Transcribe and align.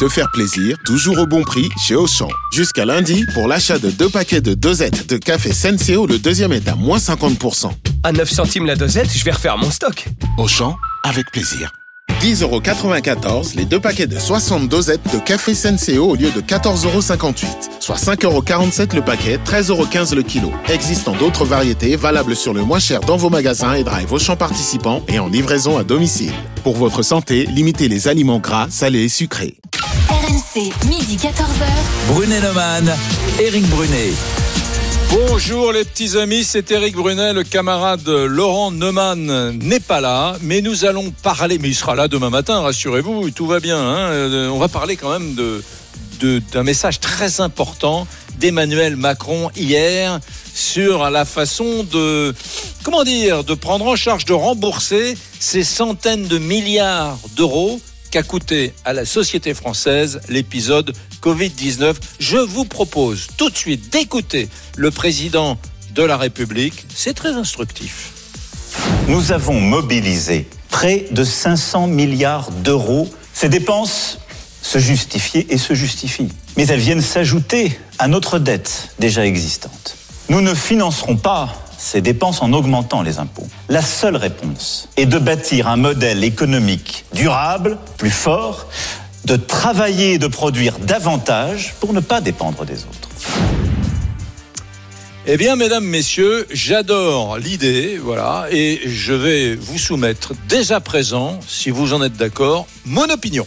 Se 0.00 0.08
faire 0.08 0.30
plaisir, 0.30 0.78
toujours 0.86 1.18
au 1.18 1.26
bon 1.26 1.42
prix 1.42 1.68
chez 1.78 1.94
Auchan. 1.94 2.30
Jusqu'à 2.54 2.86
lundi, 2.86 3.26
pour 3.34 3.46
l'achat 3.46 3.78
de 3.78 3.90
deux 3.90 4.08
paquets 4.08 4.40
de 4.40 4.54
dosettes 4.54 5.06
de 5.10 5.18
café 5.18 5.52
Senseo, 5.52 6.06
le 6.06 6.18
deuxième 6.18 6.54
est 6.54 6.68
à 6.68 6.74
moins 6.74 6.96
50%. 6.96 7.70
À 8.02 8.10
9 8.10 8.30
centimes 8.30 8.64
la 8.64 8.76
dosette, 8.76 9.12
je 9.14 9.22
vais 9.22 9.32
refaire 9.32 9.58
mon 9.58 9.70
stock. 9.70 10.06
Auchan, 10.38 10.74
avec 11.04 11.30
plaisir. 11.30 11.70
10,94€ 12.20 13.56
les 13.56 13.64
deux 13.64 13.80
paquets 13.80 14.06
de 14.06 14.18
60 14.18 14.68
dosettes 14.68 15.00
de 15.12 15.18
café 15.18 15.54
Senseo 15.54 16.10
au 16.10 16.14
lieu 16.14 16.30
de 16.30 16.40
14,58€. 16.40 17.46
Soit 17.80 17.96
5,47€ 17.96 18.94
le 18.94 19.02
paquet, 19.02 19.38
13,15€ 19.44 20.14
le 20.14 20.22
kilo. 20.22 20.52
Existant 20.68 21.14
d'autres 21.16 21.44
variétés 21.44 21.96
valables 21.96 22.36
sur 22.36 22.52
le 22.52 22.62
moins 22.62 22.78
cher 22.78 23.00
dans 23.00 23.16
vos 23.16 23.30
magasins 23.30 23.74
et 23.74 23.84
drive 23.84 24.12
Auchan 24.12 24.36
participants 24.36 25.02
et 25.08 25.18
en 25.18 25.28
livraison 25.28 25.78
à 25.78 25.84
domicile. 25.84 26.32
Pour 26.62 26.76
votre 26.76 27.02
santé, 27.02 27.46
limitez 27.46 27.88
les 27.88 28.08
aliments 28.08 28.38
gras, 28.38 28.66
salés 28.70 29.04
et 29.04 29.08
sucrés. 29.08 29.56
RMC, 30.08 30.72
midi 30.88 31.16
14h. 31.16 32.12
Brunet 32.12 32.40
Neumann, 32.40 32.92
Éric 33.40 33.66
Brunet. 33.68 34.12
Bonjour 35.12 35.72
les 35.72 35.84
petits 35.84 36.16
amis, 36.16 36.44
c'est 36.44 36.70
Eric 36.70 36.94
Brunet, 36.94 37.32
le 37.32 37.42
camarade 37.42 38.06
Laurent 38.08 38.70
Neumann 38.70 39.50
n'est 39.58 39.80
pas 39.80 40.00
là, 40.00 40.36
mais 40.40 40.60
nous 40.60 40.84
allons 40.84 41.10
parler, 41.22 41.58
mais 41.58 41.68
il 41.68 41.74
sera 41.74 41.94
là 41.96 42.06
demain 42.06 42.30
matin, 42.30 42.60
rassurez-vous, 42.60 43.30
tout 43.30 43.46
va 43.46 43.58
bien. 43.60 43.78
hein. 43.78 44.10
Euh, 44.10 44.48
On 44.48 44.58
va 44.58 44.68
parler 44.68 44.96
quand 44.96 45.10
même 45.10 45.34
de 45.34 45.62
d'un 46.52 46.64
message 46.64 47.00
très 47.00 47.40
important 47.40 48.06
d'Emmanuel 48.38 48.94
Macron 48.94 49.50
hier 49.56 50.20
sur 50.54 51.08
la 51.08 51.24
façon 51.24 51.82
de 51.82 52.34
comment 52.82 53.04
dire 53.04 53.42
de 53.42 53.54
prendre 53.54 53.86
en 53.86 53.96
charge 53.96 54.26
de 54.26 54.34
rembourser 54.34 55.16
ces 55.38 55.64
centaines 55.64 56.28
de 56.28 56.36
milliards 56.36 57.16
d'euros 57.36 57.80
qu'a 58.10 58.22
coûté 58.22 58.72
à 58.84 58.92
la 58.92 59.04
société 59.04 59.54
française 59.54 60.20
l'épisode 60.28 60.92
Covid-19. 61.22 61.94
Je 62.18 62.38
vous 62.38 62.64
propose 62.64 63.28
tout 63.36 63.50
de 63.50 63.56
suite 63.56 63.92
d'écouter 63.92 64.48
le 64.76 64.90
président 64.90 65.58
de 65.94 66.02
la 66.02 66.16
République. 66.16 66.86
C'est 66.94 67.14
très 67.14 67.30
instructif. 67.30 68.10
Nous 69.08 69.32
avons 69.32 69.60
mobilisé 69.60 70.48
près 70.70 71.06
de 71.10 71.24
500 71.24 71.86
milliards 71.86 72.50
d'euros. 72.50 73.08
Ces 73.32 73.48
dépenses 73.48 74.18
se 74.62 74.78
justifiaient 74.78 75.46
et 75.48 75.58
se 75.58 75.74
justifient. 75.74 76.30
Mais 76.56 76.66
elles 76.66 76.80
viennent 76.80 77.02
s'ajouter 77.02 77.78
à 77.98 78.08
notre 78.08 78.38
dette 78.38 78.94
déjà 78.98 79.24
existante. 79.24 79.96
Nous 80.28 80.40
ne 80.40 80.54
financerons 80.54 81.16
pas 81.16 81.54
ces 81.80 82.02
dépenses 82.02 82.42
en 82.42 82.52
augmentant 82.52 83.02
les 83.02 83.18
impôts. 83.18 83.48
La 83.68 83.82
seule 83.82 84.16
réponse 84.16 84.88
est 84.96 85.06
de 85.06 85.18
bâtir 85.18 85.66
un 85.66 85.76
modèle 85.76 86.22
économique 86.22 87.06
durable, 87.14 87.78
plus 87.96 88.10
fort, 88.10 88.66
de 89.24 89.36
travailler 89.36 90.14
et 90.14 90.18
de 90.18 90.26
produire 90.26 90.78
davantage 90.78 91.74
pour 91.80 91.92
ne 91.92 92.00
pas 92.00 92.20
dépendre 92.20 92.64
des 92.64 92.84
autres. 92.84 93.08
Eh 95.26 95.36
bien, 95.36 95.56
mesdames, 95.56 95.84
messieurs, 95.84 96.46
j'adore 96.50 97.38
l'idée, 97.38 97.98
voilà, 98.02 98.46
et 98.50 98.80
je 98.86 99.12
vais 99.12 99.54
vous 99.54 99.78
soumettre 99.78 100.32
dès 100.48 100.72
à 100.72 100.80
présent, 100.80 101.38
si 101.46 101.70
vous 101.70 101.92
en 101.92 102.02
êtes 102.02 102.16
d'accord, 102.16 102.66
mon 102.84 103.08
opinion. 103.08 103.46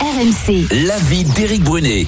RMC, 0.00 0.66
L'avis 0.86 1.24
d'Éric 1.24 1.62
Brunet. 1.62 2.06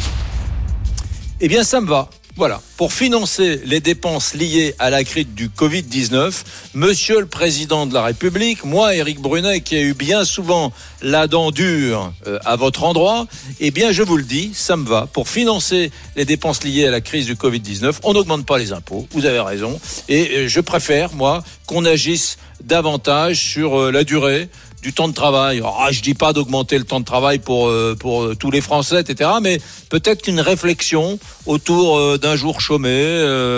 Eh 1.41 1.49
bien, 1.49 1.65
ça 1.65 1.81
me 1.81 1.87
va. 1.87 2.11
Voilà. 2.37 2.61
Pour 2.77 2.93
financer 2.93 3.63
les 3.65 3.81
dépenses 3.81 4.35
liées 4.35 4.75
à 4.79 4.91
la 4.91 5.05
crise 5.05 5.29
du 5.29 5.49
Covid-19, 5.49 6.35
Monsieur 6.75 7.21
le 7.21 7.27
Président 7.27 7.87
de 7.87 7.95
la 7.95 8.03
République, 8.03 8.63
moi, 8.63 8.95
Éric 8.95 9.21
Brunet, 9.21 9.63
qui 9.63 9.77
ai 9.77 9.81
eu 9.81 9.95
bien 9.95 10.27
souvent 10.27 10.71
la 11.01 11.29
dent 11.29 11.51
dure 11.51 12.13
euh, 12.27 12.39
à 12.45 12.57
votre 12.57 12.85
endroit, 12.85 13.27
eh 13.61 13.71
bien, 13.71 13.91
je 13.91 14.03
vous 14.03 14.19
le 14.19 14.23
dis, 14.23 14.51
ça 14.53 14.77
me 14.77 14.87
va. 14.87 15.09
Pour 15.11 15.31
financer 15.31 15.91
les 16.15 16.27
dépenses 16.27 16.63
liées 16.63 16.87
à 16.87 16.91
la 16.91 17.01
crise 17.01 17.25
du 17.25 17.37
Covid-19, 17.37 18.01
on 18.03 18.13
n'augmente 18.13 18.45
pas 18.45 18.59
les 18.59 18.75
impôts. 18.75 19.09
Vous 19.13 19.25
avez 19.25 19.41
raison. 19.41 19.81
Et 20.11 20.31
euh, 20.37 20.49
je 20.49 20.61
préfère, 20.61 21.15
moi, 21.15 21.43
qu'on 21.65 21.87
agisse 21.87 22.37
davantage 22.63 23.39
sur 23.39 23.81
euh, 23.81 23.91
la 23.91 24.05
durée 24.05 24.51
du 24.83 24.93
temps 24.93 25.09
de 25.09 25.15
travail. 25.15 25.63
Ah, 25.65 25.89
je 25.91 26.01
dis 26.01 26.15
pas 26.15 26.33
d'augmenter 26.33 26.79
le 26.79 26.85
temps 26.85 27.01
de 27.01 27.05
travail 27.05 27.39
pour 27.39 27.69
euh, 27.69 27.97
pour 27.99 28.23
euh, 28.23 28.35
tous 28.35 28.51
les 28.51 28.61
Français, 28.61 29.01
etc. 29.01 29.31
Mais 29.43 29.61
peut-être 29.89 30.23
qu'une 30.23 30.41
réflexion 30.41 31.19
autour 31.47 31.99
euh, 31.99 32.19
d'un 32.19 32.37
jour 32.37 32.61
chômé, 32.61 32.97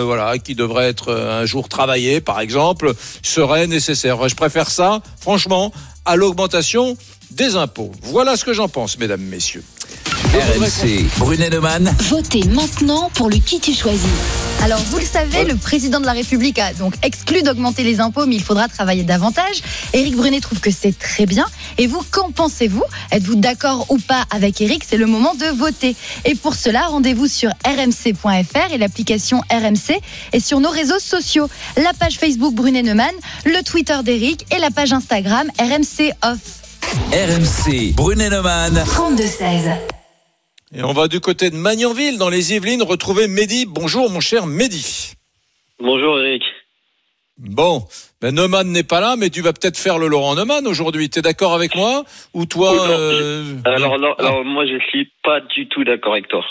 voilà, 0.05 0.39
qui 0.39 0.55
devrait 0.55 0.89
être 0.89 1.13
un 1.13 1.45
jour 1.47 1.69
travaillé, 1.69 2.21
par 2.21 2.41
exemple, 2.41 2.95
serait 3.23 3.67
nécessaire. 3.67 4.29
Je 4.29 4.35
préfère 4.35 4.71
ça, 4.71 5.01
franchement, 5.21 5.73
à 6.05 6.17
l'augmentation 6.17 6.97
des 7.31 7.57
impôts. 7.57 7.93
Voilà 8.03 8.37
ce 8.37 8.45
que 8.45 8.53
j'en 8.53 8.69
pense, 8.69 8.99
mesdames, 8.99 9.21
messieurs. 9.21 9.65
RMC, 10.35 11.07
Brunet 11.19 11.51
Neumann. 11.51 11.95
votez 12.09 12.43
maintenant 12.45 13.11
pour 13.15 13.29
le 13.31 13.37
qui 13.37 13.61
tu 13.61 13.73
choisis. 13.73 14.09
Alors, 14.63 14.79
vous 14.91 14.99
le 14.99 15.05
savez, 15.05 15.45
le 15.45 15.55
président 15.55 16.01
de 16.01 16.07
la 16.07 16.13
République 16.13 16.59
a 16.59 16.73
donc 16.75 16.95
exclu 17.03 17.43
d'augmenter 17.43 17.83
les 17.83 18.01
impôts, 18.01 18.27
mais 18.27 18.35
il 18.37 18.43
faudra 18.43 18.69
travailler 18.69 19.05
davantage. 19.05 19.63
Éric 19.93 20.17
Brunet 20.17 20.41
trouve 20.41 20.61
que 20.61 20.71
c'est 20.71 20.97
très 20.99 21.27
bien. 21.27 21.47
Et 21.79 21.87
vous, 21.87 22.03
qu'en 22.11 22.31
pensez-vous? 22.31 22.83
Êtes-vous 23.11 23.37
d'accord 23.37 23.87
ou 23.89 23.99
pas 23.99 24.25
avec 24.31 24.61
Éric? 24.61 24.83
C'est 24.89 24.97
le 24.97 25.07
moment 25.07 25.35
de 25.35 25.47
voter. 25.57 25.95
Et 26.25 26.35
pour 26.35 26.55
cela, 26.55 26.87
rendez-vous 26.87 27.27
sur 27.27 27.51
rmc.fr 27.65 28.73
et 28.73 28.79
l'application 28.79 29.43
RMC 29.51 30.01
et 30.33 30.41
sur 30.41 30.61
nos 30.61 30.71
réseaux 30.71 30.99
sociaux. 30.99 31.49
La 31.77 31.93
page 31.99 32.19
Facebook 32.19 32.55
Brunet 32.55 32.83
Neumann, 32.83 33.15
le 33.45 33.63
Twitter 33.63 33.97
d'Éric 34.05 34.45
et 34.55 34.59
la 34.59 34.71
page 34.71 34.93
Instagram 34.93 35.49
RMC 35.59 36.13
Off. 36.23 36.39
RMC, 37.13 37.93
Brunet 37.95 38.31
Neumann. 38.31 38.85
32-16. 38.87 39.98
Et 40.75 40.83
on 40.83 40.93
va 40.93 41.09
du 41.09 41.21
côté 41.21 41.51
de 41.51 41.57
Magnanville, 41.57 42.19
dans 42.19 42.29
les 42.29 42.55
Yvelines, 42.55 42.83
retrouver 42.83 43.27
Mehdi. 43.27 43.65
Bonjour, 43.67 44.11
mon 44.11 44.21
cher 44.21 44.47
Mehdi. 44.47 45.15
Bonjour 45.81 46.21
Eric. 46.21 46.43
Bon, 47.39 47.83
ben 48.21 48.35
Neumann 48.35 48.67
n'est 48.71 48.83
pas 48.83 49.01
là, 49.01 49.15
mais 49.17 49.31
tu 49.31 49.41
vas 49.43 49.53
peut-être 49.53 49.79
faire 49.79 49.99
le 49.99 50.09
Laurent 50.09 50.35
Neumann 50.35 50.67
aujourd'hui. 50.67 51.09
T'es 51.09 51.23
d'accord 51.23 51.55
avec 51.55 51.75
moi? 51.75 52.05
Ou 52.35 52.47
toi 52.47 52.75
euh, 52.91 53.55
Alors, 53.65 53.95
alors, 53.95 54.17
ah, 54.19 54.23
alors, 54.23 54.45
moi 54.45 54.67
je 54.67 54.79
suis 54.89 55.11
pas 55.23 55.41
du 55.41 55.69
tout 55.69 55.85
d'accord 55.85 56.13
avec 56.13 56.29
toi. 56.29 56.45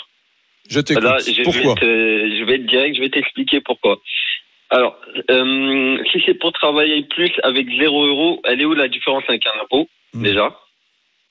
Je 0.68 0.80
t'écoute. 0.80 1.04
Là, 1.04 1.18
je 1.18 1.42
Pourquoi 1.44 1.74
vais, 1.74 1.80
te, 1.80 2.38
je 2.38 2.44
vais 2.44 2.54
être 2.56 2.66
direct, 2.66 2.96
je 2.96 3.00
vais 3.02 3.10
t'expliquer 3.10 3.60
pourquoi. 3.60 3.98
Alors, 4.70 4.96
euh, 5.30 5.98
si 6.10 6.22
c'est 6.26 6.34
pour 6.34 6.52
travailler 6.52 7.02
plus 7.04 7.32
avec 7.42 7.66
0 7.68 8.06
euros, 8.06 8.40
elle 8.44 8.60
est 8.60 8.64
où 8.64 8.74
la 8.74 8.88
différence 8.88 9.24
avec 9.28 9.46
un 9.46 9.62
impôt 9.62 9.88
Hmm. 10.14 10.22
déjà? 10.22 10.56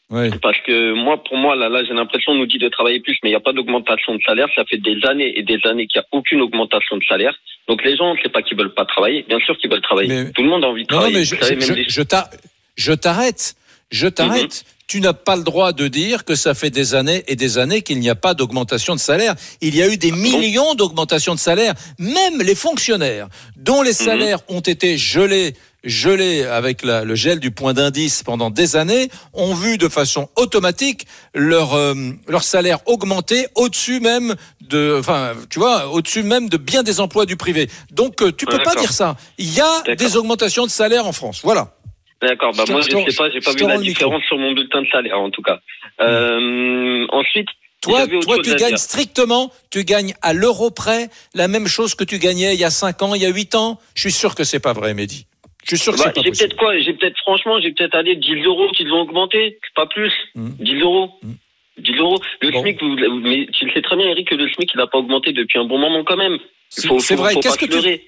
Ouais. 0.09 0.29
Parce 0.41 0.57
que 0.65 0.93
moi, 0.93 1.21
pour 1.21 1.35
moi, 1.37 1.55
là, 1.55 1.67
là 1.67 1.83
j'ai 1.83 1.93
l'impression 1.93 2.31
qu'on 2.31 2.37
nous 2.37 2.45
dit 2.45 2.59
de 2.59 2.69
travailler 2.69 3.01
plus, 3.01 3.17
mais 3.23 3.29
il 3.29 3.33
n'y 3.33 3.37
a 3.37 3.41
pas 3.41 3.51
d'augmentation 3.51 4.15
de 4.15 4.21
salaire. 4.25 4.47
Ça 4.55 4.63
fait 4.65 4.77
des 4.77 4.97
années 5.05 5.37
et 5.37 5.43
des 5.43 5.59
années 5.65 5.85
qu'il 5.87 5.99
n'y 5.99 6.05
a 6.05 6.07
aucune 6.13 6.41
augmentation 6.41 6.95
de 6.95 7.03
salaire. 7.03 7.33
Donc 7.67 7.83
les 7.83 7.97
gens, 7.97 8.15
c'est 8.23 8.31
pas 8.31 8.41
qu'ils 8.41 8.57
veulent 8.57 8.73
pas 8.73 8.85
travailler. 8.85 9.25
Bien 9.27 9.39
sûr 9.39 9.57
qu'ils 9.57 9.69
veulent 9.69 9.81
travailler. 9.81 10.07
Mais- 10.07 10.31
Tout 10.31 10.43
le 10.43 10.49
monde 10.49 10.63
a 10.63 10.67
envie 10.67 10.85
de 10.85 10.93
Non, 10.93 11.01
non, 11.01 11.11
travailler. 11.11 11.19
mais 11.19 11.25
je, 11.25 12.03
t'arrête. 12.03 13.55
Je 13.91 14.07
t'arrête. 14.07 14.65
Tu 14.87 15.01
n'as 15.01 15.11
pas 15.11 15.35
le 15.35 15.43
droit 15.43 15.73
de 15.73 15.89
dire 15.89 16.23
que 16.23 16.35
ça 16.35 16.53
fait 16.53 16.69
des 16.69 16.95
années 16.95 17.23
et 17.27 17.35
des 17.35 17.57
années 17.57 17.81
qu'il 17.81 17.99
n'y 17.99 18.09
a 18.09 18.15
pas 18.15 18.33
d'augmentation 18.33 18.95
de 18.95 18.99
salaire. 19.01 19.35
Il 19.59 19.75
y 19.75 19.81
a 19.83 19.91
eu 19.91 19.97
des 19.97 20.13
millions 20.13 20.75
d'augmentations 20.75 21.35
de 21.35 21.39
salaire. 21.39 21.73
Même 21.99 22.41
les 22.41 22.55
fonctionnaires 22.55 23.27
dont 23.57 23.81
les 23.81 23.91
salaires 23.91 24.39
ont 24.47 24.61
été 24.61 24.97
gelés 24.97 25.53
gelés 25.83 26.43
avec 26.43 26.83
la- 26.83 27.03
le 27.03 27.15
gel 27.15 27.39
du 27.39 27.51
point 27.51 27.73
d'indice 27.73 28.23
pendant 28.23 28.49
des 28.49 28.75
années, 28.75 29.09
ont 29.33 29.53
vu 29.53 29.77
de 29.77 29.87
façon 29.87 30.29
automatique 30.35 31.05
leur 31.33 31.73
euh, 31.75 31.93
leur 32.27 32.43
salaire 32.43 32.79
augmenter 32.87 33.47
au-dessus 33.55 33.99
même 33.99 34.35
de, 34.61 34.97
enfin, 34.99 35.33
tu 35.49 35.59
vois, 35.59 35.87
au-dessus 35.89 36.23
même 36.23 36.49
de 36.49 36.57
bien 36.57 36.83
des 36.83 36.99
emplois 36.99 37.25
du 37.25 37.37
privé. 37.37 37.69
Donc, 37.91 38.21
euh, 38.21 38.31
tu 38.31 38.45
peux 38.45 38.57
pas 38.59 38.75
dire 38.75 38.91
ça. 38.91 39.15
Il 39.37 39.53
y 39.53 39.61
a 39.61 39.95
des 39.95 40.17
augmentations 40.17 40.65
de 40.65 40.71
salaire 40.71 41.05
en 41.07 41.11
France. 41.13 41.41
Voilà. 41.43 41.73
D'accord, 42.21 42.51
bah 42.55 42.63
Je 42.67 42.71
moi 42.71 42.81
je 42.81 42.87
te- 42.87 43.11
sais 43.11 43.15
pas, 43.15 43.29
j'ai 43.29 43.39
pas 43.39 43.51
vu 43.53 43.67
la 43.67 43.77
différence 43.77 44.23
sur 44.23 44.37
mon 44.39 44.51
bulletin 44.53 44.81
de 44.81 44.87
salaire 44.91 45.19
en 45.19 45.29
tout 45.29 45.43
cas. 45.43 45.59
Euh, 46.01 47.05
ensuite, 47.11 47.47
Toi, 47.81 48.07
toi, 48.21 48.37
tu 48.43 48.55
gagnes 48.55 48.77
strictement, 48.77 49.51
tu 49.69 49.83
gagnes 49.83 50.15
à 50.23 50.33
l'euro 50.33 50.71
près 50.71 51.09
la 51.35 51.47
même 51.47 51.67
chose 51.67 51.93
que 51.93 52.03
tu 52.03 52.17
gagnais 52.17 52.55
il 52.55 52.59
y 52.59 52.63
a 52.63 52.71
5 52.71 53.01
ans, 53.03 53.13
il 53.13 53.21
y 53.21 53.25
a 53.25 53.29
8 53.29 53.53
ans. 53.53 53.79
Je 53.93 54.01
suis 54.01 54.11
sûr 54.11 54.33
que 54.33 54.43
c'est 54.43 54.59
pas 54.59 54.73
vrai, 54.73 54.95
Mehdi. 54.95 55.27
Je 55.69 55.75
suis 55.75 55.83
sûr 55.83 55.93
que 55.93 55.97
Bah, 55.99 56.11
j'ai 56.15 56.31
peut-être 56.31 56.55
quoi 56.55 56.77
J'ai 56.79 56.93
peut-être 56.93 57.17
franchement, 57.19 57.59
j'ai 57.59 57.71
peut-être 57.71 57.95
allé 57.95 58.15
10 58.15 58.41
euros 58.43 58.69
qu'ils 58.71 58.91
ont 58.93 59.01
augmenté, 59.01 59.59
pas 59.75 59.85
plus. 59.85 60.13
Mm. 60.35 60.49
10 60.59 60.79
euros. 60.81 61.09
Mm. 61.23 61.31
10 61.79 61.91
euros. 61.97 62.19
Le 62.41 62.51
Bon. 62.51 62.61
SMIC, 62.61 62.81
vous- 62.81 62.95
mais 63.21 63.47
tu 63.53 63.65
le 63.65 63.71
sais 63.73 63.81
très 63.81 63.95
bien, 63.97 64.07
Eric, 64.07 64.29
que 64.29 64.35
le 64.35 64.47
SMIC, 64.49 64.71
il 64.73 64.77
n'a 64.77 64.87
pas 64.87 64.97
augmenté 64.97 65.33
depuis 65.33 65.59
un 65.59 65.65
bon 65.65 65.77
moment 65.77 66.03
quand 66.03 66.15
même. 66.17 66.37
Il 66.83 67.01
C'est 67.01 67.15
vrai. 67.15 67.35
Qu'est-ce 67.35 67.57
que 67.57 67.65
tu 67.65 67.99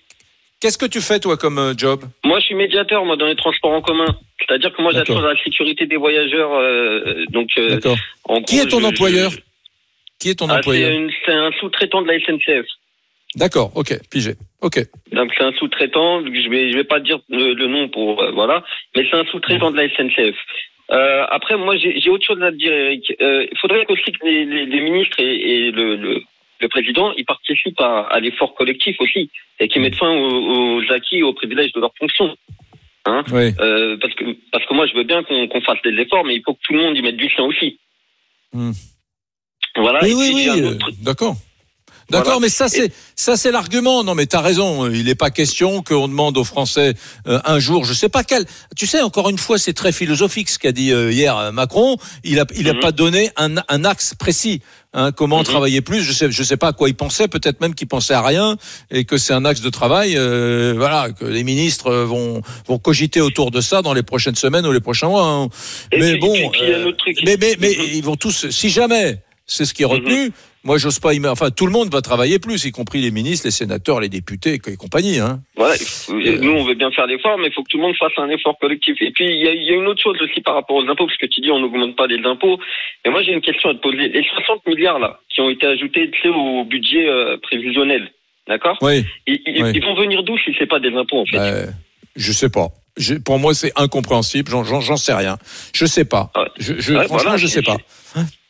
qu'est-ce 0.62 0.78
que 0.78 0.86
tu 0.86 1.02
fais 1.02 1.20
toi 1.20 1.38
comme 1.38 1.58
euh, 1.60 1.74
job? 1.78 2.02
Moi, 2.24 2.40
je 2.40 2.46
suis 2.46 2.56
médiateur, 2.56 3.04
moi, 3.06 3.16
dans 3.18 3.26
les 3.28 3.36
transports 3.36 3.72
en 3.72 3.82
commun. 3.82 4.08
C'est-à-dire 4.40 4.74
que 4.74 4.82
moi, 4.82 4.92
j'assure 4.94 5.22
la 5.22 5.36
sécurité 5.44 5.86
des 5.86 5.98
voyageurs. 5.98 6.54
euh, 6.54 7.26
donc, 7.30 7.50
euh, 7.58 7.80
en 8.24 8.42
Qui 8.42 8.56
gros, 8.58 8.66
est 8.66 8.70
ton 8.70 8.80
je- 8.80 8.86
employeur? 8.86 9.32
Je- 9.32 9.40
Qui 10.20 10.30
est 10.32 10.36
ton 10.40 10.50
Ah, 10.50 10.58
employeur? 10.58 10.92
c'est 11.26 11.32
un 11.32 11.52
sous-traitant 11.60 12.02
de 12.02 12.08
la 12.08 12.16
SNCF. 12.20 12.66
D'accord. 13.36 13.72
Ok. 13.76 13.94
Pigé. 14.10 14.34
Ok. 14.62 14.80
Donc 15.12 15.32
c'est 15.38 15.44
un 15.44 15.52
sous-traitant, 15.54 16.22
je 16.26 16.50
vais 16.50 16.72
je 16.72 16.78
vais 16.78 16.84
pas 16.84 17.00
dire 17.00 17.20
le, 17.30 17.54
le 17.54 17.68
nom 17.68 17.88
pour 17.90 18.22
euh, 18.22 18.32
voilà, 18.32 18.64
mais 18.96 19.06
c'est 19.10 19.18
un 19.18 19.26
sous-traitant 19.26 19.72
de 19.72 19.78
la 19.78 19.88
SNCF. 19.90 20.36
Euh, 20.92 21.26
après, 21.30 21.56
moi, 21.56 21.78
j'ai 21.78 22.10
autre 22.10 22.26
chose 22.26 22.42
à 22.42 22.52
te 22.52 22.56
dire, 22.58 22.74
Eric. 22.74 23.14
Euh, 23.22 23.46
Il 23.52 23.58
faudrait 23.60 23.86
aussi 23.88 24.12
que 24.12 24.26
les, 24.26 24.46
les- 24.46 24.66
les 24.66 24.82
ministres 24.82 25.20
et, 25.20 25.68
et 25.68 25.72
le, 25.72 25.96
le, 25.96 26.22
le 26.62 26.68
président 26.68 27.14
ils 27.16 27.26
participent 27.26 27.80
à, 27.80 28.08
à 28.10 28.20
l'effort 28.20 28.56
collectif 28.56 28.96
aussi 29.00 29.30
et 29.60 29.68
qu'ils 29.68 29.84
mettent 29.84 29.96
fin 29.98 30.10
aux, 30.10 30.80
aux 30.82 30.92
acquis 30.92 31.18
et 31.20 31.24
aux 31.24 31.34
privilèges 31.34 31.72
de 31.74 31.80
leur 31.80 31.92
fonction. 32.00 32.36
Hein 33.06 33.24
Oui. 33.32 33.54
Parce 34.02 34.16
que 34.16 34.26
parce 34.52 34.66
que 34.66 34.74
moi, 34.74 34.88
je 34.88 34.96
veux 34.96 35.04
bien 35.04 35.22
qu'on 35.24 35.62
fasse 35.62 35.82
des 35.84 35.96
efforts, 36.02 36.26
mais 36.26 36.36
il 36.36 36.42
faut 36.44 36.56
que 36.56 36.60
tout 36.64 36.74
le 36.74 36.80
monde 36.82 36.98
y 36.98 37.02
mette 37.04 37.18
du 37.18 37.30
sien 37.30 37.46
aussi. 37.46 37.80
Hmm. 38.52 38.72
Voilà. 39.76 40.00
Oui, 40.02 40.10
et 40.10 40.16
oui, 40.16 40.32
oui, 40.56 40.62
autre- 40.70 40.90
d'accord. 41.04 41.36
D'accord, 42.10 42.26
Voilà. 42.26 42.40
mais 42.42 42.50
ça 42.50 42.68
c'est 42.70 42.92
ça 43.16 43.38
c'est 43.38 43.52
l'argument. 43.52 44.04
Non, 44.04 44.16
mais 44.16 44.26
t'as 44.26 44.42
raison. 44.42 44.90
Il 44.90 45.06
n'est 45.06 45.16
pas 45.16 45.30
question 45.30 45.84
qu'on 45.84 46.08
demande 46.08 46.38
aux 46.38 46.44
Français 46.44 46.94
euh, 47.28 47.40
un 47.46 47.60
jour, 47.60 47.86
je 47.86 47.94
sais 47.94 48.10
pas 48.10 48.24
quel. 48.24 48.46
Tu 48.76 48.88
sais, 48.88 49.02
encore 49.02 49.30
une 49.30 49.38
fois, 49.38 49.58
c'est 49.60 49.74
très 49.74 49.92
philosophique 49.92 50.50
ce 50.50 50.58
qu'a 50.60 50.72
dit 50.72 50.92
euh, 50.92 51.12
hier 51.12 51.38
euh, 51.38 51.52
Macron. 51.52 51.98
Il 52.24 52.40
a 52.40 52.46
il 52.56 52.68
a 52.70 52.74
Mhm. 52.74 52.80
pas 52.80 52.92
donné 52.92 53.30
un, 53.38 53.56
un 53.68 53.86
axe 53.86 54.14
précis. 54.16 54.62
Hein, 54.94 55.12
comment 55.12 55.38
Mhm. 55.40 55.44
travailler 55.44 55.82
plus 55.82 56.02
Je 56.02 56.12
sais 56.14 56.32
je 56.32 56.42
sais 56.44 56.58
pas 56.58 56.70
à 56.70 56.74
quoi 56.74 56.90
il 56.90 56.96
pensait. 56.96 57.28
Peut-être 57.28 57.62
même 57.62 57.76
qu'il 57.76 57.88
pensait 57.88 58.16
à 58.16 58.24
rien 58.24 58.58
et 58.90 59.06
que 59.06 59.18
c'est 59.18 59.34
un 59.34 59.46
axe 59.46 59.62
de 59.62 59.70
travail. 59.70 60.16
euh, 60.18 60.74
voilà, 60.78 61.12
que 61.12 61.26
les 61.26 61.44
ministres 61.44 61.88
euh, 61.92 62.06
vont 62.06 62.42
vont 62.68 62.80
cogiter 62.80 63.22
autour 63.22 63.52
de 63.52 63.62
ça 63.62 63.82
dans 63.84 63.94
les 63.94 64.02
prochaines 64.04 64.36
semaines 64.36 64.66
ou 64.66 64.72
les 64.72 64.80
prochains 64.80 65.10
mois. 65.10 65.26
hein. 65.26 65.50
Mais 65.94 66.12
puis- 66.14 66.20
bon, 66.20 66.34
puis- 66.34 66.50
puis 66.54 66.74
euh, 66.74 66.92
truc. 66.94 67.18
mais 67.24 67.38
mais 67.40 67.56
mais 67.60 67.76
Mhm. 67.78 67.86
ils 67.94 68.04
vont 68.04 68.16
tous. 68.16 68.50
Si 68.50 68.70
jamais 68.72 69.22
c'est 69.46 69.66
ce 69.66 69.74
qui 69.76 69.84
est 69.84 69.86
retenu. 69.86 70.32
Moi, 70.66 70.78
j'ose 70.78 71.00
pas. 71.00 71.12
Enfin, 71.30 71.52
tout 71.52 71.66
le 71.66 71.72
monde 71.72 71.90
va 71.92 72.02
travailler 72.02 72.38
plus, 72.38 72.66
y 72.66 72.72
compris 72.72 73.00
les 73.02 73.12
ministres, 73.12 73.48
les 73.48 73.52
sénateurs, 73.52 74.02
les 74.02 74.10
députés 74.10 74.56
et 74.68 74.76
compagnie. 74.76 75.18
Hein. 75.20 75.40
Voilà, 75.56 75.76
faut- 75.78 76.14
nous 76.14 76.52
on 76.52 76.66
veut 76.66 76.74
bien 76.76 76.92
faire 76.92 77.08
l'effort, 77.08 77.38
mais 77.38 77.48
il 77.48 77.54
faut 77.54 77.64
que 77.64 77.70
tout 77.70 77.78
le 77.78 77.84
monde 77.84 77.96
fasse 77.98 78.12
un 78.18 78.30
effort 78.30 78.58
collectif. 78.60 78.98
Et 79.02 79.12
puis 79.12 79.26
il 79.26 79.42
y 79.42 79.48
a, 79.48 79.54
il 79.54 79.64
y 79.64 79.70
a 79.70 79.76
une 79.76 79.88
autre 79.88 80.02
chose 80.04 80.18
aussi 80.22 80.42
par 80.42 80.56
rapport 80.56 80.76
aux 80.76 80.84
impôts, 80.90 81.06
parce 81.06 81.18
que 81.18 81.28
tu 81.28 81.40
dis 81.40 81.50
on 81.50 81.60
n'augmente 81.60 81.96
pas 81.96 82.08
les 82.08 82.22
impôts. 82.26 82.60
Et 83.06 83.10
moi 83.10 83.24
j'ai 83.24 83.32
une 83.32 83.42
question 83.42 83.70
à 83.70 83.74
te 83.74 83.80
poser. 83.80 84.10
Les 84.10 84.24
60 84.36 84.68
milliards 84.68 85.00
là 85.00 85.20
qui 85.34 85.40
ont 85.40 85.50
été 85.50 85.66
ajoutés 85.66 86.12
tu 86.12 86.22
sais, 86.22 86.28
au 86.30 86.66
budget 86.66 87.08
euh, 87.08 87.38
prévisionnel, 87.42 88.12
d'accord? 88.48 88.78
Oui. 88.82 89.06
ils, 89.28 89.40
ils- 89.48 89.64
Oui. 89.64 89.72
ils 89.76 89.82
vont 89.82 89.96
venir 89.96 90.24
d'où 90.24 90.38
si 90.40 90.52
c'est 90.60 90.68
pas 90.68 90.80
des 90.80 90.94
impôts 90.94 91.22
en 91.22 91.26
fait? 91.26 91.38
Euh, 91.38 91.66
je 92.18 92.32
sais 92.34 92.50
pas. 92.50 92.68
Je- 92.98 93.14
pour 93.16 93.40
moi, 93.40 93.54
c'est 93.54 93.72
incompréhensible. 93.78 94.52
J'en- 94.52 94.98
sais 94.98 95.14
rien. 95.14 95.38
Je 95.74 95.86
sais 95.86 96.04
pas. 96.04 96.32
Ouais. 96.36 96.44
Je, 96.60 96.74
je- 96.80 96.94
Ouais, 96.96 97.06
franchement, 97.06 97.18
voilà, 97.30 97.38
je 97.38 97.48
sais 97.48 97.62
pas. 97.62 97.78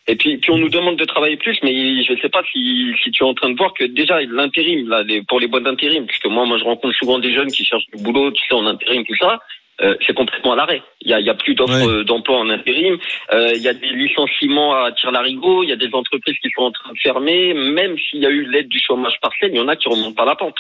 Et 0.09 0.15
puis, 0.15 0.37
puis 0.37 0.51
on 0.51 0.57
nous 0.57 0.69
demande 0.69 0.97
de 0.97 1.05
travailler 1.05 1.37
plus, 1.37 1.57
mais 1.61 2.03
je 2.03 2.13
ne 2.13 2.17
sais 2.19 2.29
pas 2.29 2.41
si, 2.51 2.91
si 3.03 3.11
tu 3.11 3.23
es 3.23 3.25
en 3.27 3.33
train 3.35 3.51
de 3.51 3.57
voir 3.57 3.73
que 3.75 3.83
déjà 3.85 4.19
l'intérim, 4.21 4.89
là, 4.89 5.03
les- 5.03 5.21
pour 5.21 5.39
les 5.39 5.47
boîtes 5.47 5.63
d'intérim, 5.63 6.05
parce 6.07 6.17
que 6.19 6.27
moi, 6.29 6.45
moi, 6.45 6.57
je 6.57 6.63
rencontre 6.63 6.95
souvent 6.95 7.19
des 7.19 7.31
jeunes 7.31 7.51
qui 7.51 7.63
cherchent 7.63 7.85
du 7.95 8.01
boulot, 8.03 8.31
tu 8.31 8.41
sais, 8.47 8.55
en 8.55 8.65
intérim, 8.65 9.05
tout 9.05 9.15
ça. 9.19 9.39
euh, 9.81 9.95
c'est 10.05 10.13
complètement 10.13 10.51
à 10.53 10.55
l'arrêt. 10.57 10.81
Il 10.99 11.09
y 11.09 11.13
a, 11.13 11.21
il 11.21 11.25
y 11.25 11.29
a 11.29 11.35
plus 11.35 11.55
d'offres 11.55 11.85
Ouais. 11.87 11.93
euh, 11.99 12.03
d'emploi 12.03 12.37
en 12.39 12.49
intérim. 12.49 12.97
Euh, 13.31 13.51
il 13.55 13.61
y 13.61 13.67
a 13.69 13.73
des 13.73 13.87
licenciements 14.03 14.73
à 14.83 14.91
tir 14.91 15.09
larigot. 15.09 15.63
Il 15.63 15.69
y 15.69 15.71
a 15.71 15.77
des 15.77 15.89
entreprises 15.93 16.35
qui 16.41 16.49
sont 16.53 16.63
en 16.63 16.71
train 16.71 16.91
de 16.91 16.97
fermer. 16.99 17.53
Même 17.53 17.95
s'il 17.97 18.19
y 18.19 18.25
a 18.25 18.29
eu 18.29 18.43
l'aide 18.51 18.67
du 18.67 18.77
chômage 18.85 19.13
partiel, 19.21 19.51
il 19.53 19.57
y 19.57 19.61
en 19.61 19.69
a 19.69 19.77
qui 19.77 19.87
remontent 19.87 20.15
pas 20.15 20.25
la 20.25 20.35
pente. 20.35 20.57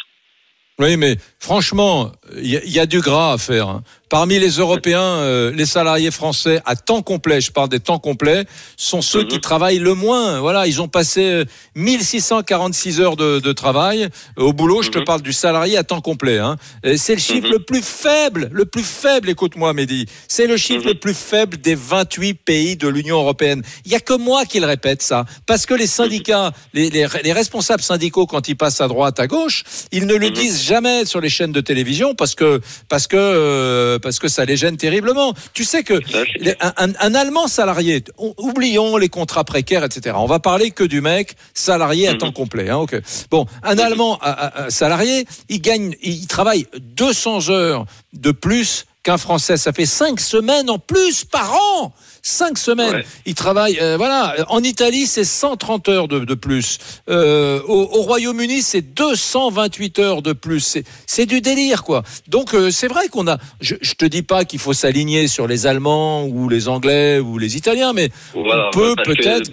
Oui, 0.79 0.95
mais 0.95 1.17
franchement, 1.39 2.11
il 2.37 2.47
y, 2.51 2.57
a- 2.57 2.63
il 2.63 2.71
y 2.71 2.79
a 2.79 2.85
du 2.85 3.01
gras 3.01 3.33
à 3.33 3.37
faire. 3.37 3.67
hein. 3.67 3.83
Parmi 4.09 4.39
les 4.39 4.49
Européens, 4.57 5.01
euh, 5.03 5.51
les 5.53 5.67
salariés 5.67 6.09
français 6.09 6.61
à 6.65 6.75
temps 6.75 7.03
complet, 7.03 7.41
je 7.41 7.51
parle 7.51 7.69
des 7.69 7.79
temps 7.79 7.99
complets, 7.99 8.45
sont 8.75 9.03
ceux 9.03 9.21
Mhm. 9.21 9.27
qui 9.27 9.39
travaillent 9.39 9.77
le 9.77 9.93
moins. 9.93 10.39
Voilà, 10.39 10.65
ils 10.65 10.81
ont 10.81 10.87
passé 10.87 11.21
euh, 11.21 11.45
1646 11.75 13.01
heures 13.01 13.15
de, 13.17 13.39
de 13.39 13.51
travail 13.51 14.09
Euh, 14.37 14.43
au 14.43 14.53
boulot. 14.53 14.81
Je 14.81 14.89
te 14.89 14.97
Mhm. 14.99 15.03
parle 15.05 15.21
du 15.21 15.33
salarié 15.33 15.77
à 15.77 15.83
temps 15.83 16.01
complet. 16.01 16.39
Hein. 16.39 16.55
C'est 16.97 17.13
le 17.13 17.19
chiffre 17.21 17.47
Mhm. 17.47 17.51
le 17.53 17.59
plus 17.59 17.81
faible, 17.83 18.49
le 18.51 18.65
plus 18.65 18.83
faible. 18.83 19.29
Écoute-moi, 19.29 19.73
Mehdi. 19.73 20.05
C'est 20.27 20.47
le 20.47 20.57
chiffre 20.57 20.83
Mhm. 20.85 20.93
le 20.93 20.95
plus 20.95 21.13
faible 21.13 21.57
des 21.57 21.75
28 21.75 22.33
pays 22.33 22.77
de 22.77 22.87
l'Union 22.87 23.17
européenne. 23.17 23.61
Il 23.85 23.91
y 23.91 23.95
a 23.95 23.99
que 23.99 24.13
moi 24.13 24.45
qui 24.45 24.59
le 24.59 24.65
répète 24.65 25.01
ça, 25.03 25.25
parce 25.45 25.65
que 25.67 25.73
les 25.75 25.87
syndicats, 25.87 26.51
les, 26.73 26.89
les, 26.89 27.05
les 27.23 27.33
responsables 27.33 27.83
syndicaux, 27.83 28.25
quand 28.25 28.47
ils 28.47 28.55
passent 28.55 28.81
à 28.81 28.87
droite, 28.87 29.19
à 29.19 29.27
gauche, 29.27 29.63
ils 29.91 30.07
ne 30.07 30.15
le 30.15 30.27
Mhm. 30.29 30.33
disent 30.33 30.61
jamais 30.69 31.05
sur 31.05 31.19
les 31.21 31.29
chaînes 31.29 31.51
de 31.51 31.61
télévision 31.61 32.13
parce 32.15 32.35
que 32.35 32.61
parce 32.87 33.07
que 33.07 33.17
euh, 33.17 33.97
parce 33.99 34.19
que 34.19 34.27
ça 34.27 34.45
les 34.45 34.55
gêne 34.55 34.77
terriblement. 34.77 35.33
Tu 35.53 35.63
sais 35.65 35.83
que 35.83 35.95
les- 36.39 36.55
un, 36.59 37.15
Allemand 37.15 37.47
salarié, 37.47 38.03
ou- 38.17 38.33
oublions 38.37 38.95
les 38.97 39.09
contrats 39.09 39.43
précaires, 39.43 39.83
etc. 39.83 40.15
On 40.19 40.25
va 40.27 40.39
parler 40.39 40.69
que 40.71 40.83
du 40.85 41.01
mec 41.01 41.35
salarié 41.53 42.07
à 42.07 42.13
Mhm. 42.13 42.17
temps 42.19 42.31
complet. 42.31 42.69
Hein, 42.69 42.77
ok. 42.77 42.95
Bon, 43.31 43.45
un 43.63 43.77
Allemand 43.79 44.17
à- 44.21 44.31
à- 44.31 44.63
à 44.65 44.69
salarié, 44.69 45.25
il 45.49 45.59
gagne, 45.61 45.95
il 46.03 46.27
travaille 46.27 46.67
200 46.79 47.49
heures 47.49 47.85
de 48.13 48.31
plus 48.31 48.85
qu'un 49.03 49.17
Français. 49.17 49.57
Ça 49.57 49.71
fait 49.73 49.85
5 49.87 50.19
semaines 50.19 50.69
en 50.69 50.77
plus 50.79 51.25
par 51.25 51.53
an. 51.55 51.93
5 52.21 52.57
semaines. 52.57 52.95
Ouais. 52.95 53.05
Il 53.25 53.35
travaille, 53.35 53.77
euh, 53.81 53.97
voilà. 53.97 54.35
En 54.49 54.61
Italie, 54.63 55.07
c'est 55.07 55.23
130 55.23 55.89
heures 55.89 56.07
de, 56.07 56.19
de 56.19 56.33
plus. 56.33 56.77
Euh, 57.09 57.61
au, 57.67 57.81
au 57.93 58.01
Royaume-Uni, 58.01 58.61
c'est 58.61 58.81
228 58.81 59.99
heures 59.99 60.21
de 60.21 60.33
plus. 60.33 60.79
C'est- 61.05 61.25
du 61.29 61.41
délire, 61.41 61.83
quoi. 61.83 62.03
Donc, 62.27 62.53
euh, 62.53 62.71
c'est 62.71 62.87
vrai 62.87 63.07
qu'on 63.09 63.27
a. 63.27 63.37
Je, 63.61 63.75
je 63.81 63.93
te 63.93 64.05
dis 64.05 64.23
pas 64.23 64.45
qu'il 64.45 64.57
faut 64.59 64.73
s'aligner 64.73 65.27
sur 65.27 65.47
les 65.47 65.67
Allemands 65.67 66.25
ou 66.25 66.49
les 66.49 66.67
Anglais 66.67 67.19
ou 67.19 67.37
les 67.37 67.55
Italiens, 67.57 67.93
mais 67.93 68.09
Voilà, 68.33 68.67
on 68.69 68.71
peut 68.71 68.95
que- 68.95 69.03
peut-être. 69.03 69.51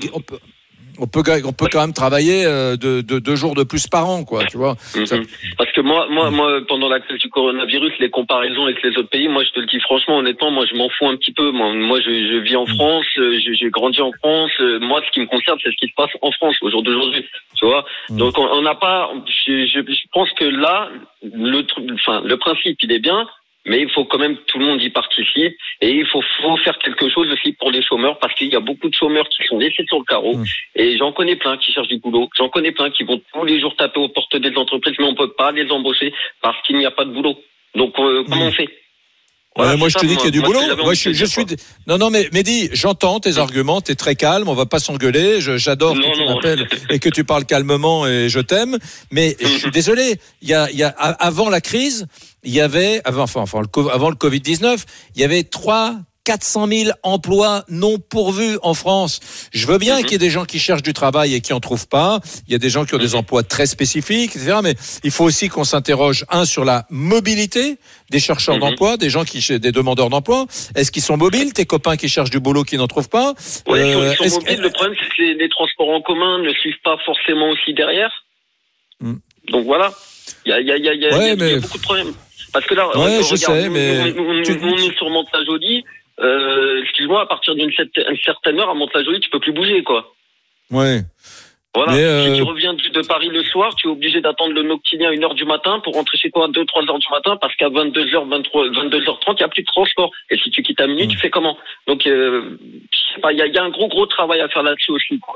On 0.98 1.06
peut, 1.06 1.22
on 1.44 1.52
peut, 1.52 1.66
quand 1.70 1.81
même 1.81 1.93
travailler 1.93 2.44
euh, 2.44 2.76
de, 2.76 3.00
de 3.00 3.19
deux 3.19 3.37
jours 3.37 3.54
de 3.54 3.62
plus 3.64 3.87
par 3.87 4.08
an, 4.08 4.25
quoi. 4.25 4.44
Tu 4.46 4.56
vois. 4.56 4.76
Mhm. 4.94 5.06
Ça- 5.06 5.16
Parce 5.58 5.70
que 5.72 5.81
moi, 5.81 6.06
moi, 6.10 6.31
moi, 6.31 6.60
pendant 6.69 6.88
la 6.88 7.00
crise 7.00 7.19
du 7.20 7.28
coronavirus, 7.31 7.93
les 8.00 8.10
comparaisons 8.10 8.64
avec 8.64 8.82
les 8.82 8.90
autres 8.98 9.10
pays, 9.10 9.28
moi, 9.28 9.44
je 9.44 9.50
te 9.50 9.60
le 9.60 9.66
dis 9.66 9.81
franchement, 9.81 10.19
honnêtement, 10.19 10.50
moi, 10.50 10.64
je 10.70 10.76
m'en 10.76 10.88
fous 10.90 11.06
un 11.08 11.16
petit 11.16 11.32
peu. 11.32 11.50
Moi, 11.50 11.72
moi 11.75 12.00
je, 12.00 12.10
je 12.10 12.37
vis 12.38 12.56
en 12.56 12.66
France, 12.66 13.06
euh, 13.19 13.38
je- 13.44 13.52
j'ai 13.54 13.70
grandi 13.70 14.00
en 14.00 14.12
France. 14.22 14.50
euh, 14.60 14.78
Moi, 14.81 15.02
ce 15.06 15.10
qui 15.12 15.20
me 15.20 15.26
concerne, 15.26 15.58
c'est 15.62 15.70
ce 15.70 15.76
qui 15.76 15.88
se 15.88 15.94
passe 15.96 16.10
en 16.22 16.31
France 16.32 16.56
au 16.62 16.70
jour 16.70 16.82
d'aujourd'hui. 16.82 17.25
Tu 17.56 17.64
vois. 17.66 17.84
Mm. 18.10 18.16
Donc, 18.19 18.38
on 18.38 18.62
n'a 18.62 18.75
pas. 18.75 19.10
Je, 19.46 19.66
je, 19.66 19.81
je 19.81 20.06
pense 20.12 20.31
que 20.32 20.44
là, 20.44 20.88
le, 21.22 21.64
enfin, 21.94 22.22
le 22.25 22.37
principe, 22.37 22.78
il 22.82 22.93
est 22.93 22.98
bien. 22.98 23.26
Mais 23.68 23.80
il 23.82 23.90
faut 23.90 24.04
quand 24.04 24.18
même 24.18 24.36
tout 24.46 24.58
le 24.58 24.66
monde 24.66 24.80
y 24.80 24.90
participe 24.90 25.54
et 25.80 25.90
il 25.90 26.06
faut, 26.06 26.22
faut 26.40 26.56
faire 26.58 26.78
quelque 26.78 27.08
chose 27.10 27.28
aussi 27.32 27.52
pour 27.52 27.70
les 27.72 27.82
chômeurs 27.82 28.18
parce 28.20 28.32
qu'il 28.34 28.48
y 28.52 28.56
a 28.56 28.60
beaucoup 28.60 28.88
de 28.88 28.94
chômeurs 28.94 29.28
qui 29.28 29.44
sont 29.48 29.58
laissés 29.58 29.84
sur 29.88 29.98
le 29.98 30.04
carreau 30.04 30.36
Mm. 30.36 30.44
et 30.76 30.96
j'en 30.98 31.12
connais 31.12 31.36
plein 31.36 31.56
qui 31.58 31.72
cherchent 31.72 31.88
du 31.88 31.98
boulot. 31.98 32.28
J'en 32.36 32.48
connais 32.48 32.72
plein 32.72 32.90
qui 32.90 33.02
vont 33.04 33.20
tous 33.32 33.44
les 33.44 33.60
jours 33.60 33.74
taper 33.76 33.98
aux 34.00 34.08
portes 34.08 34.36
des 34.36 34.56
entreprises 34.56 34.94
mais 34.98 35.04
on 35.06 35.14
peut 35.14 35.32
pas 35.32 35.50
les 35.52 35.68
embaucher 35.70 36.12
parce 36.42 36.56
qu'il 36.66 36.76
n'y 36.78 36.86
a 36.86 36.90
pas 36.92 37.04
de 37.04 37.10
boulot. 37.10 37.36
Donc 37.74 37.98
euh, 37.98 38.22
comment 38.28 38.44
Mm. 38.44 38.48
on 38.48 38.52
fait? 38.52 38.68
Voilà, 39.58 39.74
moi, 39.78 39.88
je 39.88 39.94
te 39.96 40.04
dis 40.04 40.16
qu'il 40.16 40.26
y 40.26 40.28
a 40.28 40.30
du 40.32 40.40
moi, 40.40 40.48
boulot. 40.48 40.60
Moi, 40.84 40.92
je, 40.92 41.14
je 41.14 41.24
suis. 41.24 41.42
Non, 41.86 41.96
non, 41.96 42.10
mais 42.10 42.28
Mehdi, 42.30 42.69
j'entends 42.74 43.20
tes 43.20 43.38
arguments. 43.38 43.80
T'es 43.80 43.94
très 43.94 44.14
calme. 44.14 44.50
On 44.50 44.52
va 44.52 44.66
pas 44.66 44.78
s'engueuler. 44.80 45.40
J'adore 45.40 45.94
que 45.94 46.14
tu 46.14 46.24
m'appelles 46.26 46.69
et 46.90 46.98
que 46.98 47.08
tu 47.08 47.24
parles 47.24 47.46
calmement 47.46 48.06
et 48.06 48.29
je 48.29 48.41
t'aime. 48.41 48.76
Mais 49.10 49.34
je 49.41 49.46
suis 49.46 49.70
désolé. 49.70 50.17
Il 50.43 50.48
y 50.50 50.52
a, 50.52 50.70
il 50.70 50.76
y 50.76 50.82
a- 50.82 50.88
avant 50.91 51.48
la 51.48 51.62
crise, 51.62 52.06
il 52.46 52.55
y 52.55 52.60
avait 52.62 53.03
avant, 53.05 53.24
enfin, 53.24 53.41
enfin, 53.43 53.62
avant 53.93 54.08
le 54.08 54.17
Covid 54.17 54.41
19, 54.41 54.84
il 55.15 55.20
y 55.20 55.24
avait 55.24 55.43
trois. 55.44 55.96
400 56.29 56.67
000 56.67 56.91
emplois 57.05 57.65
non 57.69 57.98
pourvus 58.00 58.58
en 58.62 58.74
France. 58.74 59.20
Je 59.53 59.65
veux 59.69 59.79
bien 59.79 59.98
Mhm. 59.98 60.03
qu'il 60.03 60.10
y 60.10 60.15
ait 60.17 60.19
des 60.19 60.29
gens 60.31 60.44
qui 60.44 60.58
cherchent 60.58 60.82
du 60.82 60.93
travail 60.93 61.34
et 61.36 61.41
qui 61.41 61.53
en 61.53 61.60
trouvent 61.60 61.86
pas. 61.86 62.19
Il 62.48 62.53
y 62.53 62.56
a 62.56 62.58
des 62.58 62.69
gens 62.69 62.84
qui 62.84 62.96
ont 62.96 62.98
des 62.98 63.10
Mhm. 63.10 63.19
emplois 63.20 63.44
très 63.44 63.67
spécifiques, 63.67 64.34
etc. 64.34 64.56
Mais 64.60 64.74
il 65.05 65.12
faut 65.12 65.22
aussi 65.22 65.48
qu'on 65.48 65.62
s'interroge 65.62 66.24
un 66.29 66.44
sur 66.44 66.65
la 66.65 66.84
mobilité 66.91 67.79
des 68.10 68.19
chercheurs 68.19 68.56
Mhm. 68.56 68.60
d'emploi, 68.60 68.96
des 68.96 69.08
gens 69.08 69.22
qui 69.24 69.38
des 69.60 69.70
demandeurs 69.70 70.10
d'emploi. 70.10 70.46
Est-ce 70.74 70.91
qu'ils 70.91 71.05
sont 71.05 71.17
mobiles 71.17 71.53
Tes 71.53 71.65
copains 71.65 71.96
qui 71.96 72.08
cherchent 72.08 72.31
du 72.31 72.41
boulot 72.41 72.65
qui 72.65 72.76
n'en 72.76 72.88
trouvent 72.88 73.08
pas? 73.08 73.34
Ouais, 73.69 73.91
ils 73.91 73.93
sont- 73.94 74.00
Euh, 74.00 74.10
ils 74.10 74.17
sont 74.17 74.24
est-ce- 74.24 74.34
mobiles. 74.34 74.60
Le 74.62 74.70
problème, 74.70 74.96
c'est 75.00 75.08
que 75.17 75.22
les, 75.22 75.34
les 75.34 75.48
transports 75.48 75.91
en 75.91 76.00
commun 76.03 76.41
ne 76.43 76.50
suivent 76.55 76.82
pas 76.82 76.96
forcément 77.06 77.50
aussi 77.50 77.72
derrière. 77.72 78.10
Mm. 78.98 79.12
Donc 79.53 79.65
voilà, 79.65 79.93
il 80.44 80.50
y 80.50 80.53
a, 80.55 80.60
il 80.60 80.67
y 80.67 80.72
a, 80.72 80.76
il 80.76 80.84
y 80.84 80.88
a, 80.88 80.93
il 80.94 81.00
y 81.03 81.06
a- 81.06 81.17
Ouais, 81.17 81.29
y 81.29 81.31
a 81.31 81.36
mais- 81.36 81.60
beaucoup 81.60 81.79
de 81.79 81.82
problèmes. 81.84 82.12
Parce 82.56 82.67
que 82.67 82.75
là, 82.75 82.89
Ouais, 82.96 83.19
euh, 83.19 83.22
je 83.22 83.34
regarde, 83.34 83.39
sais, 83.39 83.69
nous, 83.69 83.75
mais 83.75 84.13
nous, 84.13 84.32
nous, 84.34 84.43
tu- 84.43 84.56
nous, 84.58 84.72
on 84.72 84.77
est 84.77 84.96
sur 84.96 85.10
Mantes-la-Jolie. 85.10 85.84
Euh, 86.20 86.82
excuse-moi, 86.82 87.20
à 87.20 87.27
partir 87.27 87.55
d'une 87.55 87.70
certaine, 88.25 88.58
heure, 88.58 88.70
à 88.70 88.75
Mantes-la-Jolie, 88.75 89.20
tu 89.20 89.29
peux 89.29 89.41
plus 89.41 89.53
bouger, 89.53 89.82
quoi. 89.82 90.15
Ouais. 90.70 91.01
Voilà. 91.75 91.93
Mais, 91.93 91.98
Si 91.98 92.05
euh, 92.31 92.36
tu 92.36 92.43
reviens 92.43 92.72
de, 92.72 93.06
Paris 93.06 93.29
le 93.29 93.44
soir, 93.44 93.75
tu 93.75 93.89
es 93.89 93.91
obligé 93.91 94.22
d'attendre 94.22 94.55
le 94.55 94.63
noctilien 94.63 95.10
à 95.10 95.13
1h 95.13 95.34
du 95.34 95.44
matin 95.44 95.79
pour 95.84 95.93
rentrer 95.93 96.17
chez 96.17 96.31
toi 96.31 96.46
à 96.46 96.48
2-3 96.48 96.89
heures 96.89 96.98
du 96.98 97.06
matin 97.10 97.36
parce 97.39 97.55
qu'à 97.56 97.69
22h, 97.69 98.27
23, 98.31 98.69
22h30, 98.70 99.34
il 99.34 99.34
n'y 99.41 99.43
a 99.43 99.48
plus 99.48 99.60
de 99.63 99.67
transport. 99.67 100.10
Et 100.31 100.39
si 100.39 100.48
tu 100.51 100.63
quittes 100.63 100.81
à 100.81 100.86
minuit, 100.86 101.05
Mm. 101.06 101.10
tu 101.10 101.19
fais 101.19 101.29
comment? 101.29 101.58
Donc, 101.86 102.06
euh, 102.06 102.56
il 103.31 103.36
y 103.36 103.43
a, 103.43 103.46
il 103.46 103.55
y 103.55 103.58
a 103.58 103.63
un 103.65 103.69
gros, 103.69 103.89
gros 103.89 104.06
travail 104.06 104.41
à 104.41 104.48
faire 104.48 104.63
là-dessus 104.63 104.93
aussi. 104.93 105.19
Quoi. 105.19 105.34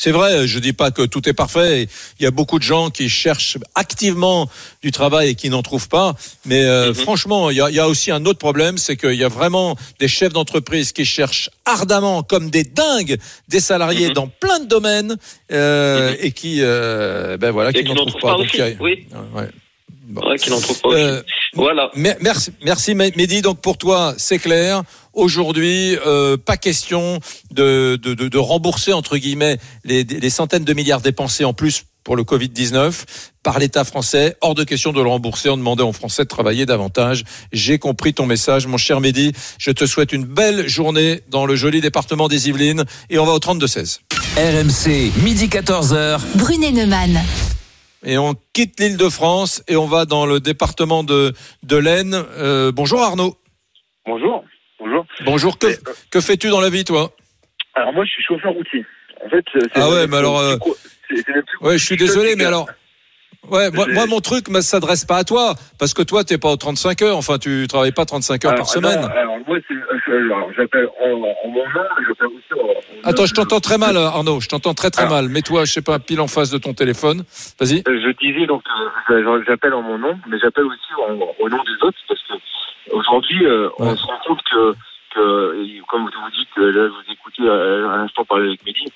C'est 0.00 0.12
vrai, 0.12 0.46
je 0.46 0.60
dis 0.60 0.72
pas 0.72 0.92
que 0.92 1.02
tout 1.02 1.28
est 1.28 1.32
parfait. 1.32 1.88
Il 2.20 2.22
y 2.22 2.26
a 2.26 2.30
beaucoup 2.30 2.60
de 2.60 2.62
gens 2.62 2.88
qui 2.88 3.08
cherchent 3.08 3.58
activement 3.74 4.48
du 4.80 4.92
travail 4.92 5.30
et 5.30 5.34
qui 5.34 5.50
n'en 5.50 5.62
trouvent 5.62 5.88
pas. 5.88 6.14
Mais 6.46 6.62
euh, 6.64 6.90
Mhm. 6.90 6.94
franchement, 6.94 7.50
il 7.50 7.56
y, 7.56 7.60
a, 7.60 7.68
il 7.68 7.74
y 7.74 7.80
a 7.80 7.88
aussi 7.88 8.12
un 8.12 8.24
autre 8.24 8.38
problème, 8.38 8.78
c'est 8.78 8.96
qu'il 8.96 9.14
y 9.14 9.24
a 9.24 9.28
vraiment 9.28 9.76
des 9.98 10.06
chefs 10.06 10.32
d'entreprise 10.32 10.92
qui 10.92 11.04
cherchent 11.04 11.50
ardemment, 11.64 12.22
comme 12.22 12.48
des 12.48 12.62
dingues, 12.62 13.18
des 13.48 13.58
salariés 13.58 14.08
Mhm. 14.10 14.14
dans 14.14 14.28
plein 14.28 14.60
de 14.60 14.66
domaines 14.68 15.16
euh, 15.50 16.10
Mhm. 16.12 16.16
et 16.20 16.30
qui, 16.30 16.58
euh, 16.60 17.36
ben 17.36 17.50
voilà, 17.50 17.72
qui 17.72 17.82
qui 17.82 17.92
n'en 17.92 18.06
trouvent 18.06 18.20
pas. 18.20 18.34
Donc, 18.36 18.54
a- 18.54 18.66
aussi, 18.66 18.76
oui. 18.78 19.06
Ouais. 19.34 19.48
Bon. 20.10 20.26
Ouais, 20.26 20.38
qui 20.38 20.48
n'en 20.50 20.60
trouvent 20.60 20.80
pas 20.80 20.88
aussi. 20.90 21.00
Euh, 21.02 21.22
Voilà. 21.54 21.90
Merci, 21.94 22.50
merci 22.62 22.94
Mehdi. 22.94 23.42
Donc 23.42 23.60
pour 23.60 23.76
toi, 23.78 24.14
c'est 24.16 24.38
clair. 24.38 24.82
Aujourd'hui, 25.18 25.96
euh, 26.06 26.36
pas 26.36 26.56
question 26.56 27.18
de, 27.50 27.96
de, 28.00 28.14
de, 28.14 28.38
rembourser 28.38 28.92
entre 28.92 29.16
guillemets 29.16 29.58
les, 29.82 30.04
les 30.04 30.30
centaines 30.30 30.62
de 30.62 30.72
milliards 30.72 31.00
dépensés 31.00 31.44
en 31.44 31.52
plus 31.52 31.86
pour 32.04 32.14
le 32.14 32.22
Covid-19 32.22 33.04
par 33.42 33.58
l'État 33.58 33.82
français. 33.82 34.36
Hors 34.42 34.54
de 34.54 34.62
question 34.62 34.92
de 34.92 35.02
le 35.02 35.08
rembourser 35.08 35.48
en 35.48 35.56
demandant 35.56 35.88
aux 35.88 35.92
Français 35.92 36.22
de 36.22 36.28
travailler 36.28 36.66
davantage. 36.66 37.24
J'ai 37.50 37.80
compris 37.80 38.14
ton 38.14 38.26
message, 38.26 38.68
mon 38.68 38.76
cher 38.76 39.00
Mehdi. 39.00 39.32
Je 39.58 39.72
te 39.72 39.86
souhaite 39.86 40.12
une 40.12 40.24
belle 40.24 40.68
journée 40.68 41.22
dans 41.28 41.46
le 41.46 41.56
joli 41.56 41.80
département 41.80 42.28
des 42.28 42.48
Yvelines 42.48 42.84
et 43.10 43.18
on 43.18 43.24
va 43.24 43.32
au 43.32 43.40
32-16. 43.40 43.98
RMC, 44.36 45.20
midi 45.24 45.48
14h. 45.48 46.20
Brunet 46.36 46.70
Neumann. 46.70 47.20
Et 48.04 48.18
on 48.18 48.36
quitte 48.52 48.78
l'île 48.78 48.96
de 48.96 49.08
France 49.08 49.64
et 49.66 49.74
on 49.74 49.86
va 49.86 50.04
dans 50.04 50.26
le 50.26 50.38
département 50.38 51.02
de, 51.02 51.34
de 51.64 51.76
l'Aisne. 51.76 52.14
Euh, 52.14 52.70
bonjour 52.70 53.02
Arnaud. 53.02 53.36
Bonjour. 54.06 54.44
Bonjour. 54.78 55.06
Bonjour. 55.24 55.58
Que, 55.58 55.66
euh, 55.66 55.76
que 56.10 56.20
fais-tu 56.20 56.48
dans 56.48 56.60
la 56.60 56.70
vie, 56.70 56.84
toi? 56.84 57.10
Alors 57.74 57.92
moi, 57.92 58.04
je 58.04 58.10
suis 58.10 58.22
chauffeur 58.22 58.52
routier. 58.52 58.84
En 59.24 59.28
fait, 59.28 59.44
ah 59.74 59.90
ouais, 59.90 60.06
mais 60.06 60.16
alors. 60.16 60.38
Euh, 60.38 60.56
ouais, 61.60 61.78
je 61.78 61.84
suis 61.84 61.96
désolé, 61.96 62.36
mais 62.36 62.44
alors. 62.44 62.68
Ouais, 63.50 63.70
moi, 63.70 63.86
moi, 63.88 64.06
mon 64.06 64.20
truc 64.20 64.48
ne 64.48 64.60
s'adresse 64.60 65.04
pas 65.04 65.16
à 65.16 65.24
toi, 65.24 65.54
parce 65.78 65.94
que 65.94 66.02
toi, 66.02 66.22
tu 66.22 66.34
n'es 66.34 66.38
pas 66.38 66.50
aux 66.50 66.56
35 66.56 67.02
heures, 67.02 67.16
enfin, 67.16 67.38
tu 67.38 67.66
travailles 67.68 67.92
pas 67.92 68.04
35 68.04 68.44
heures 68.44 68.54
par 68.56 68.68
semaine. 68.68 68.98
alors, 68.98 69.38
moi, 69.46 69.58
j'appelle 70.56 70.88
en, 71.00 71.12
en, 71.12 71.48
mon 71.48 71.64
nom, 71.64 71.86
j'appelle 72.06 72.26
aussi 72.26 72.60
en, 72.60 73.08
Attends, 73.08 73.26
je 73.26 73.34
t'entends 73.34 73.60
très 73.60 73.78
mal, 73.78 73.96
Arnaud, 73.96 74.40
je 74.40 74.48
t'entends 74.48 74.74
très 74.74 74.90
très 74.90 75.08
mal. 75.08 75.28
Mets-toi, 75.28 75.64
je 75.64 75.72
sais 75.72 75.82
pas, 75.82 75.98
pile 75.98 76.20
en 76.20 76.26
face 76.26 76.50
de 76.50 76.58
ton 76.58 76.74
téléphone. 76.74 77.24
Vas-y. 77.58 77.78
Euh, 77.88 78.00
je 78.02 78.12
disais, 78.18 78.46
donc, 78.46 78.62
euh, 79.10 79.42
j'appelle 79.46 79.72
en 79.72 79.82
mon 79.82 79.98
nom, 79.98 80.18
mais 80.28 80.38
j'appelle 80.38 80.64
aussi 80.64 80.92
au 81.38 81.48
nom 81.48 81.62
des 81.64 81.86
autres, 81.86 81.98
parce 82.06 82.20
que 82.20 82.34
aujourd'hui, 82.92 83.44
euh, 83.44 83.68
on 83.78 83.96
se 83.96 84.04
rend 84.04 84.18
compte 84.26 84.40
que, 84.50 84.74
que, 85.14 85.80
comme 85.88 86.04
vous 86.04 86.30
dites, 86.36 86.56
là, 86.56 86.88
vous 86.88 87.12
écoutez 87.12 87.48
à, 87.48 87.96
l'instant 87.98 88.24
parler 88.24 88.48
avec 88.48 88.64
Mehdi, 88.64 88.92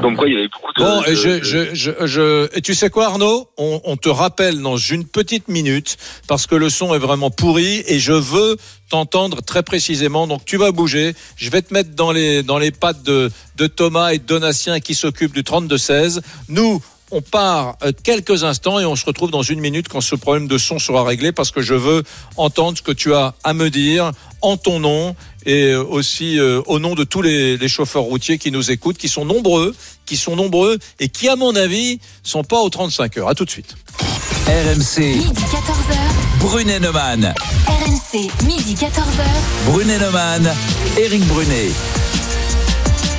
donc 0.00 0.16
quoi, 0.16 0.28
il 0.28 0.34
y 0.34 0.38
avait 0.38 0.48
beaucoup 0.48 0.72
de. 0.72 0.80
Bon, 0.80 1.02
et, 1.04 1.14
je, 1.14 1.42
je, 1.42 1.74
je, 1.74 2.06
je, 2.06 2.56
et 2.56 2.60
tu 2.60 2.74
sais 2.74 2.90
quoi, 2.90 3.06
Arnaud? 3.06 3.48
On, 3.56 3.80
on, 3.84 3.96
te 3.96 4.08
rappelle 4.08 4.60
dans 4.60 4.76
une 4.76 5.06
petite 5.06 5.48
minute 5.48 5.96
parce 6.26 6.46
que 6.46 6.54
le 6.54 6.68
son 6.68 6.94
est 6.94 6.98
vraiment 6.98 7.30
pourri 7.30 7.84
et 7.86 7.98
je 7.98 8.12
veux 8.12 8.56
t'entendre 8.90 9.40
très 9.42 9.62
précisément. 9.62 10.26
Donc 10.26 10.44
tu 10.44 10.56
vas 10.56 10.72
bouger. 10.72 11.14
Je 11.36 11.50
vais 11.50 11.62
te 11.62 11.72
mettre 11.72 11.94
dans 11.94 12.12
les 12.12 12.42
dans 12.42 12.58
les 12.58 12.72
pattes 12.72 13.02
de, 13.04 13.30
de 13.56 13.66
Thomas 13.66 14.10
et 14.12 14.18
de 14.18 14.24
Donatien 14.24 14.80
qui 14.80 14.94
s'occupent 14.94 15.34
du 15.34 15.42
32-16. 15.42 16.22
Nous, 16.48 16.80
on 17.14 17.22
part 17.22 17.76
euh, 17.84 17.92
quelques 18.02 18.42
instants 18.42 18.80
et 18.80 18.84
on 18.84 18.96
se 18.96 19.06
retrouve 19.06 19.30
dans 19.30 19.42
une 19.42 19.60
minute 19.60 19.88
quand 19.88 20.00
ce 20.00 20.16
problème 20.16 20.48
de 20.48 20.58
son 20.58 20.78
sera 20.78 21.04
réglé 21.04 21.30
parce 21.30 21.52
que 21.52 21.62
je 21.62 21.74
veux 21.74 22.02
entendre 22.36 22.76
ce 22.76 22.82
que 22.82 22.90
tu 22.90 23.14
as 23.14 23.34
à 23.44 23.54
me 23.54 23.70
dire 23.70 24.10
en 24.42 24.56
ton 24.56 24.80
nom 24.80 25.14
et 25.46 25.72
euh, 25.72 25.84
aussi 25.84 26.38
euh, 26.38 26.60
au 26.66 26.80
nom 26.80 26.94
de 26.94 27.04
tous 27.04 27.22
les, 27.22 27.68
chauffeurs 27.68 28.02
routiers 28.02 28.38
qui 28.38 28.50
nous 28.50 28.70
écoutent, 28.70 28.98
qui 28.98 29.08
sont 29.08 29.24
nombreux, 29.24 29.74
qui 30.06 30.16
sont 30.16 30.36
nombreux 30.36 30.78
et 30.98 31.08
qui, 31.08 31.28
à 31.28 31.36
mon 31.36 31.54
avis, 31.54 32.00
sont 32.22 32.44
pas 32.44 32.60
aux 32.60 32.68
35 32.68 33.18
heures. 33.18 33.28
À 33.28 33.34
tout 33.34 33.44
de 33.44 33.50
suite. 33.50 33.76
RMC. 34.46 34.98
Midi 34.98 35.28
14h. 35.30 35.96
Brunet 36.40 36.80
Neumann. 36.80 37.34
RMC, 37.66 38.28
midi 38.44 38.74
14h. 38.74 39.70
Brunet 39.70 39.98
Neumann. 39.98 40.52
Eric 40.98 41.24
Brunet. 41.26 41.70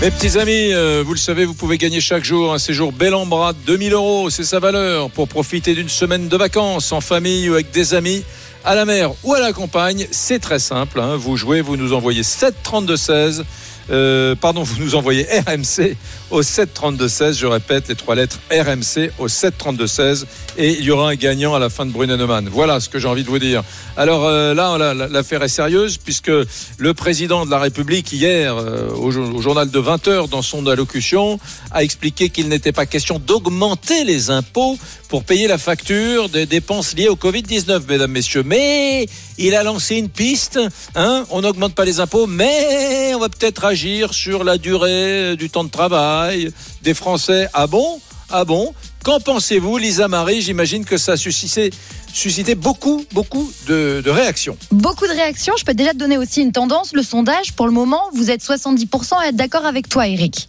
Mes 0.05 0.11
petits 0.11 0.37
amis, 0.37 0.71
euh, 0.71 1.01
vous 1.03 1.13
le 1.13 1.19
savez, 1.19 1.45
vous 1.45 1.55
pouvez 1.55 1.79
gagner 1.79 1.99
chaque 1.99 2.23
jour 2.23 2.53
un 2.53 2.59
séjour 2.59 2.91
bel 2.91 3.15
en 3.15 3.25
bras, 3.25 3.53
2000 3.53 3.93
euros, 3.93 4.29
c'est 4.29 4.43
sa 4.43 4.59
valeur, 4.59 5.09
pour 5.09 5.27
profiter 5.27 5.73
d'une 5.73 5.89
semaine 5.89 6.27
de 6.27 6.37
vacances 6.37 6.91
en 6.91 7.01
famille 7.01 7.49
ou 7.49 7.55
avec 7.55 7.71
des 7.71 7.95
amis 7.95 8.23
à 8.63 8.75
la 8.75 8.85
mer 8.85 9.13
ou 9.23 9.33
à 9.33 9.39
la 9.39 9.51
campagne. 9.51 10.05
C'est 10.11 10.37
très 10.37 10.59
simple, 10.59 10.99
hein. 10.99 11.15
vous 11.15 11.37
jouez, 11.37 11.61
vous 11.61 11.75
nous 11.75 11.93
envoyez 11.93 12.21
732 12.21 12.95
16 12.95 13.45
euh, 13.91 14.35
pardon, 14.35 14.63
vous 14.63 14.81
nous 14.83 14.95
envoyez 14.95 15.23
RMC 15.23 15.95
au 16.31 16.41
732-16. 16.41 17.37
Je 17.37 17.45
répète 17.45 17.87
les 17.87 17.95
trois 17.95 18.15
lettres 18.15 18.39
RMC 18.51 19.11
au 19.19 19.27
732-16. 19.27 20.25
Et 20.57 20.71
il 20.71 20.83
y 20.83 20.91
aura 20.91 21.09
un 21.09 21.15
gagnant 21.15 21.53
à 21.53 21.59
la 21.59 21.69
fin 21.69 21.85
de 21.85 21.91
Brunet-Neumann. 21.91 22.49
Voilà 22.51 22.79
ce 22.79 22.89
que 22.89 22.99
j'ai 22.99 23.07
envie 23.07 23.23
de 23.23 23.29
vous 23.29 23.39
dire. 23.39 23.63
Alors 23.97 24.25
euh, 24.25 24.53
là, 24.53 24.93
l'affaire 24.93 25.43
est 25.43 25.49
sérieuse 25.49 25.97
puisque 25.97 26.31
le 26.77 26.93
président 26.93 27.45
de 27.45 27.51
la 27.51 27.59
République, 27.59 28.11
hier, 28.11 28.55
euh, 28.55 28.89
au, 28.95 29.11
journal 29.11 29.69
de 29.69 29.79
20 29.79 30.07
h 30.07 30.29
dans 30.29 30.41
son 30.41 30.65
allocution, 30.67 31.39
a 31.71 31.83
expliqué 31.83 32.29
qu'il 32.29 32.49
n'était 32.49 32.71
pas 32.71 32.85
question 32.85 33.19
d'augmenter 33.19 34.03
les 34.03 34.31
impôts 34.31 34.77
pour 35.09 35.23
payer 35.23 35.47
la 35.47 35.57
facture 35.57 36.29
des 36.29 36.45
dépenses 36.45 36.95
liées 36.95 37.07
au 37.07 37.15
Covid-19, 37.15 37.81
mesdames, 37.87 38.11
messieurs. 38.11 38.43
Mais 38.43 39.07
il 39.37 39.55
a 39.55 39.63
lancé 39.63 39.95
une 39.95 40.09
piste. 40.09 40.59
Hein 40.95 41.25
on 41.29 41.41
n'augmente 41.41 41.75
pas 41.75 41.85
les 41.85 41.99
impôts, 41.99 42.27
mais 42.27 43.13
on 43.13 43.19
va 43.19 43.29
peut-être 43.29 43.65
agir 43.75 44.13
sur 44.13 44.45
la 44.45 44.57
durée 44.57 45.35
du 45.35 45.49
temps 45.49 45.65
de 45.65 45.69
travail 45.69 46.49
des 46.81 46.93
Français. 46.93 47.49
Ah 47.53 47.67
bon? 47.67 47.99
Ah 48.29 48.45
bon? 48.45 48.73
Qu'en 49.03 49.19
pensez-vous, 49.19 49.77
Lisa 49.77 50.07
Marie? 50.07 50.41
J'imagine 50.41 50.85
que 50.85 50.95
ça 50.95 51.11
a 51.11 51.17
suscité 51.17 51.71
suscité 52.15 52.55
beaucoup, 52.55 53.03
beaucoup 53.11 53.51
de, 53.67 54.01
réactions. 54.07 54.57
Beaucoup 54.71 55.05
de 55.05 55.11
réactions. 55.11 55.53
Je 55.59 55.65
peux 55.65 55.73
déjà 55.73 55.91
te 55.91 55.97
donner 55.97 56.17
aussi 56.17 56.41
une 56.41 56.53
tendance. 56.53 56.93
Le 56.93 57.03
sondage, 57.03 57.53
pour 57.53 57.65
le 57.65 57.73
moment, 57.73 58.01
vous 58.13 58.31
êtes 58.31 58.41
70% 58.41 59.19
à 59.19 59.27
être 59.27 59.35
d'accord 59.35 59.65
avec 59.65 59.89
toi, 59.89 60.07
Eric. 60.07 60.47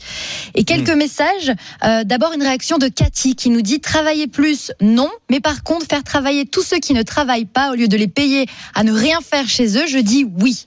Et 0.55 0.65
quelques 0.65 0.91
hmm. 0.91 0.99
messages. 0.99 1.53
Euh, 1.85 2.05
d'abord, 2.05 2.33
une 2.33 2.43
réaction 2.43 2.79
de 2.79 2.87
Cathy 2.87 3.35
qui 3.35 3.51
nous 3.51 3.63
dit 3.63 3.81
travailler 3.81 4.29
plus, 4.29 4.71
non. 4.81 5.11
Mais 5.29 5.41
par 5.41 5.65
contre, 5.65 5.87
faire 5.87 6.05
travailler 6.05 6.47
tous 6.47 6.63
ceux 6.63 6.79
qui 6.79 6.95
ne 6.95 7.03
travaillent 7.03 7.47
pas 7.47 7.73
au 7.73 7.75
lieu 7.75 7.89
de 7.89 7.97
les 7.97 8.09
payer 8.09 8.47
à 8.75 8.85
ne 8.85 8.93
rien 8.93 9.21
faire 9.21 9.49
chez 9.49 9.77
eux, 9.77 9.87
je 9.89 9.99
dis 9.99 10.25
oui. 10.41 10.65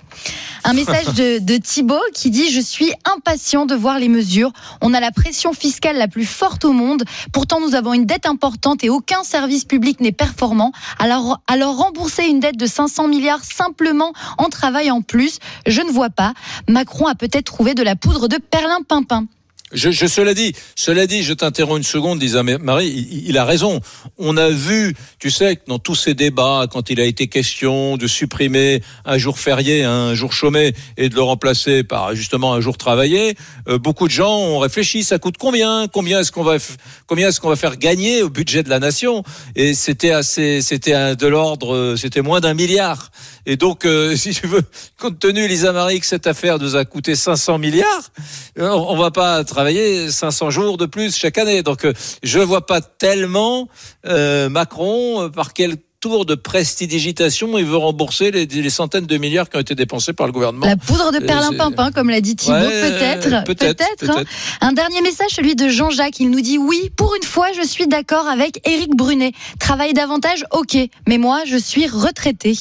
Un 0.64 0.74
message 0.74 1.14
de, 1.16 1.40
de 1.40 1.58
Thibault 1.58 2.02
qui 2.14 2.30
dit 2.30 2.50
Je 2.50 2.60
suis 2.60 2.92
impatient 3.06 3.66
de 3.66 3.76
voir 3.76 4.00
les 4.00 4.10
mesures. 4.10 4.52
On 4.82 4.94
a 4.94 5.00
la 5.00 5.12
pression 5.12 5.54
fiscale 5.54 5.98
la 5.98 6.08
plus 6.08 6.26
forte 6.26 6.66
au 6.66 6.74
monde. 6.74 7.04
Pourtant, 7.32 7.60
nous 7.60 7.76
avons 7.76 7.94
une 7.94 8.06
dette 8.06 8.26
importante 8.26 8.84
et 8.84 8.90
aucun 8.90 9.24
service 9.24 9.66
public 9.66 10.00
n'est 10.02 10.12
performant. 10.12 10.72
Alors, 11.00 11.42
alors 11.48 11.78
rembourser 11.78 12.26
une 12.26 12.40
dette 12.40 12.58
de 12.58 12.66
500 12.66 13.08
milliards 13.08 13.44
simplement 13.44 14.14
en 14.38 14.50
travaillant 14.50 15.02
plus, 15.02 15.40
je 15.66 15.82
ne 15.82 15.92
vois 15.92 16.10
pas. 16.10 16.34
Macron 16.68 17.08
a 17.08 17.16
peut-être 17.16 17.46
trouvé 17.46 17.74
de 17.74 17.84
la 17.84 17.96
poudre 17.96 18.28
de 18.28 18.38
perlimpinpin. 18.38 19.26
Je, 19.72 19.92
je, 19.92 20.08
cela 20.08 20.34
dit, 20.34 20.54
cela 20.76 21.06
dit, 21.06 21.22
je 21.22 21.34
t'interromps 21.34 21.78
une 21.78 21.84
seconde, 21.84 22.18
disait 22.20 22.42
Marie, 22.42 22.88
il, 22.88 23.30
il, 23.30 23.38
a 23.38 23.46
raison. 23.46 23.82
On 24.18 24.36
a 24.36 24.50
vu, 24.50 24.96
tu 25.20 25.30
sais, 25.30 25.58
que 25.58 25.62
dans 25.68 25.78
tous 25.78 25.96
ces 25.96 26.16
débats, 26.16 26.66
quand 26.72 26.90
il 26.90 27.00
a 27.00 27.06
été 27.06 27.28
question 27.28 27.96
de 27.96 28.08
supprimer 28.08 28.82
un 29.06 29.20
jour 29.20 29.38
férié, 29.38 29.84
un 29.84 30.16
jour 30.16 30.34
chômé, 30.34 30.74
et 30.98 31.10
de 31.10 31.16
le 31.16 31.22
remplacer 31.22 31.84
par 31.84 32.16
justement 32.16 32.54
un 32.54 32.62
jour 32.62 32.78
travaillé, 32.78 33.36
euh, 33.68 33.78
beaucoup 33.78 34.08
de 34.08 34.14
gens 34.14 34.38
ont 34.38 34.60
réfléchi. 34.60 35.04
Ça 35.04 35.20
coûte 35.20 35.36
combien? 35.38 35.88
Combien 35.88 36.22
est-ce 36.22 36.32
qu'on 36.32 36.44
va, 36.44 36.58
combien 37.06 37.28
est-ce 37.30 37.40
qu'on 37.40 37.50
va 37.50 37.56
faire 37.56 37.78
gagner 37.78 38.24
au 38.24 38.30
budget 38.30 38.64
de 38.64 38.70
la 38.70 38.80
nation? 38.80 39.24
Et 39.56 39.76
c'était 39.76 40.12
assez, 40.12 40.62
c'était 40.62 41.16
de 41.16 41.28
l'ordre, 41.28 41.96
c'était 41.96 42.22
moins 42.22 42.40
d'un 42.40 42.56
milliard. 42.56 43.12
Et 43.46 43.58
donc, 43.58 43.86
euh, 43.86 44.16
si 44.16 44.34
tu 44.34 44.48
veux, 44.48 44.64
compte 45.00 45.20
tenu, 45.20 45.48
Lisa 45.48 45.72
Marie, 45.72 46.00
que 46.00 46.06
cette 46.06 46.28
affaire 46.28 46.60
nous 46.60 46.76
a 46.76 46.86
coûté 46.86 47.16
500 47.16 47.58
milliards, 47.58 48.12
on, 48.58 48.64
on 48.66 48.98
va 48.98 49.12
pas 49.12 49.44
travailler 49.44 50.10
500 50.12 50.50
jours 50.50 50.78
de 50.78 50.86
plus 50.86 51.16
chaque 51.16 51.38
année. 51.38 51.64
Donc, 51.64 51.86
euh, 51.86 51.94
je 52.24 52.40
ne 52.40 52.44
vois 52.44 52.66
pas 52.66 52.82
tellement 52.82 53.68
euh, 54.06 54.50
Macron 54.50 55.24
euh, 55.24 55.30
par 55.30 55.54
quel 55.54 55.78
tour 56.00 56.26
de 56.26 56.36
prestidigitation, 56.36 57.58
il 57.58 57.66
veut 57.66 57.76
rembourser 57.76 58.32
les, 58.32 58.70
centaines 58.70 59.06
de 59.06 59.18
milliards 59.18 59.50
qui 59.50 59.58
ont 59.58 59.60
été 59.60 59.76
dépensés 59.76 60.14
par 60.14 60.28
le 60.28 60.32
gouvernement. 60.32 60.66
La 60.66 60.78
poudre 60.78 61.12
de 61.12 61.20
perlimpinpin, 61.20 61.92
comme 61.92 62.10
l'a 62.10 62.22
dit 62.22 62.38
Thibault, 62.38 62.58
peut-être. 62.58 63.44
Peut-être. 63.44 64.10
Hein. 64.10 64.24
Un 64.62 64.72
dernier 64.72 65.02
message, 65.02 65.32
celui 65.32 65.56
de 65.56 65.68
Jean-Jacques. 65.68 66.22
Il 66.22 66.30
nous 66.30 66.40
dit 66.40 66.58
oui, 66.58 66.90
pour 66.96 67.14
une 67.16 67.28
fois, 67.28 67.48
je 67.52 67.68
suis 67.68 67.88
d'accord 67.88 68.28
avec 68.28 68.66
Éric 68.66 68.96
Brunet. 68.96 69.34
Travaille 69.60 69.94
davantage, 69.94 70.46
ok. 70.52 70.78
Mais 71.06 71.18
moi, 71.18 71.42
je 71.46 71.58
suis 71.58 71.86
retraité. 71.88 72.58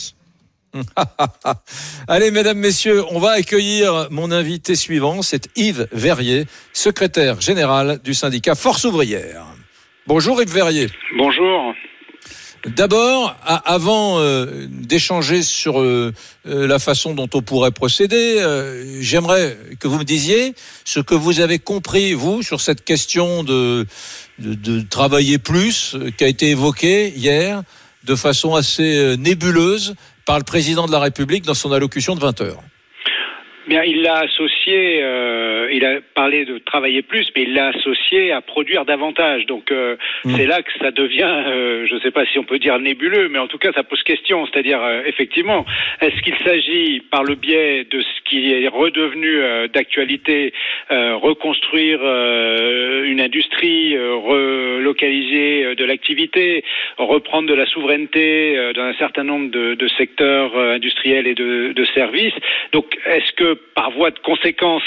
Allez, 2.09 2.31
mesdames, 2.31 2.59
messieurs, 2.59 3.05
on 3.11 3.19
va 3.19 3.33
accueillir 3.33 4.09
mon 4.11 4.31
invité 4.31 4.75
suivant, 4.75 5.23
c'est 5.23 5.49
Yves 5.57 5.89
Verrier, 5.93 6.47
secrétaire 6.73 7.41
général 7.41 8.01
du 8.05 8.15
syndicat 8.15 8.55
Force 8.55 8.85
ouvrière. 8.85 9.47
Bonjour 10.07 10.41
Yves 10.43 10.53
Verrier. 10.53 10.89
Bonjour. 11.17 11.75
D'abord, 12.67 13.37
avant 13.45 14.19
euh, 14.19 14.67
d'échanger 14.69 15.43
sur 15.43 15.81
euh, 15.81 16.13
euh, 16.47 16.67
la 16.67 16.81
façon 16.81 17.15
dont 17.15 17.29
on 17.33 17.41
pourrait 17.41 17.71
procéder, 17.71 18.45
j'aimerais 19.01 19.57
que 19.79 19.87
vous 19.87 19.99
me 19.99 20.05
disiez 20.05 20.55
ce 20.85 21.01
que 21.01 21.15
vous 21.15 21.41
avez 21.41 21.59
compris, 21.59 22.15
vous, 22.15 22.43
sur 22.43 22.61
cette 22.61 22.85
question 22.85 23.45
de, 23.45 23.87
de 24.39 24.81
travailler 24.81 25.39
plus 25.39 25.97
qui 26.17 26.25
a 26.25 26.29
été 26.29 26.51
évoquée 26.51 27.13
hier 27.17 27.63
de 28.05 28.15
façon 28.15 28.55
assez 28.55 29.17
nébuleuse 29.19 29.95
par 30.29 30.37
le 30.37 30.45
président 30.45 30.87
de 30.87 30.93
la 30.93 31.01
République 31.01 31.47
dans 31.47 31.55
son 31.55 31.73
allocution 31.73 32.15
de 32.15 32.21
20 32.21 32.43
heures. 32.43 32.63
Bien, 33.69 33.83
il 33.85 34.01
l'a 34.03 34.21
associé, 34.21 35.01
euh, 35.03 35.69
il 35.71 35.85
a 35.85 36.01
parlé 36.15 36.47
de 36.47 36.57
travailler 36.59 37.03
plus, 37.03 37.31
mais 37.37 37.43
il 37.43 37.53
l'a 37.55 37.69
associé 37.69 38.33
à 38.33 38.41
produire 38.41 38.87
davantage. 38.87 39.45
Donc 39.47 39.71
euh, 39.71 39.97
Mm. 40.25 40.37
c'est 40.37 40.47
là 40.47 40.63
que 40.63 40.73
ça 40.81 40.91
devient, 40.91 41.23
euh, 41.47 41.87
je 41.87 41.95
ne 41.95 42.01
sais 42.01 42.11
pas 42.11 42.25
si 42.27 42.39
on 42.39 42.45
peut 42.45 42.59
dire 42.59 42.79
nébuleux, 42.79 43.29
mais 43.29 43.39
en 43.39 43.47
tout 43.47 43.59
cas 43.59 43.73
ça 43.73 43.83
pose 43.83 44.03
question. 44.03 44.47
C'est-à-dire, 44.47 44.83
euh, 44.83 45.03
effectivement, 45.07 45.65
est-ce 46.01 46.21
qu'il 46.23 46.35
s'agit, 46.45 47.01
par 47.11 47.25
le 47.25 47.35
biais 47.35 47.85
de 47.91 48.01
ce 48.01 48.21
qui 48.25 48.53
est 48.53 48.69
redevenu 48.69 49.39
euh, 49.39 49.69
d'actualité, 49.69 50.53
euh, 50.91 51.17
reconstruire 51.17 52.01
euh, 52.03 53.05
une 53.05 53.21
industrie, 53.21 53.97
euh, 53.97 54.15
relocaliser 54.15 55.65
euh, 55.65 55.75
de 55.75 55.85
l'activité, 55.85 56.65
reprendre 56.97 57.49
de 57.49 57.55
la 57.55 57.67
souveraineté 57.67 58.57
euh, 58.57 58.73
dans 58.73 58.83
un 58.83 58.95
certain 58.95 59.25
nombre 59.25 59.51
de, 59.51 59.75
de 59.75 59.89
secteurs 59.89 60.57
industriels 60.57 61.27
et 61.27 61.35
de, 61.35 61.73
de 61.73 61.85
services. 61.95 62.35
Donc, 62.73 62.99
est-ce 63.07 63.33
que 63.33 63.58
par 63.75 63.91
voie 63.91 64.11
de 64.11 64.19
conséquence, 64.19 64.83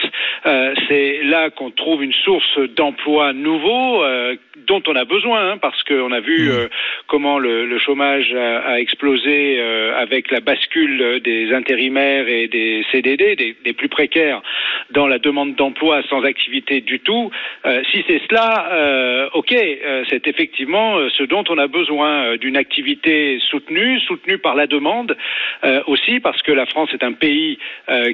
euh, 0.46 0.74
c'est 0.88 1.22
là 1.24 1.50
qu'on 1.50 1.72
trouve 1.72 2.04
une 2.04 2.14
source 2.14 2.60
d'emplois 2.76 3.34
nouveaux 3.34 4.04
euh, 4.04 4.36
dont 4.68 4.82
on 4.88 4.96
a 4.96 5.06
besoin, 5.06 5.52
hein, 5.52 5.58
parce 5.58 5.82
qu'on 5.84 6.12
a 6.12 6.20
vu 6.20 6.50
euh, 6.52 6.68
comment 7.08 7.40
le, 7.40 7.66
le 7.66 7.80
chômage 7.80 8.34
a, 8.34 8.60
a 8.60 8.80
explosé 8.80 9.62
avec 9.98 10.32
la 10.32 10.40
bascule 10.40 11.20
des 11.24 11.54
intérimaires 11.54 12.28
et 12.28 12.48
des 12.48 12.86
CDD, 12.92 13.36
des, 13.36 13.56
des 13.64 13.74
plus 13.74 13.90
précaires, 13.90 14.42
dans 14.92 15.08
la 15.08 15.20
demande 15.20 15.56
d'emploi 15.56 16.02
sans 16.10 16.24
activité 16.24 16.82
du 16.82 17.00
tout. 17.00 17.32
Si 17.92 18.04
c'est 18.08 18.22
cela, 18.30 19.30
ok, 19.34 19.54
c'est 20.10 20.28
effectivement 20.28 20.98
ce 21.18 21.24
dont 21.24 21.44
on 21.50 21.58
a 21.58 21.68
besoin 21.68 22.38
d'une 22.38 22.58
activité 22.58 23.40
soutenue, 23.50 24.00
soutenue 24.02 24.38
par 24.38 24.56
la 24.56 24.68
demande 24.68 25.18
aussi, 25.88 26.20
parce 26.20 26.42
que 26.42 26.52
la 26.52 26.66
France 26.66 26.90
est 26.94 27.04
un 27.04 27.14
pays 27.14 27.58
euh, 27.90 28.14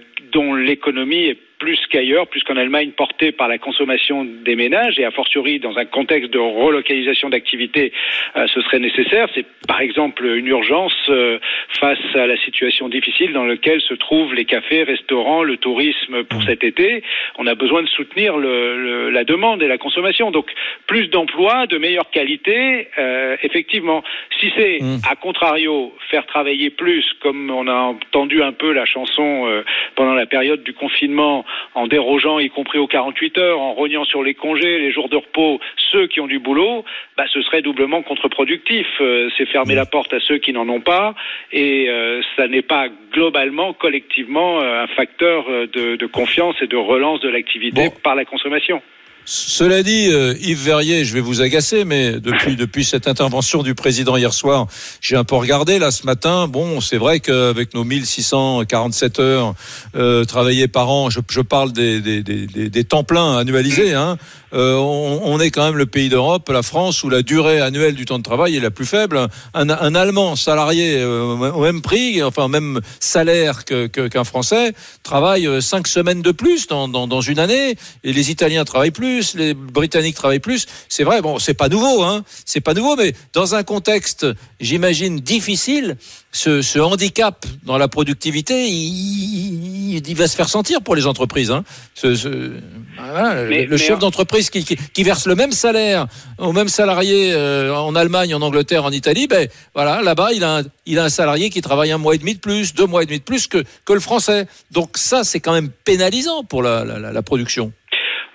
l'économie 0.56 1.26
est 1.26 1.40
plus 1.60 1.80
qu'ailleurs, 1.90 2.28
plus 2.28 2.44
qu'en 2.44 2.58
Allemagne, 2.58 2.92
portée 2.92 3.32
par 3.32 3.48
la 3.48 3.58
consommation 3.58 4.26
des 4.26 4.56
ménages 4.56 5.00
et 5.00 5.06
a 5.06 5.12
fortiori 5.12 5.60
dans 5.60 5.78
un 5.78 5.86
contexte 5.86 6.32
de 6.32 6.40
relocalisation 6.40 7.30
d'activité, 7.30 7.92
euh, 8.36 8.48
ce 8.48 8.62
serait 8.62 8.80
nécessaire. 8.80 9.28
C'est 9.34 9.46
par 9.68 9.82
exemple 9.82 10.26
une 10.26 10.48
urgence 10.48 10.96
euh, 11.10 11.40
face 11.80 12.00
à 12.16 12.28
la 12.28 12.38
situation 12.38 12.90
difficile 12.90 13.34
dans 13.34 13.46
laquelle 13.46 13.82
se 13.82 13.94
trouvent 13.94 14.34
les 14.34 14.46
cafés, 14.46 14.84
restaurants, 14.84 15.44
le 15.44 15.58
tourisme 15.58 16.24
pour 16.24 16.44
cet 16.44 16.64
été. 16.64 17.04
On 17.38 17.48
a 17.48 17.56
besoin 17.56 17.82
de 17.82 17.88
soutenir 17.88 18.38
le, 18.38 18.78
le, 18.78 19.10
la 19.10 19.24
demande 19.24 19.62
et 19.64 19.68
la 19.68 19.78
consommation. 19.78 20.32
Donc 20.32 20.52
plus 20.86 21.08
d'emplois, 21.10 21.68
de 21.68 21.78
meilleure 21.78 22.10
qualité, 22.12 22.88
euh, 22.98 23.36
effectivement. 23.44 24.04
Si 24.40 24.52
c'est 24.56 24.80
à 25.10 25.16
contrario 25.16 25.94
faire 26.10 26.26
travailler 26.26 26.70
plus, 26.70 27.06
comme 27.22 27.50
on 27.50 27.68
a 27.68 27.74
entendu 27.74 28.44
un 28.44 28.54
peu 28.54 28.72
la 28.72 28.86
chanson 28.86 29.48
euh, 29.48 29.64
pendant 29.96 30.14
la 30.14 30.26
période 30.26 30.64
du 30.64 30.74
confinement, 30.74 31.46
en 31.76 31.88
dérogeant, 31.88 32.40
y 32.40 32.50
compris 32.50 32.80
aux 32.80 32.88
48 32.88 33.38
heures, 33.38 33.60
en 33.60 33.74
rognant 33.74 34.06
sur 34.06 34.24
les 34.24 34.34
congés, 34.34 34.80
les 34.80 34.92
jours 34.92 35.10
de 35.10 35.18
repos, 35.18 35.60
ceux 35.92 36.08
qui 36.08 36.20
ont 36.20 36.28
du 36.28 36.40
boulot, 36.40 36.84
bah, 37.18 37.26
ce 37.32 37.42
serait 37.42 37.62
doublement 37.62 38.02
contre-productif. 38.02 38.88
Euh, 39.02 39.30
c'est 39.38 39.46
fermer 39.46 39.76
la 39.76 39.86
porte 39.86 40.14
à 40.14 40.20
ceux 40.20 40.38
qui 40.38 40.54
n'en 40.54 40.68
ont 40.70 40.82
pas, 40.82 41.16
et 41.52 41.90
euh, 41.90 42.22
ça 42.36 42.48
n'est 42.48 42.62
pas 42.62 42.88
globalement, 43.14 43.74
collectivement, 43.74 44.62
euh, 44.62 44.84
un 44.84 44.88
facteur 44.88 45.46
euh, 45.50 45.68
de, 45.68 45.96
de 45.96 46.06
confiance 46.06 46.56
et 46.62 46.68
de 46.68 46.78
relance 46.78 47.22
de 47.22 47.30
l'activité 47.30 47.90
par 48.04 48.16
la 48.16 48.26
consommation. 48.26 48.82
Cela 49.30 49.84
dit, 49.84 50.08
euh, 50.10 50.36
Yves 50.40 50.64
Verrier, 50.64 51.04
je 51.04 51.14
vais 51.14 51.20
vous 51.20 51.42
agacer, 51.42 51.84
mais 51.84 52.14
depuis 52.22 52.86
cette 52.86 53.10
intervention 53.10 53.62
du 53.62 53.76
président 53.76 54.16
hier 54.16 54.34
soir, 54.34 54.68
j'ai 55.02 55.18
un 55.18 55.26
peu 55.26 55.36
regardé 55.36 55.80
là 55.80 55.92
ce 55.92 56.06
matin. 56.06 56.48
Bon, 56.48 56.80
c'est 56.80 56.96
vrai 56.96 57.20
qu'avec 57.20 57.74
nos 57.74 57.84
1647 57.84 59.20
heures 59.20 59.54
euh, 59.98 60.24
travaillées 60.24 60.70
par 60.70 60.90
an, 60.90 61.10
je, 61.10 61.42
parle 61.42 61.74
des, 61.74 62.00
des, 62.00 62.84
temps 62.86 63.04
pleins 63.04 63.36
annualisés. 63.36 63.94
Hein, 63.94 64.18
euh, 64.54 64.76
on, 64.78 65.38
est 65.42 65.52
quand 65.52 65.66
même 65.66 65.78
le 65.78 65.88
pays 65.88 66.08
d'Europe, 66.08 66.48
la 66.50 66.64
France, 66.64 67.04
où 67.04 67.10
la 67.10 67.22
durée 67.22 67.60
annuelle 67.60 67.96
du 67.96 68.06
temps 68.06 68.20
de 68.20 68.24
travail 68.24 68.56
est 68.56 68.62
la 68.62 68.72
plus 68.72 68.86
faible. 68.86 69.28
Un, 69.54 69.68
Allemand 69.96 70.38
salarié 70.38 71.00
euh, 71.00 71.52
au 71.52 71.62
même 71.62 71.82
prix, 71.82 72.24
enfin 72.24 72.46
au 72.46 72.48
même 72.48 72.80
salaire 73.02 73.66
qu'un 73.66 74.24
Français, 74.24 74.74
travaille 75.04 75.62
cinq 75.62 75.88
semaines 75.88 76.22
de 76.22 76.32
plus 76.32 76.68
dans, 76.68 76.88
dans, 76.88 77.08
dans 77.08 77.22
une 77.22 77.40
année, 77.40 77.76
et 78.06 78.14
les 78.14 78.32
Italiens 78.32 78.64
travaillent 78.64 78.92
plus, 78.92 79.17
les 79.36 79.54
Britanniques 79.54 80.16
travaillent 80.16 80.40
plus. 80.40 80.66
C'est 80.90 81.04
vrai, 81.04 81.22
bon, 81.22 81.40
c'est 81.40 81.54
pas 81.54 81.70
nouveau, 81.70 82.04
hein, 82.04 82.24
c'est 82.46 82.62
pas 82.62 82.74
nouveau, 82.74 82.96
mais 82.96 83.14
dans 83.34 83.56
un 83.56 83.64
contexte, 83.64 84.26
j'imagine 84.60 85.20
difficile, 85.20 85.98
ce, 86.32 86.62
ce, 86.62 86.80
handicap 86.80 87.46
dans 87.64 87.78
la 87.78 87.88
productivité, 87.88 88.68
il, 88.68 89.96
il, 89.96 90.08
il, 90.08 90.16
va 90.16 90.28
se 90.28 90.36
faire 90.36 90.50
sentir 90.50 90.82
pour 90.82 90.96
les 90.96 91.08
entreprises. 91.08 91.52
Hein. 91.52 91.64
Ce, 91.96 92.16
ce, 92.16 92.52
voilà, 92.98 93.44
mais, 93.44 93.66
le 93.66 93.72
mais 93.72 93.78
chef 93.78 94.00
d'entreprise 94.00 94.50
qui, 94.50 94.64
qui, 94.64 94.76
qui, 94.76 95.04
verse 95.04 95.26
le 95.26 95.36
même 95.36 95.52
salaire 95.52 96.08
au 96.38 96.52
même 96.52 96.68
salarié 96.68 97.34
euh, 97.34 97.74
en 97.76 97.96
Allemagne, 97.96 98.36
en 98.36 98.42
Angleterre, 98.42 98.84
en 98.84 98.92
Italie, 98.92 99.28
ben 99.28 99.48
voilà, 99.74 100.02
là-bas, 100.02 100.34
il 100.34 100.44
a, 100.44 100.58
un, 100.60 100.64
il 100.86 101.00
a 101.00 101.06
un 101.06 101.10
salarié 101.10 101.50
qui 101.50 101.62
travaille 101.62 101.92
un 101.92 101.98
mois 101.98 102.16
et 102.16 102.18
demi 102.18 102.36
de 102.36 102.40
plus, 102.40 102.74
deux 102.74 102.86
mois 102.86 103.04
et 103.04 103.06
demi 103.06 103.20
de 103.20 103.24
plus 103.24 103.48
que, 103.48 103.64
que 103.86 103.94
le 103.94 104.00
français. 104.00 104.48
Donc 104.72 104.98
ça, 104.98 105.24
c'est 105.24 105.40
quand 105.40 105.54
même 105.54 105.70
pénalisant 105.70 106.44
pour 106.44 106.62
la, 106.62 106.84
la, 106.84 107.12
la 107.12 107.22
production. 107.24 107.72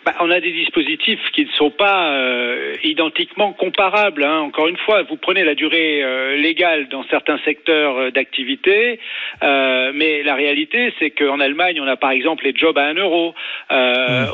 Bah, 0.04 0.14
on 0.18 0.32
a 0.32 0.40
des 0.40 0.50
dispositifs 0.50 1.20
qui 1.32 1.44
ne 1.44 1.50
sont 1.50 1.70
pas 1.70 2.10
euh, 2.10 2.74
identiquement 2.82 3.52
comparables. 3.52 4.24
Hein. 4.24 4.40
Encore 4.40 4.66
une 4.66 4.76
fois, 4.78 5.02
vous 5.02 5.16
prenez 5.16 5.44
la 5.44 5.54
durée 5.54 6.02
euh, 6.02 6.34
légale 6.36 6.88
dans 6.88 7.04
certains 7.04 7.38
secteurs 7.44 7.96
euh, 7.96 8.10
d'activité, 8.10 8.98
mais 9.42 10.22
la 10.24 10.34
réalité, 10.34 10.92
c'est 10.98 11.10
qu'en 11.10 11.38
Allemagne, 11.38 11.80
on 11.80 11.86
a 11.86 11.96
par 11.96 12.10
exemple 12.10 12.44
les 12.44 12.54
jobs 12.54 12.76
à 12.78 12.86
un 12.86 12.94
euro. 12.94 13.34
Mmh. 13.70 13.74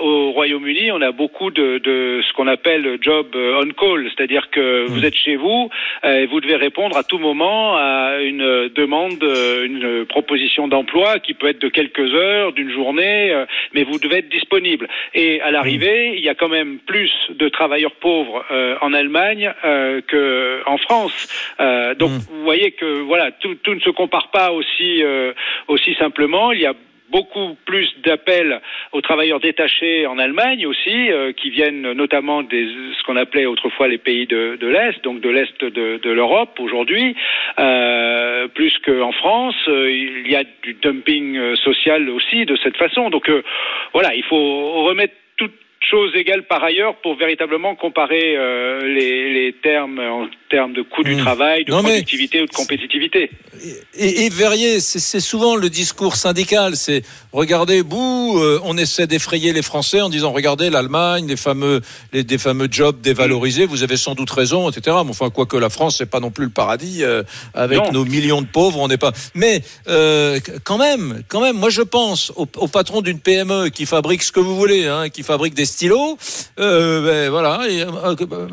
Au 0.02 0.32
Royaume-Uni, 0.32 0.92
on 0.92 1.02
a 1.02 1.12
beaucoup 1.12 1.50
de, 1.50 1.78
de 1.78 2.22
ce 2.26 2.32
qu'on 2.34 2.46
appelle 2.46 2.98
job 3.00 3.26
on 3.34 3.68
call, 3.70 4.10
c'est-à-dire 4.14 4.50
que 4.50 4.84
mmh. 4.84 4.86
vous 4.86 5.04
êtes 5.04 5.14
chez 5.14 5.36
vous 5.36 5.70
et 6.04 6.26
vous 6.26 6.40
devez 6.40 6.56
répondre 6.56 6.96
à 6.96 7.02
tout 7.02 7.18
moment 7.18 7.76
à 7.76 8.18
une 8.22 8.68
demande, 8.68 9.22
une 9.22 10.06
proposition 10.06 10.68
d'emploi 10.68 11.18
qui 11.18 11.34
peut 11.34 11.48
être 11.48 11.60
de 11.60 11.68
quelques 11.68 12.14
heures, 12.14 12.52
d'une 12.52 12.70
journée, 12.70 13.34
mais 13.74 13.84
vous 13.84 13.98
devez 13.98 14.18
être 14.18 14.28
disponible. 14.28 14.88
Et 15.14 15.40
à 15.40 15.50
l'arrivée, 15.58 16.14
il 16.16 16.24
y 16.24 16.28
a 16.28 16.34
quand 16.34 16.48
même 16.48 16.78
plus 16.78 17.10
de 17.30 17.48
travailleurs 17.48 17.96
pauvres 18.00 18.44
euh, 18.50 18.76
en 18.80 18.92
Allemagne 18.92 19.52
euh, 19.64 20.00
qu'en 20.10 20.78
France. 20.78 21.28
Euh, 21.60 21.94
donc, 21.94 22.10
mmh. 22.10 22.18
vous 22.30 22.42
voyez 22.44 22.70
que 22.72 23.02
voilà, 23.02 23.32
tout, 23.32 23.56
tout, 23.56 23.74
ne 23.74 23.80
se 23.80 23.90
compare 23.90 24.30
pas 24.30 24.52
aussi 24.52 25.02
aussi 25.66 25.94
simplement. 25.94 26.52
Il 26.52 26.60
y 26.60 26.66
a 26.66 26.74
beaucoup 27.10 27.56
plus 27.64 27.88
d'appels 28.04 28.60
aux 28.92 29.00
travailleurs 29.00 29.40
détachés 29.40 30.06
en 30.06 30.18
Allemagne 30.18 30.66
aussi, 30.66 31.10
euh, 31.10 31.32
qui 31.32 31.50
viennent 31.50 31.92
notamment 31.92 32.42
des 32.42 32.66
ce 32.98 33.02
qu'on 33.04 33.16
appelait 33.16 33.46
autrefois 33.46 33.88
les 33.88 33.98
pays 33.98 34.26
de, 34.26 34.56
de 34.60 34.66
l'Est, 34.66 35.02
donc 35.04 35.20
de 35.20 35.28
l'Est 35.28 35.64
de, 35.64 35.98
de 35.98 36.10
l'Europe 36.10 36.58
aujourd'hui, 36.60 37.16
euh, 37.58 38.48
plus 38.48 38.76
qu'en 38.84 39.12
France. 39.12 39.56
Euh, 39.68 39.90
il 39.90 40.30
y 40.30 40.36
a 40.36 40.44
du 40.62 40.74
dumping 40.74 41.56
social 41.56 42.08
aussi 42.10 42.44
de 42.44 42.56
cette 42.56 42.76
façon. 42.76 43.10
Donc 43.10 43.30
voilà, 43.92 44.14
il 44.14 44.24
faut 44.24 44.82
remettre 44.84 45.14
toutes 45.36 45.54
choses 45.80 46.14
égales 46.16 46.46
par 46.46 46.62
ailleurs 46.64 46.96
pour 46.96 47.16
véritablement 47.16 47.74
comparer 47.76 48.36
euh, 48.36 48.80
les, 48.82 49.32
les, 49.32 49.52
termes 49.62 49.98
en 49.98 50.26
termes 50.50 50.72
de 50.72 50.82
coût 50.82 51.02
mmh. 51.02 51.04
du 51.04 51.16
travail, 51.16 51.64
de 51.64 51.70
non 51.70 51.82
productivité 51.82 52.42
ou 52.42 52.46
de 52.46 52.50
compétitivité. 52.50 53.30
Et, 53.96 54.24
et 54.24 54.28
Verrier, 54.28 54.80
c'est 54.80 55.20
souvent 55.20 55.56
le 55.56 55.70
discours 55.70 56.16
syndical, 56.16 56.76
c'est 56.76 57.02
regardez, 57.32 57.82
bouh, 57.82 58.38
euh, 58.38 58.60
on 58.64 58.76
essaie 58.76 59.06
d'effrayer 59.06 59.52
les 59.52 59.62
Français 59.62 60.00
en 60.00 60.08
disant 60.08 60.32
regardez 60.32 60.70
l'Allemagne, 60.70 61.26
les 61.26 61.36
fameux, 61.36 61.80
les, 62.12 62.24
des 62.24 62.38
fameux 62.38 62.68
jobs 62.70 63.00
dévalorisés, 63.00 63.64
mmh. 63.64 63.70
vous 63.70 63.82
avez 63.82 63.96
sans 63.96 64.14
doute 64.14 64.30
raison, 64.30 64.68
etc. 64.68 64.96
Mais 65.04 65.10
enfin, 65.10 65.30
quoique 65.30 65.56
la 65.56 65.70
France, 65.70 65.98
c'est 65.98 66.10
pas 66.10 66.20
non 66.20 66.30
plus 66.30 66.44
le 66.44 66.50
paradis 66.50 67.04
euh, 67.04 67.22
avec 67.54 67.78
non. 67.78 67.92
nos 67.92 68.04
millions 68.04 68.42
de 68.42 68.46
pauvres, 68.46 68.80
on 68.80 68.88
n'est 68.88 68.98
pas. 68.98 69.12
Mais 69.34 69.62
euh, 69.88 70.40
quand 70.64 70.78
même, 70.78 71.22
quand 71.28 71.40
même, 71.40 71.56
moi 71.56 71.70
je 71.70 71.82
pense 71.82 72.32
au, 72.36 72.48
au 72.56 72.68
patron 72.68 73.00
d'une 73.00 73.20
PME 73.20 73.68
qui 73.68 73.86
fabrique 73.86 74.22
ce 74.22 74.32
que 74.32 74.40
vous 74.40 74.56
voulez, 74.56 74.86
hein, 74.86 75.08
qui 75.08 75.22
fabrique 75.22 75.54
des 75.54 75.67
stylos, 75.68 76.18
euh, 76.58 77.02
ben 77.02 77.30
voilà, 77.30 77.60
et, 77.68 77.84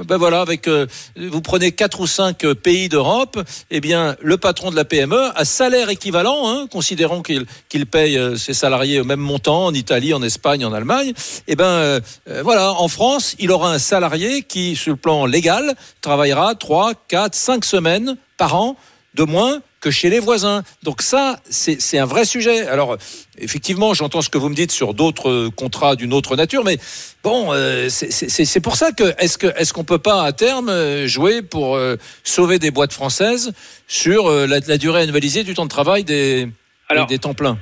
ben 0.05 0.17
voilà, 0.17 0.41
avec 0.41 0.69
vous 0.69 1.41
prenez 1.41 1.71
quatre 1.71 1.99
ou 1.99 2.07
cinq 2.07 2.45
pays 2.53 2.89
d'Europe, 2.89 3.39
eh 3.71 3.81
bien 3.81 4.15
le 4.21 4.37
patron 4.37 4.69
de 4.69 4.75
la 4.75 4.85
PME 4.85 5.31
a 5.35 5.45
salaire 5.45 5.89
équivalent, 5.89 6.47
hein, 6.47 6.67
considérons 6.71 7.21
qu'il 7.21 7.45
qu'il 7.69 7.85
paye 7.87 8.19
ses 8.37 8.53
salariés 8.53 8.99
au 8.99 9.03
même 9.03 9.19
montant 9.19 9.65
en 9.65 9.73
Italie, 9.73 10.13
en 10.13 10.21
Espagne, 10.21 10.65
en 10.65 10.73
Allemagne, 10.73 11.13
eh 11.47 11.55
ben 11.55 11.65
euh, 11.65 11.99
voilà, 12.43 12.73
en 12.73 12.87
France, 12.87 13.35
il 13.39 13.51
aura 13.51 13.71
un 13.71 13.79
salarié 13.79 14.43
qui, 14.43 14.75
sur 14.75 14.91
le 14.91 14.97
plan 14.97 15.25
légal, 15.25 15.75
travaillera 16.01 16.55
3, 16.55 16.93
4, 17.07 17.35
5 17.35 17.65
semaines 17.65 18.17
par 18.37 18.55
an 18.55 18.75
de 19.13 19.23
moins 19.23 19.61
que 19.85 19.91
chez 19.91 20.09
les 20.09 20.19
voisins. 20.19 20.63
Donc 20.81 21.03
ça, 21.03 21.39
c'est 21.47 21.99
un 21.99 22.05
vrai 22.05 22.25
sujet. 22.25 22.65
Alors, 22.65 22.97
effectivement, 23.37 23.93
j'entends 23.93 24.23
ce 24.23 24.31
que 24.31 24.39
vous 24.39 24.49
me 24.49 24.55
dites 24.55 24.71
sur 24.71 24.95
d'autres 24.95 25.49
contrats 25.49 25.95
d'une 25.95 26.11
autre 26.11 26.35
nature, 26.35 26.63
mais 26.63 26.79
bon, 27.23 27.53
euh, 27.53 27.87
c'est 27.89 28.59
pour 28.61 28.77
ça 28.77 28.93
que 28.93 29.13
est-ce 29.19 29.37
que 29.37 29.45
est-ce 29.55 29.73
qu'on 29.73 29.83
peut 29.83 29.99
pas 29.99 30.23
à 30.23 30.33
terme 30.33 31.05
jouer 31.05 31.43
pour 31.43 31.75
euh, 31.75 31.97
sauver 32.23 32.57
des 32.57 32.71
boîtes 32.71 32.93
françaises 32.93 33.53
sur 33.87 34.25
euh, 34.25 34.47
la, 34.47 34.57
la, 34.59 34.79
durée 34.79 35.03
annualisée 35.03 35.43
du 35.43 35.53
temps 35.53 35.65
de 35.65 35.69
travail 35.69 36.03
des 36.03 36.47
Alors, 36.89 37.05
des 37.05 37.19
temps 37.19 37.35
pleins? 37.35 37.59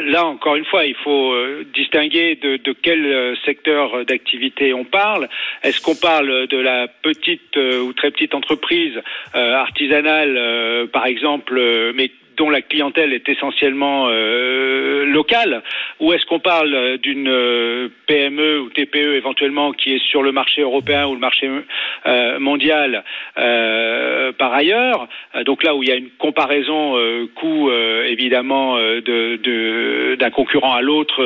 Euh, 0.00 0.10
là, 0.10 0.26
encore 0.26 0.56
une 0.56 0.64
fois, 0.64 0.84
il 0.84 0.94
faut 0.94 1.32
euh, 1.32 1.64
distinguer 1.74 2.36
de, 2.36 2.58
quel 2.82 3.04
euh, 3.04 3.34
secteur 3.44 4.04
d'activité 4.04 4.72
on 4.74 4.84
parle. 4.84 5.28
Est-ce 5.62 5.80
qu'on 5.80 5.94
parle 5.94 6.46
de 6.46 6.58
la 6.58 6.88
petite 6.88 7.56
ou 7.56 7.92
très 7.92 8.10
petite 8.10 8.34
entreprise 8.34 9.00
artisanale, 9.32 10.88
par 10.92 11.06
exemple, 11.06 11.60
mais 11.94 12.10
dont 12.36 12.50
la 12.50 12.62
clientèle 12.62 13.12
est 13.12 13.28
essentiellement 13.28 14.08
euh, 14.08 15.04
locale, 15.04 15.62
ou 15.98 16.12
est-ce 16.12 16.24
qu'on 16.26 16.40
parle 16.40 16.98
d'une 16.98 17.28
euh, 17.28 17.88
PME 18.06 18.60
ou 18.60 18.70
TPE 18.70 19.16
éventuellement 19.16 19.72
qui 19.72 19.94
est 19.94 20.04
sur 20.04 20.22
le 20.22 20.32
marché 20.32 20.62
européen 20.62 21.06
ou 21.06 21.14
le 21.14 21.20
marché 21.20 21.50
euh, 22.06 22.38
mondial 22.38 23.04
par 23.34 24.52
ailleurs 24.52 25.08
Donc 25.44 25.62
là 25.62 25.74
où 25.74 25.82
il 25.82 25.88
y 25.88 25.92
a 25.92 25.96
une 25.96 26.10
comparaison 26.10 26.96
coût 27.34 27.70
évidemment 28.06 28.76
de, 28.76 30.16
d'un 30.16 30.30
concurrent 30.30 30.74
à 30.74 30.82
l'autre 30.82 31.16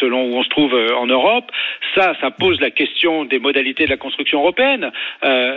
selon 0.00 0.24
où 0.24 0.36
on 0.36 0.42
se 0.42 0.48
trouve 0.48 0.74
en 0.96 1.06
Europe, 1.06 1.50
ça, 1.94 2.14
ça 2.20 2.30
pose 2.30 2.60
la 2.60 2.70
question 2.70 3.24
des 3.24 3.38
modalités 3.38 3.84
de 3.84 3.90
la 3.90 3.96
construction 3.96 4.40
européenne. 4.40 4.90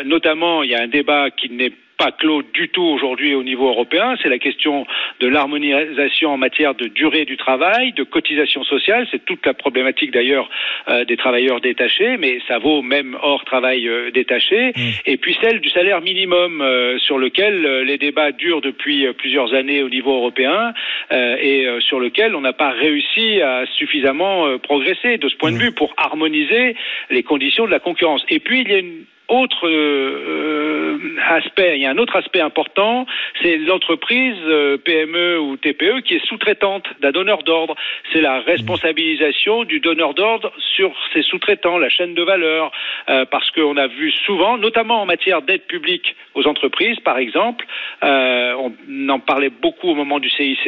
notamment, 0.05 0.63
il 0.63 0.71
y 0.71 0.75
a 0.75 0.81
un 0.81 0.87
débat 0.87 1.29
qui 1.31 1.49
n'est 1.49 1.71
pas 1.97 2.11
clos 2.11 2.43
du 2.53 2.69
tout 2.69 2.83
aujourd'hui 2.83 3.35
au 3.35 3.43
niveau 3.43 3.67
européen. 3.67 4.15
C'est 4.21 4.29
la 4.29 4.39
question 4.39 4.85
de 5.19 5.27
l'harmonisation 5.27 6.31
en 6.31 6.37
matière 6.37 6.75
de 6.75 6.87
durée 6.87 7.25
du 7.25 7.37
travail, 7.37 7.93
de 7.93 8.03
cotisation 8.03 8.63
sociale. 8.63 9.07
C'est 9.11 9.23
toute 9.23 9.45
la 9.45 9.53
problématique 9.53 10.11
d'ailleurs 10.11 10.49
euh, 10.87 11.05
des 11.05 11.17
travailleurs 11.17 11.61
détachés, 11.61 12.17
mais 12.17 12.39
ça 12.47 12.59
vaut 12.59 12.81
même 12.81 13.17
hors 13.21 13.45
travail 13.45 13.87
euh, 13.87 14.11
détaché. 14.11 14.73
Mmh. 14.75 14.81
Et 15.05 15.17
puis 15.17 15.37
celle 15.41 15.59
du 15.59 15.69
salaire 15.69 16.01
minimum 16.01 16.61
euh, 16.61 16.97
sur 16.99 17.17
lequel 17.17 17.81
les 17.81 17.97
débats 17.97 18.31
durent 18.31 18.61
depuis 18.61 19.07
plusieurs 19.13 19.53
années 19.53 19.83
au 19.83 19.89
niveau 19.89 20.15
européen 20.15 20.73
et 21.11 21.67
sur 21.79 21.99
lequel 21.99 22.35
on 22.35 22.41
n'a 22.41 22.53
pas 22.53 22.71
réussi 22.71 23.41
à 23.41 23.65
suffisamment 23.77 24.57
progresser 24.59 25.17
de 25.17 25.29
ce 25.29 25.35
point 25.35 25.51
de 25.51 25.57
mmh. 25.57 25.59
vue 25.59 25.71
pour 25.71 25.93
harmoniser 25.97 26.75
les 27.09 27.23
conditions 27.23 27.65
de 27.65 27.71
la 27.71 27.79
concurrence. 27.79 28.25
Et 28.29 28.39
puis 28.39 28.61
il 28.61 28.69
y 28.69 28.73
a 28.73 28.79
une 28.79 29.05
autre 29.27 29.67
euh, 29.67 30.97
aspect, 31.29 31.77
il 31.77 31.81
y 31.81 31.85
a 31.85 31.89
un 31.89 31.97
autre 31.97 32.15
aspect 32.15 32.41
important, 32.41 33.05
c'est 33.41 33.57
l'entreprise 33.57 34.35
euh, 34.45 34.77
PME 34.77 35.39
ou 35.39 35.57
TPE 35.57 36.01
qui 36.01 36.15
est 36.15 36.25
sous-traitante 36.27 36.85
d'un 37.01 37.11
donneur 37.11 37.43
d'ordre. 37.43 37.75
C'est 38.13 38.21
la 38.21 38.39
responsabilisation 38.41 39.63
du 39.63 39.79
donneur 39.79 40.13
d'ordre 40.13 40.51
sur 40.75 40.93
ses 41.13 41.23
sous-traitants, 41.23 41.77
la 41.77 41.89
chaîne 41.89 42.13
de 42.13 42.21
valeur, 42.21 42.71
euh, 43.09 43.25
parce 43.25 43.49
qu'on 43.51 43.77
a 43.77 43.87
vu 43.87 44.11
souvent, 44.11 44.57
notamment 44.57 45.01
en 45.01 45.05
matière 45.05 45.41
d'aide 45.41 45.63
publique 45.63 46.15
aux 46.35 46.47
entreprises, 46.47 46.99
par 46.99 47.17
exemple, 47.17 47.65
on 48.01 49.09
en 49.09 49.19
parlait 49.19 49.49
beaucoup 49.49 49.89
au 49.89 49.95
moment 49.95 50.19
du 50.19 50.29
CICE, 50.29 50.67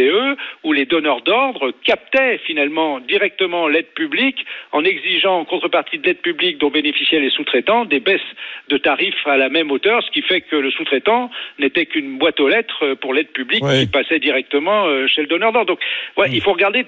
où 0.63 0.71
les 0.71 0.85
donneurs 0.85 1.21
d'ordre 1.21 1.71
captaient 1.83 2.37
finalement 2.39 2.99
directement 2.99 3.67
l'aide 3.67 3.93
publique 3.93 4.45
en 4.71 4.83
exigeant 4.85 5.39
en 5.39 5.45
contrepartie 5.45 5.99
de 5.99 6.07
l'aide 6.07 6.21
publique 6.21 6.57
dont 6.57 6.69
bénéficiaient 6.69 7.19
les 7.19 7.29
sous-traitants 7.29 7.85
des 7.85 7.99
baisses 7.99 8.21
de 8.69 8.77
tarifs 8.77 9.25
à 9.25 9.37
la 9.37 9.49
même 9.49 9.71
hauteur, 9.71 10.03
ce 10.03 10.11
qui 10.11 10.21
fait 10.21 10.41
que 10.41 10.55
le 10.55 10.71
sous-traitant 10.71 11.29
n'était 11.59 11.85
qu'une 11.85 12.17
boîte 12.17 12.39
aux 12.39 12.47
lettres 12.47 12.95
pour 13.01 13.13
l'aide 13.13 13.29
publique 13.29 13.63
qui 13.63 13.87
passait 13.87 14.19
directement 14.19 14.85
euh, 14.85 15.07
chez 15.07 15.21
le 15.21 15.27
donneur 15.27 15.51
d'ordre. 15.51 15.67
Donc, 15.67 15.79
ouais, 16.17 16.29
il 16.31 16.41
faut 16.41 16.53
regarder 16.53 16.85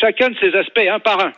chacun 0.00 0.30
de 0.30 0.36
ces 0.40 0.54
aspects 0.54 0.78
un 0.78 0.98
par 0.98 1.20
un. 1.20 1.32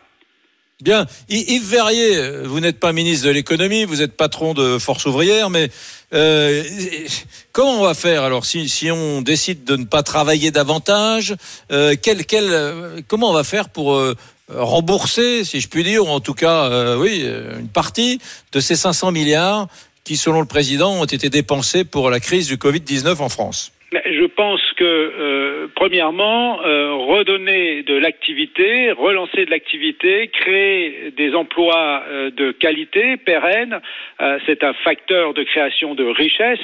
Bien. 0.81 1.07
Yves 1.29 1.69
Verrier, 1.69 2.17
euh, 2.17 2.43
vous 2.47 2.61
n'êtes 2.61 2.79
pas 2.79 2.93
ministre 2.93 3.27
de 3.27 3.33
l'économie, 3.33 3.85
vous 3.85 4.01
êtes 4.01 4.17
patron 4.17 4.55
de 4.55 4.79
Force 4.79 5.07
ouvrière, 5.07 5.51
mais 5.51 5.71
euh, 6.15 6.63
comment 7.53 7.81
on 7.81 7.83
va 7.83 7.95
faire 7.95 8.23
alors 8.23 8.45
si, 8.45 8.69
si, 8.69 8.89
on 8.93 9.21
décide 9.21 9.65
de 9.65 9.75
ne 9.75 9.87
pas 9.87 10.05
travailler 10.05 10.53
davantage 10.53 11.35
quel, 11.69 12.25
quel, 12.27 13.03
Comment 13.09 13.31
on 13.31 13.33
va 13.33 13.43
faire 13.43 13.71
pour 13.71 13.97
euh, 13.97 14.15
rembourser, 14.49 15.45
si 15.45 15.61
je 15.61 15.69
puis 15.69 15.85
dire, 15.85 16.05
ou 16.05 16.09
en 16.09 16.21
tout 16.21 16.35
cas, 16.35 16.65
euh, 16.65 16.97
oui, 16.97 17.23
euh, 17.25 17.59
une 17.59 17.69
partie 17.69 18.21
de 18.53 18.61
ces 18.61 18.77
500 18.77 19.13
milliards 19.13 19.69
qui, 20.05 20.17
selon 20.17 20.41
le 20.41 20.47
président, 20.47 20.93
ont 20.93 21.05
été 21.05 21.29
dépensés 21.29 21.85
pour 21.85 22.11
la 22.11 22.21
crise 22.21 22.47
du 22.47 22.57
Covid-19 22.57 23.17
en 23.19 23.29
France. 23.29 23.73
Je 23.91 24.27
pense 24.27 24.61
que, 24.77 24.85
euh, 24.85 25.67
premièrement, 25.75 26.61
euh, 26.63 26.93
redonner 26.93 27.83
de 27.85 27.95
l'activité, 27.95 28.93
relancer 28.93 29.47
de 29.47 29.51
l'activité, 29.51 30.29
créer 30.29 31.11
des 31.17 31.35
emplois 31.35 32.05
euh, 32.07 32.31
de 32.31 32.53
qualité, 32.53 33.17
pérennes, 33.17 33.81
c'est 34.47 34.65
un 34.65 34.73
facteur 34.73 35.33
de 35.33 35.43
création 35.45 35.95
de 35.95 36.05
richesse 36.05 36.59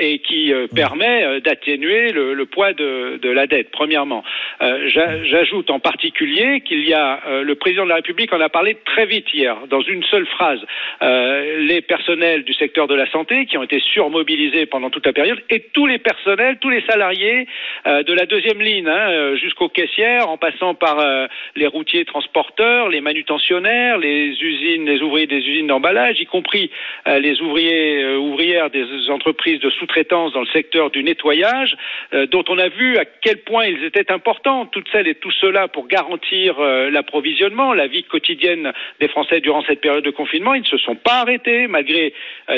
et 0.00 0.18
qui 0.18 0.52
permet 0.74 1.40
d'atténuer 1.40 2.10
le, 2.10 2.34
le, 2.34 2.46
poids 2.46 2.72
de, 2.72 3.18
de, 3.22 3.30
la 3.30 3.46
dette, 3.46 3.70
premièrement. 3.70 4.24
J'ajoute 4.60 5.70
en 5.70 5.78
particulier 5.78 6.60
qu'il 6.62 6.86
y 6.88 6.94
a, 6.94 7.20
le 7.42 7.54
président 7.54 7.84
de 7.84 7.90
la 7.90 7.96
République 7.96 8.32
en 8.32 8.40
a 8.40 8.48
parlé 8.48 8.76
très 8.84 9.06
vite 9.06 9.32
hier, 9.32 9.56
dans 9.68 9.82
une 9.82 10.02
seule 10.04 10.26
phrase, 10.26 10.60
les 11.00 11.80
personnels 11.80 12.42
du 12.42 12.54
secteur 12.54 12.88
de 12.88 12.94
la 12.94 13.08
santé 13.10 13.46
qui 13.46 13.56
ont 13.56 13.62
été 13.62 13.78
surmobilisés 13.78 14.66
pendant 14.66 14.90
toute 14.90 15.06
la 15.06 15.12
période 15.12 15.40
et 15.50 15.60
tous 15.72 15.86
les 15.86 15.98
personnels 15.98 16.17
tous 16.60 16.70
les 16.70 16.82
salariés 16.82 17.46
euh, 17.86 18.02
de 18.02 18.12
la 18.12 18.26
deuxième 18.26 18.60
ligne 18.60 18.88
hein, 18.88 19.10
euh, 19.10 19.36
jusqu'aux 19.36 19.68
caissières, 19.68 20.28
en 20.28 20.36
passant 20.36 20.74
par 20.74 20.98
euh, 20.98 21.26
les 21.56 21.66
routiers 21.66 22.04
transporteurs, 22.04 22.88
les 22.88 23.00
manutentionnaires, 23.00 23.98
les 23.98 24.30
usines, 24.40 24.86
les 24.86 25.02
ouvriers 25.02 25.26
des 25.26 25.38
usines 25.38 25.66
d'emballage, 25.66 26.20
y 26.20 26.26
compris 26.26 26.70
les 27.06 27.40
ouvriers 27.40 28.16
ouvrières 28.16 28.70
des 28.70 29.10
entreprises 29.10 29.60
de 29.60 29.70
sous-traitance 29.70 30.32
dans 30.32 30.40
le 30.40 30.46
secteur 30.46 30.90
du 30.90 31.02
nettoyage, 31.02 31.76
dont 32.30 32.44
on 32.48 32.58
a 32.58 32.68
vu 32.68 32.98
à 32.98 33.04
quel 33.04 33.38
point 33.38 33.66
ils 33.66 33.84
étaient 33.84 34.10
importants, 34.12 34.66
toutes 34.66 34.88
celles 34.90 35.08
et 35.08 35.14
tous 35.14 35.30
ceux-là, 35.40 35.68
pour 35.68 35.86
garantir 35.86 36.60
l'approvisionnement, 36.60 37.72
la 37.72 37.86
vie 37.86 38.04
quotidienne 38.04 38.72
des 39.00 39.08
Français 39.08 39.40
durant 39.40 39.62
cette 39.64 39.80
période 39.80 40.04
de 40.04 40.10
confinement. 40.10 40.54
Ils 40.54 40.62
ne 40.62 40.66
se 40.66 40.78
sont 40.78 40.96
pas 40.96 41.20
arrêtés 41.20 41.66
malgré 41.66 42.12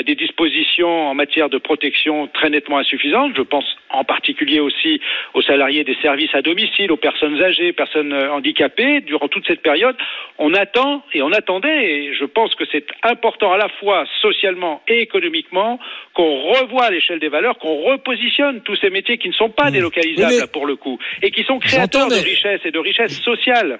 des 0.05 0.15
dispositions 0.15 1.09
en 1.09 1.13
matière 1.13 1.49
de 1.49 1.57
protection 1.57 2.27
très 2.27 2.49
nettement 2.49 2.77
insuffisantes. 2.77 3.33
Pense 3.51 3.65
en 3.89 4.03
particulier 4.03 4.59
aussi 4.59 5.01
aux 5.33 5.41
salariés 5.41 5.83
des 5.83 5.97
services 6.01 6.33
à 6.33 6.41
domicile, 6.41 6.91
aux 6.91 6.97
personnes 6.97 7.41
âgées, 7.43 7.73
personnes 7.73 8.13
euh, 8.13 8.31
handicapées. 8.31 9.01
Durant 9.01 9.27
toute 9.27 9.45
cette 9.45 9.61
période, 9.61 9.95
on 10.39 10.53
attend 10.53 11.03
et 11.13 11.21
on 11.21 11.31
attendait, 11.31 11.83
et 11.91 12.15
je 12.15 12.25
pense 12.25 12.55
que 12.55 12.63
c'est 12.71 12.87
important 13.03 13.51
à 13.51 13.57
la 13.57 13.69
fois 13.79 14.05
socialement 14.21 14.81
et 14.87 15.01
économiquement 15.01 15.79
qu'on 16.13 16.33
revoie 16.53 16.89
l'échelle 16.89 17.19
des 17.19 17.29
valeurs, 17.29 17.57
qu'on 17.59 17.83
repositionne 17.91 18.61
tous 18.61 18.77
ces 18.77 18.89
métiers 18.89 19.17
qui 19.17 19.27
ne 19.27 19.33
sont 19.33 19.49
pas 19.49 19.69
délocalisables 19.69 20.47
pour 20.51 20.65
le 20.65 20.75
coup, 20.75 20.97
et 21.21 21.31
qui 21.31 21.43
sont 21.43 21.59
créateurs 21.59 22.07
de 22.07 22.15
richesse 22.15 22.61
et 22.65 22.71
de 22.71 22.79
richesse 22.79 23.19
sociale. 23.21 23.79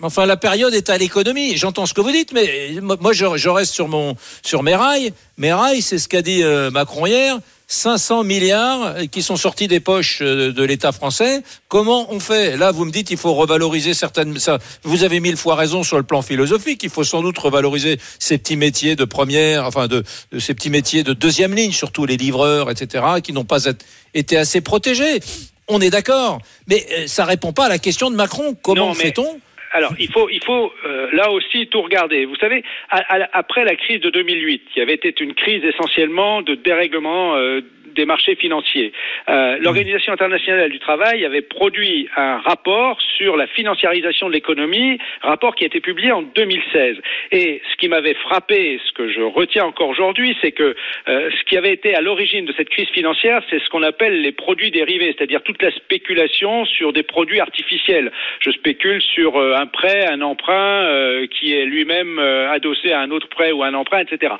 Enfin, 0.00 0.26
la 0.26 0.36
période 0.36 0.74
est 0.74 0.90
à 0.90 0.98
l'économie. 0.98 1.56
J'entends 1.56 1.86
ce 1.86 1.94
que 1.94 2.00
vous 2.00 2.12
dites, 2.12 2.32
mais 2.32 2.46
moi, 2.80 3.12
je, 3.12 3.48
reste 3.48 3.74
sur 3.74 3.88
mon 3.88 4.14
sur 4.42 4.62
mes 4.62 4.76
rails. 4.76 5.12
Mes 5.38 5.52
rails, 5.52 5.82
c'est 5.82 5.98
ce 5.98 6.08
qu'a 6.08 6.22
dit 6.22 6.42
euh, 6.44 6.70
Macron 6.70 7.06
hier. 7.06 7.38
500 7.70 8.24
milliards 8.24 8.94
qui 9.12 9.22
sont 9.22 9.36
sortis 9.36 9.68
des 9.68 9.78
poches 9.78 10.20
euh, 10.22 10.52
de 10.52 10.62
l'État 10.62 10.90
français. 10.90 11.42
Comment 11.68 12.10
on 12.10 12.18
fait? 12.18 12.56
Là, 12.56 12.72
vous 12.72 12.86
me 12.86 12.90
dites 12.90 13.10
il 13.10 13.18
faut 13.18 13.34
revaloriser 13.34 13.92
certaines. 13.92 14.38
Ça, 14.38 14.58
vous 14.84 15.04
avez 15.04 15.20
mille 15.20 15.36
fois 15.36 15.54
raison 15.54 15.82
sur 15.82 15.98
le 15.98 16.02
plan 16.02 16.22
philosophique. 16.22 16.82
Il 16.82 16.88
faut 16.88 17.04
sans 17.04 17.22
doute 17.22 17.38
revaloriser 17.38 18.00
ces 18.18 18.38
petits 18.38 18.56
métiers 18.56 18.96
de 18.96 19.04
première, 19.04 19.66
enfin 19.66 19.86
de, 19.86 20.02
ces 20.38 20.54
petits 20.54 20.70
métiers 20.70 21.04
de 21.04 21.12
deuxième 21.12 21.54
ligne, 21.54 21.72
surtout 21.72 22.06
les 22.06 22.16
livreurs, 22.16 22.70
etc., 22.70 23.04
qui 23.22 23.34
n'ont 23.34 23.44
pas 23.44 23.66
été 24.14 24.38
assez 24.38 24.62
protégés. 24.62 25.20
On 25.68 25.82
est 25.82 25.90
d'accord, 25.90 26.40
mais 26.68 26.86
euh, 26.92 27.06
ça 27.06 27.26
répond 27.26 27.52
pas 27.52 27.66
à 27.66 27.68
la 27.68 27.78
question 27.78 28.10
de 28.10 28.16
Macron. 28.16 28.56
Comment 28.62 28.94
fait-on? 28.94 29.38
Alors, 29.72 29.94
il 29.98 30.10
faut, 30.10 30.28
il 30.30 30.42
faut 30.42 30.72
euh, 30.86 31.08
là 31.12 31.30
aussi 31.30 31.66
tout 31.68 31.82
regarder. 31.82 32.24
Vous 32.24 32.36
savez, 32.36 32.62
après 32.90 33.64
la 33.64 33.76
crise 33.76 34.00
de 34.00 34.10
2008, 34.10 34.62
qui 34.72 34.80
avait 34.80 34.94
été 34.94 35.14
une 35.22 35.34
crise 35.34 35.62
essentiellement 35.64 36.42
de 36.42 36.54
dérèglement 36.54 37.36
euh, 37.36 37.60
des 37.98 38.06
marchés 38.06 38.36
financiers. 38.36 38.92
Euh, 39.28 39.58
L'Organisation 39.60 40.12
internationale 40.12 40.70
du 40.70 40.78
travail 40.78 41.24
avait 41.24 41.42
produit 41.42 42.08
un 42.16 42.38
rapport 42.38 42.96
sur 43.16 43.36
la 43.36 43.48
financiarisation 43.48 44.28
de 44.28 44.34
l'économie, 44.34 44.98
rapport 45.20 45.56
qui 45.56 45.64
a 45.64 45.66
été 45.66 45.80
publié 45.80 46.12
en 46.12 46.22
2016. 46.22 46.96
Et 47.32 47.60
ce 47.70 47.76
qui 47.76 47.88
m'avait 47.88 48.14
frappé, 48.14 48.80
ce 48.86 48.92
que 48.92 49.10
je 49.10 49.20
retiens 49.20 49.64
encore 49.64 49.88
aujourd'hui, 49.88 50.36
c'est 50.40 50.52
que 50.52 50.76
euh, 51.08 51.30
ce 51.36 51.44
qui 51.44 51.56
avait 51.56 51.72
été 51.72 51.96
à 51.96 52.00
l'origine 52.00 52.44
de 52.44 52.54
cette 52.56 52.68
crise 52.68 52.88
financière, 52.90 53.42
c'est 53.50 53.58
ce 53.58 53.68
qu'on 53.68 53.82
appelle 53.82 54.22
les 54.22 54.32
produits 54.32 54.70
dérivés, 54.70 55.12
c'est-à-dire 55.16 55.42
toute 55.42 55.60
la 55.60 55.72
spéculation 55.72 56.64
sur 56.64 56.92
des 56.92 57.02
produits 57.02 57.40
artificiels. 57.40 58.12
Je 58.38 58.52
spécule 58.52 59.02
sur 59.02 59.36
euh, 59.36 59.56
un 59.56 59.66
prêt, 59.66 60.06
un 60.06 60.20
emprunt 60.20 60.84
euh, 60.84 61.26
qui 61.26 61.52
est 61.52 61.64
lui-même 61.64 62.18
adossé 62.18 62.92
à 62.92 63.00
un 63.00 63.10
autre 63.10 63.28
prêt 63.28 63.50
ou 63.50 63.64
un 63.64 63.74
emprunt, 63.74 64.00
etc. 64.00 64.34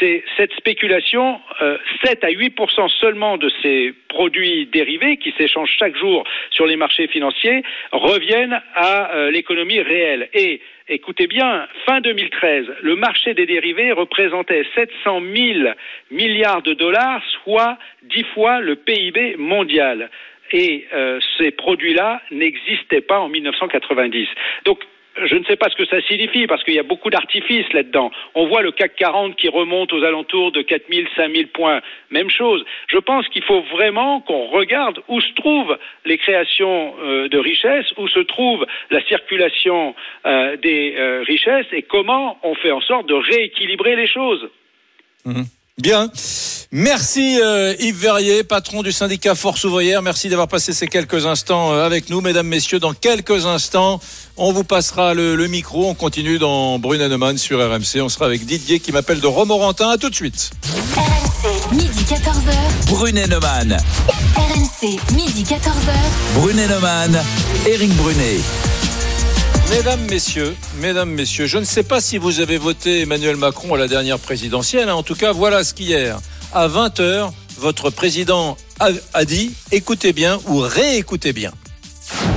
C'est 0.00 0.24
cette 0.36 0.52
spéculation, 0.54 1.40
7 2.04 2.24
à 2.24 2.30
8 2.30 2.50
seulement 2.70 3.36
de 3.36 3.50
ces 3.62 3.94
produits 4.08 4.66
dérivés 4.66 5.16
qui 5.16 5.32
s'échangent 5.38 5.74
chaque 5.78 5.96
jour 5.96 6.24
sur 6.50 6.66
les 6.66 6.76
marchés 6.76 7.06
financiers 7.08 7.62
reviennent 7.92 8.60
à 8.74 9.14
euh, 9.14 9.30
l'économie 9.30 9.80
réelle. 9.80 10.28
Et 10.34 10.60
écoutez 10.88 11.26
bien, 11.26 11.66
fin 11.86 12.00
2013, 12.00 12.66
le 12.82 12.96
marché 12.96 13.34
des 13.34 13.46
dérivés 13.46 13.92
représentait 13.92 14.64
700 14.74 15.20
000 15.34 15.70
milliards 16.10 16.62
de 16.62 16.74
dollars, 16.74 17.22
soit 17.42 17.78
10 18.04 18.24
fois 18.34 18.60
le 18.60 18.76
PIB 18.76 19.36
mondial. 19.38 20.10
et 20.54 20.86
euh, 20.92 21.18
ces 21.38 21.50
produits-là 21.50 22.20
n'existaient 22.30 23.00
pas 23.00 23.20
en 23.20 23.28
1990. 23.28 24.28
Donc 24.66 24.80
je 25.16 25.36
ne 25.36 25.44
sais 25.44 25.56
pas 25.56 25.68
ce 25.68 25.76
que 25.76 25.84
ça 25.86 26.00
signifie 26.02 26.46
parce 26.46 26.62
qu'il 26.64 26.74
y 26.74 26.78
a 26.78 26.82
beaucoup 26.82 27.10
d'artifices 27.10 27.70
là-dedans. 27.72 28.10
On 28.34 28.46
voit 28.46 28.62
le 28.62 28.72
CAC 28.72 28.96
40 28.96 29.36
qui 29.36 29.48
remonte 29.48 29.92
aux 29.92 30.02
alentours 30.02 30.52
de 30.52 30.62
4000, 30.62 31.06
5000 31.16 31.48
points. 31.48 31.80
Même 32.10 32.30
chose. 32.30 32.64
Je 32.88 32.98
pense 32.98 33.28
qu'il 33.28 33.42
faut 33.44 33.62
vraiment 33.62 34.20
qu'on 34.20 34.46
regarde 34.46 35.00
où 35.08 35.20
se 35.20 35.32
trouvent 35.34 35.76
les 36.04 36.18
créations 36.18 36.94
euh, 37.02 37.28
de 37.28 37.38
richesses, 37.38 37.92
où 37.98 38.08
se 38.08 38.20
trouve 38.20 38.66
la 38.90 39.02
circulation 39.04 39.94
euh, 40.26 40.56
des 40.56 40.94
euh, 40.96 41.22
richesses 41.26 41.66
et 41.72 41.82
comment 41.82 42.38
on 42.42 42.54
fait 42.54 42.72
en 42.72 42.80
sorte 42.80 43.08
de 43.08 43.14
rééquilibrer 43.14 43.96
les 43.96 44.06
choses. 44.06 44.48
Mmh. 45.24 45.42
Bien. 45.78 46.08
Merci 46.74 47.38
euh, 47.38 47.74
Yves 47.80 47.98
Verrier, 48.00 48.44
patron 48.44 48.82
du 48.82 48.92
syndicat 48.92 49.34
Force 49.34 49.62
ouvrière. 49.64 50.00
Merci 50.00 50.30
d'avoir 50.30 50.48
passé 50.48 50.72
ces 50.72 50.86
quelques 50.88 51.26
instants 51.26 51.74
euh, 51.74 51.84
avec 51.84 52.08
nous, 52.08 52.22
mesdames, 52.22 52.46
messieurs. 52.46 52.78
Dans 52.78 52.94
quelques 52.94 53.44
instants, 53.44 54.00
on 54.38 54.52
vous 54.54 54.64
passera 54.64 55.12
le, 55.12 55.36
le 55.36 55.46
micro. 55.48 55.86
On 55.90 55.94
continue 55.94 56.38
dans 56.38 56.78
Brunet-Neumann 56.78 57.36
sur 57.36 57.58
RMC. 57.58 58.00
On 58.00 58.08
sera 58.08 58.24
avec 58.24 58.46
Didier 58.46 58.80
qui 58.80 58.90
m'appelle 58.90 59.20
de 59.20 59.26
Romorantin. 59.26 59.90
À 59.90 59.98
tout 59.98 60.08
de 60.08 60.14
suite. 60.14 60.48
RMC, 60.96 61.74
midi 61.74 62.04
14h. 62.08 62.88
Brunet-Neumann. 62.88 63.76
RMC, 64.36 64.98
midi 65.14 65.42
14h. 65.44 65.92
Brunet-Neumann. 66.36 67.22
Eric 67.66 67.90
Brunet. 67.96 68.38
Mesdames, 69.68 70.00
messieurs, 70.10 70.56
mesdames, 70.80 71.10
messieurs, 71.10 71.46
je 71.46 71.58
ne 71.58 71.64
sais 71.64 71.82
pas 71.82 72.00
si 72.00 72.16
vous 72.18 72.40
avez 72.40 72.56
voté 72.58 73.02
Emmanuel 73.02 73.36
Macron 73.36 73.74
à 73.74 73.78
la 73.78 73.88
dernière 73.88 74.18
présidentielle. 74.18 74.88
hein. 74.88 74.94
En 74.94 75.02
tout 75.02 75.14
cas, 75.14 75.32
voilà 75.32 75.64
ce 75.64 75.72
qu'hier, 75.72 76.18
à 76.52 76.68
20h, 76.68 77.30
votre 77.58 77.90
président 77.90 78.56
a, 78.80 79.24
dit, 79.24 79.54
écoutez 79.70 80.12
bien 80.12 80.38
ou 80.48 80.58
réécoutez 80.58 81.32
bien. 81.32 81.52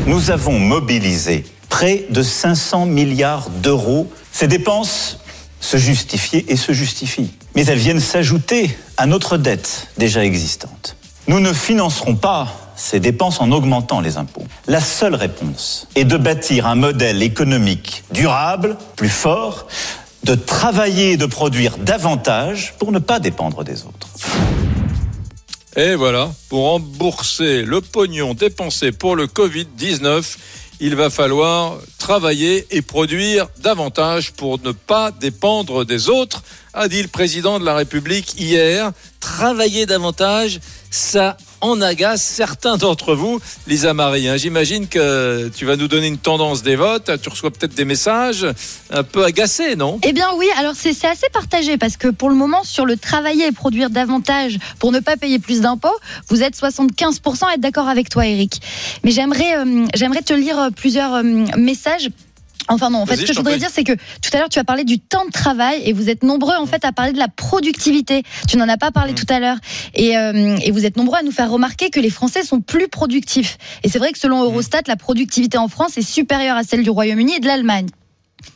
Nous 0.06 0.32
avons 0.32 0.60
mobilisé 0.60 1.44
près 1.70 2.06
de 2.10 2.22
500 2.22 2.86
milliards 2.86 3.50
d'euros. 3.50 4.12
Ces 4.32 4.48
dépenses 4.48 5.20
se 5.60 5.78
justifiaient 5.78 6.46
et 6.48 6.56
se 6.56 6.72
justifient. 6.72 7.32
Mais 7.56 7.66
elles 7.66 7.80
viennent 7.80 8.00
s'ajouter 8.00 8.78
à 8.98 9.08
notre 9.08 9.38
dette 9.38 9.88
déjà 9.98 10.24
existante. 10.24 10.96
Nous 11.28 11.40
ne 11.40 11.54
financerons 11.54 12.16
pas 12.16 12.54
ces 12.76 13.00
dépenses 13.00 13.42
en 13.42 13.52
augmentant 13.52 14.02
les 14.02 14.18
impôts. 14.18 14.46
La 14.68 14.82
seule 14.82 15.16
réponse 15.16 15.88
est 15.96 16.04
de 16.04 16.18
bâtir 16.18 16.68
un 16.68 16.76
modèle 16.76 17.24
économique 17.24 18.04
durable, 18.12 18.78
plus 18.96 19.10
fort, 19.10 19.66
de 20.26 20.34
travailler 20.34 21.12
et 21.12 21.18
de 21.18 21.28
produire 21.28 21.78
davantage 21.78 22.74
pour 22.80 22.92
ne 22.92 22.98
pas 22.98 23.20
dépendre 23.20 23.64
des 23.64 23.84
autres. 23.84 24.08
Et 25.76 25.94
voilà, 25.94 26.32
pour 26.50 26.64
rembourser 26.64 27.62
le 27.62 27.80
pognon 27.80 28.34
dépensé 28.34 28.92
pour 28.92 29.16
le 29.16 29.28
Covid-19, 29.28 30.38
il 30.80 30.96
va 30.96 31.12
falloir 31.12 31.78
travailler 32.00 32.66
et 32.72 32.82
produire 32.82 33.48
davantage 33.60 34.32
pour 34.32 34.60
ne 34.64 34.72
pas 34.72 35.12
dépendre 35.12 35.86
des 35.86 36.10
autres, 36.10 36.44
a 36.74 36.88
dit 36.88 37.04
le 37.04 37.08
président 37.08 37.60
de 37.60 37.66
la 37.66 37.76
République 37.76 38.40
hier. 38.40 38.94
Travailler 39.20 39.86
davantage, 39.86 40.60
ça 40.90 41.38
en 41.66 41.82
agace 41.82 42.22
certains 42.22 42.78
d'entre 42.78 43.16
vous, 43.16 43.40
Lisa 43.68 43.94
Marie. 43.94 44.28
hein. 44.28 44.38
J'imagine 44.38 44.88
que 44.88 45.50
tu 45.56 45.66
vas 45.66 45.76
nous 45.76 45.88
donner 45.88 46.08
une 46.08 46.18
tendance 46.18 46.64
des 46.64 46.76
votes. 46.76 47.12
Tu 47.22 47.30
reçois 47.30 47.52
peut-être 47.52 47.76
des 47.76 47.86
messages 47.86 48.46
un 48.92 49.04
peu 49.04 49.24
agacés, 49.24 49.76
non? 49.76 50.00
Eh 50.04 50.14
bien 50.14 50.28
oui, 50.38 50.48
alors 50.58 50.74
c'est 50.76 50.90
assez 51.06 51.28
partagé 51.34 51.78
parce 51.78 51.98
que 51.98 52.08
pour 52.08 52.30
le 52.30 52.36
moment, 52.36 52.64
sur 52.64 52.86
le 52.86 52.98
travailler 52.98 53.48
et 53.48 53.52
produire 53.52 53.90
davantage 53.90 54.58
pour 54.80 54.92
ne 54.92 55.00
pas 55.00 55.18
payer 55.18 55.40
plus 55.40 55.62
d'impôts, 55.62 55.98
vous 56.30 56.44
êtes 56.44 56.56
75% 56.56 57.46
à 57.50 57.54
être 57.54 57.60
d'accord 57.62 57.88
avec 57.88 58.10
toi, 58.10 58.26
Eric. 58.26 58.62
Mais 59.04 59.12
j'aimerais 59.12 59.58
euh, 59.58 59.86
j'aimerais 59.96 60.22
te 60.22 60.34
lire 60.34 60.70
plusieurs 60.76 61.14
euh, 61.16 61.24
messages. 61.58 62.10
Enfin 62.68 62.90
non, 62.90 63.00
en 63.00 63.06
fait, 63.06 63.16
ce 63.18 63.22
que 63.26 63.34
je 63.34 63.38
voudrais 63.38 63.58
dire, 63.58 63.70
c'est 63.72 63.84
que 63.84 63.94
tout 63.94 64.30
à 64.34 64.38
l'heure, 64.38 64.50
tu 64.50 64.60
as 64.60 64.64
parlé 64.64 64.84
du 64.84 65.00
temps 65.00 65.26
de 65.26 65.32
travail 65.32 65.82
et 65.86 65.94
vous 65.94 66.10
êtes 66.10 66.24
nombreux 66.24 66.56
en 66.56 66.66
fait 66.66 66.84
à 66.86 66.92
parler 66.92 67.14
de 67.14 67.20
la 67.20 67.28
productivité. 67.28 68.24
Tu 68.48 68.58
n'en 68.58 68.68
as 68.68 68.78
pas 68.78 68.92
parlé 68.92 69.12
Mm. 69.12 69.16
tout 69.16 69.26
à 69.30 69.40
l'heure 69.40 69.58
et, 69.94 70.18
euh, 70.18 70.58
et 70.64 70.72
vous 70.72 70.86
êtes 70.86 70.98
nombreux 70.98 71.20
à 71.20 71.24
nous 71.24 71.32
faire 71.32 71.50
remarquer 71.52 71.90
que 71.90 72.00
les 72.00 72.10
Français 72.10 72.44
sont 72.44 72.62
plus 72.62 72.88
productifs. 72.88 73.58
Et 73.84 73.90
c'est 73.90 74.00
vrai 74.00 74.12
que 74.12 74.20
selon 74.20 74.44
Eurostat, 74.44 74.82
la 74.88 74.96
productivité 74.96 75.58
en 75.58 75.68
France 75.68 75.98
est 75.98 76.02
supérieure 76.02 76.58
à 76.58 76.64
celle 76.64 76.84
du 76.84 76.90
Royaume-Uni 76.90 77.36
et 77.36 77.40
de 77.40 77.48
l'Allemagne. 77.48 77.88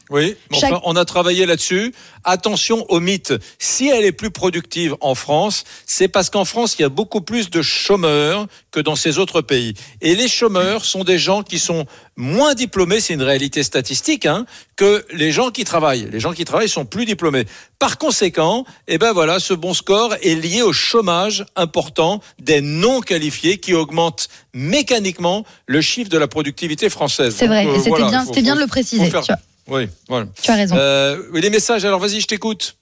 Oui, 0.10 0.36
Chaque- 0.52 0.74
on 0.84 0.96
a 0.96 1.06
travaillé 1.06 1.46
là-dessus. 1.46 1.94
Attention 2.24 2.86
au 2.90 3.00
mythe. 3.00 3.34
Si 3.60 3.88
elle 3.90 4.06
est 4.06 4.12
plus 4.12 4.32
productive 4.32 4.96
en 5.02 5.16
France, 5.16 5.64
c'est 5.86 6.08
parce 6.08 6.30
qu'en 6.30 6.46
France, 6.46 6.76
il 6.78 6.82
y 6.82 6.86
a 6.86 6.90
beaucoup 6.90 7.22
plus 7.22 7.50
de 7.50 7.62
chômeurs 7.62 8.48
que 8.72 8.80
dans 8.80 8.96
ces 8.96 9.18
autres 9.20 9.42
pays. 9.42 9.74
Et 10.02 10.16
les 10.16 10.28
chômeurs 10.28 10.84
sont 10.86 11.04
des 11.04 11.18
gens 11.20 11.44
qui 11.44 11.60
sont 11.60 11.86
moins 12.18 12.54
diplômés, 12.56 13.00
c'est 13.00 13.14
une 13.14 13.22
réalité 13.22 13.64
statistique, 13.64 14.26
hein, 14.26 14.46
que 14.76 15.06
les 15.14 15.32
gens 15.32 15.52
qui 15.52 15.64
travaillent. 15.64 16.10
Les 16.12 16.20
gens 16.20 16.34
qui 16.34 16.44
travaillent 16.44 16.68
sont 16.70 16.86
plus 16.86 17.06
diplômés. 17.06 17.46
Par 17.80 17.98
conséquent, 17.98 18.66
eh 18.88 18.98
ben 18.98 19.14
voilà, 19.14 19.40
ce 19.40 19.54
bon 19.54 19.74
score 19.74 20.14
est 20.22 20.36
lié 20.36 20.62
au 20.62 20.74
chômage 20.74 21.46
important 21.56 22.22
des 22.40 22.62
non 22.62 23.00
qualifiés 23.02 23.58
qui 23.60 23.74
augmente 23.74 24.28
mécaniquement 24.54 25.46
le 25.68 25.82
chiffre 25.82 26.10
de 26.10 26.18
la 26.18 26.28
productivité 26.28 26.90
française. 26.90 27.36
C'est 27.38 27.48
vrai, 27.48 27.66
euh, 27.66 27.76
c'était 27.78 27.90
voilà, 27.90 28.10
bien, 28.10 28.26
faut- 28.26 28.34
de 28.34 28.60
le 28.60 28.68
préciser. 28.68 29.10
faire- 29.10 29.24
Oui, 29.70 29.88
voilà. 30.08 30.28
tu 30.42 30.52
as 30.52 30.56
raison. 30.56 30.76
Euh, 30.78 31.22
les 31.34 31.50
messages, 31.50 31.86
alors 31.86 32.00
vas-y, 32.00 32.20
je 32.20 32.28
t'écoute. 32.28 32.76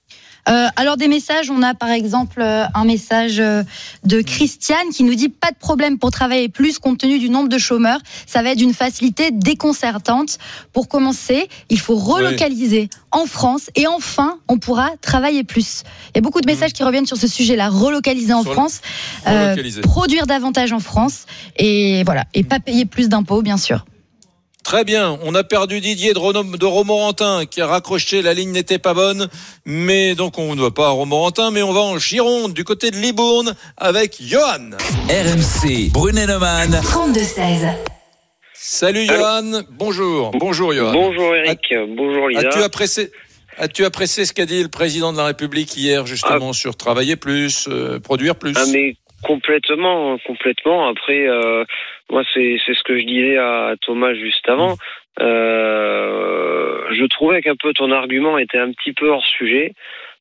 Euh, 0.50 0.68
alors 0.76 0.96
des 0.98 1.08
messages, 1.08 1.50
on 1.50 1.62
a 1.62 1.74
par 1.74 1.90
exemple 1.90 2.42
euh, 2.42 2.66
un 2.74 2.86
message 2.86 3.40
euh, 3.40 3.64
de 4.06 4.22
Christiane 4.22 4.90
qui 4.94 5.04
nous 5.04 5.16
dit 5.16 5.30
pas 5.30 5.52
de 5.52 5.58
problème 5.58 5.98
pour 5.98 6.12
travailler 6.12 6.48
plus 6.48 6.80
compte 6.80 7.00
tenu 7.00 7.20
du 7.20 7.30
nombre 7.30 7.50
de 7.50 7.58
chômeurs. 7.58 8.00
Ça 8.26 8.42
va 8.42 8.52
être 8.52 8.58
d'une 8.58 8.74
facilité 8.74 9.32
déconcertante. 9.32 10.38
Pour 10.72 10.88
commencer, 10.88 11.50
il 11.70 11.80
faut 11.80 11.96
relocaliser 11.96 12.90
en 13.12 13.26
France 13.26 13.70
et 13.76 13.88
enfin 13.88 14.40
on 14.48 14.58
pourra 14.58 14.92
travailler 15.02 15.44
plus. 15.44 15.84
Il 16.10 16.18
y 16.18 16.20
a 16.20 16.22
beaucoup 16.22 16.42
de 16.42 16.48
messages 16.48 16.72
qui 16.72 16.84
reviennent 16.84 17.06
sur 17.06 17.18
ce 17.18 17.28
sujet-là. 17.28 17.70
Relocaliser 17.70 18.34
en 18.34 18.44
Sur 18.44 18.54
France, 18.54 18.82
Relocaliser. 19.26 19.82
produire 19.82 20.28
davantage 20.28 20.72
en 20.72 20.80
France 20.80 21.26
et 21.58 22.04
voilà 22.06 22.24
et 22.34 22.44
pas 22.44 22.60
payer 22.60 22.86
plus 22.86 23.10
d'impôts 23.10 23.42
bien 23.42 23.58
sûr. 23.58 23.86
Très 24.68 24.84
bien, 24.84 25.18
on 25.24 25.34
a 25.34 25.46
perdu 25.46 25.80
Didier 25.80 26.14
de, 26.14 26.66
Romorantin 26.66 27.46
qui 27.46 27.62
a 27.62 27.68
raccroché, 27.68 28.22
la 28.22 28.34
ligne 28.34 28.52
n'était 28.52 28.80
pas 28.80 28.94
bonne, 28.94 29.30
mais 29.64 30.14
donc 30.14 30.38
on 30.38 30.56
ne 30.56 30.62
va 30.62 30.72
pas 30.72 30.88
à 30.88 30.90
Romorantin, 30.90 31.52
mais 31.52 31.62
on 31.62 31.72
va 31.72 31.80
en 31.80 31.98
Gironde, 31.98 32.54
du 32.54 32.66
côté 32.66 32.92
de 32.92 32.98
Libourne, 32.98 33.56
avec 33.78 34.18
Johan. 34.22 34.72
RMC, 35.08 35.94
Brunet-Neumann. 35.94 36.82
32-16. 36.84 37.76
Salut 38.54 39.08
Allô. 39.08 39.22
Johan, 39.22 39.62
bonjour, 39.72 40.32
bonjour 40.32 40.74
Johan. 40.74 40.92
Bonjour 40.92 41.34
Eric, 41.34 41.62
bonjour 41.96 42.28
Lisa. 42.28 42.50
As-tu 42.50 42.62
apprécié, 42.62 43.12
as-tu 43.58 43.86
apprécié 43.86 44.26
ce 44.26 44.34
qu'a 44.34 44.46
dit 44.46 44.62
le 44.64 44.68
président 44.68 45.14
de 45.14 45.18
la 45.18 45.28
République 45.28 45.78
hier, 45.78 46.06
justement, 46.06 46.52
sur 46.52 46.76
travailler 46.76 47.16
plus, 47.16 47.70
euh, 47.70 48.02
produire 48.02 48.36
plus? 48.36 48.52
Ah 48.58 48.66
mais 48.70 48.98
complètement, 49.24 50.18
complètement. 50.20 50.88
Après, 50.88 51.28
euh, 51.28 51.64
moi 52.10 52.24
c'est 52.34 52.58
ce 52.66 52.84
que 52.84 52.98
je 52.98 53.06
disais 53.06 53.38
à 53.38 53.76
Thomas 53.82 54.14
juste 54.14 54.48
avant. 54.50 54.76
Euh, 55.20 56.82
je 56.92 57.06
trouvais 57.06 57.42
qu'un 57.42 57.56
peu 57.56 57.74
ton 57.74 57.92
argument 57.92 58.38
était 58.38 58.60
un 58.60 58.72
petit 58.72 58.94
peu 58.94 59.10
hors 59.10 59.26
sujet. 59.26 59.74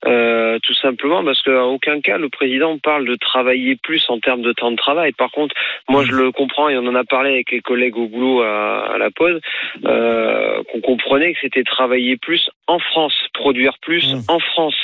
Euh, 0.06 0.58
tout 0.62 0.74
simplement 0.74 1.24
parce 1.24 1.42
qu'à 1.42 1.64
aucun 1.64 2.00
cas 2.00 2.18
le 2.18 2.28
président 2.28 2.78
parle 2.78 3.06
de 3.06 3.16
travailler 3.16 3.76
plus 3.76 4.04
en 4.08 4.18
termes 4.20 4.42
de 4.42 4.52
temps 4.52 4.70
de 4.70 4.76
travail. 4.76 5.12
Par 5.12 5.30
contre, 5.30 5.54
moi 5.88 6.04
je 6.04 6.12
le 6.12 6.32
comprends 6.32 6.68
et 6.68 6.76
on 6.78 6.86
en 6.86 6.94
a 6.94 7.04
parlé 7.04 7.30
avec 7.30 7.50
les 7.50 7.60
collègues 7.60 7.96
au 7.96 8.08
boulot 8.08 8.42
à, 8.42 8.94
à 8.94 8.98
la 8.98 9.10
pause, 9.10 9.40
euh, 9.84 10.62
qu'on 10.72 10.80
comprenait 10.80 11.32
que 11.32 11.38
c'était 11.40 11.64
travailler 11.64 12.16
plus 12.16 12.48
en 12.66 12.78
France, 12.78 13.14
produire 13.34 13.78
plus 13.82 14.16
Mm. 14.16 14.20
en 14.28 14.38
France, 14.38 14.76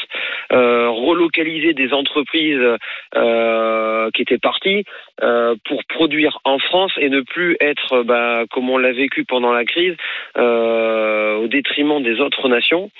euh, 0.52 0.88
relocaliser 0.90 1.74
des 1.74 1.92
entreprises 1.92 2.78
euh, 3.16 4.10
qui 4.14 4.22
étaient 4.22 4.38
parties 4.38 4.84
euh, 5.22 5.54
pour 5.64 5.84
produire 5.84 6.38
en 6.44 6.58
France 6.58 6.92
et 6.98 7.08
ne 7.08 7.20
plus 7.20 7.56
être, 7.60 8.02
bah, 8.02 8.44
comme 8.50 8.70
on 8.70 8.78
l'a 8.78 8.92
vécu 8.92 9.24
pendant 9.24 9.52
la 9.52 9.64
crise, 9.64 9.94
euh, 10.36 11.36
au 11.36 11.46
détriment 11.48 12.02
des 12.02 12.20
autres 12.20 12.48
nations 12.48 12.90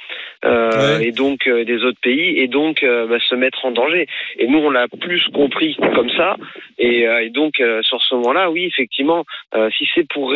euh, 0.45 0.71
Ouais. 0.73 1.07
et 1.09 1.13
donc 1.13 1.47
euh, 1.47 1.65
des 1.65 1.85
autres 1.85 2.01
pays 2.03 2.39
et 2.41 2.49
donc 2.49 2.83
euh, 2.83 3.07
bah, 3.07 3.19
se 3.21 3.35
mettre 3.35 3.65
en 3.65 3.71
danger. 3.71 4.07
Et 4.39 4.47
nous, 4.47 4.59
on 4.59 4.71
l'a 4.71 4.87
plus 4.89 5.23
compris 5.33 5.77
comme 5.95 6.11
ça. 6.11 6.37
Et, 6.79 7.07
euh, 7.07 7.25
et 7.25 7.31
donc, 7.31 7.61
euh, 7.61 7.81
sur 7.83 8.03
ce 8.03 8.15
moment-là, 8.17 8.51
oui, 8.51 8.65
effectivement, 8.65 9.25
euh, 9.55 9.71
si 9.77 9.89
c'est 9.95 10.07
pour 10.09 10.33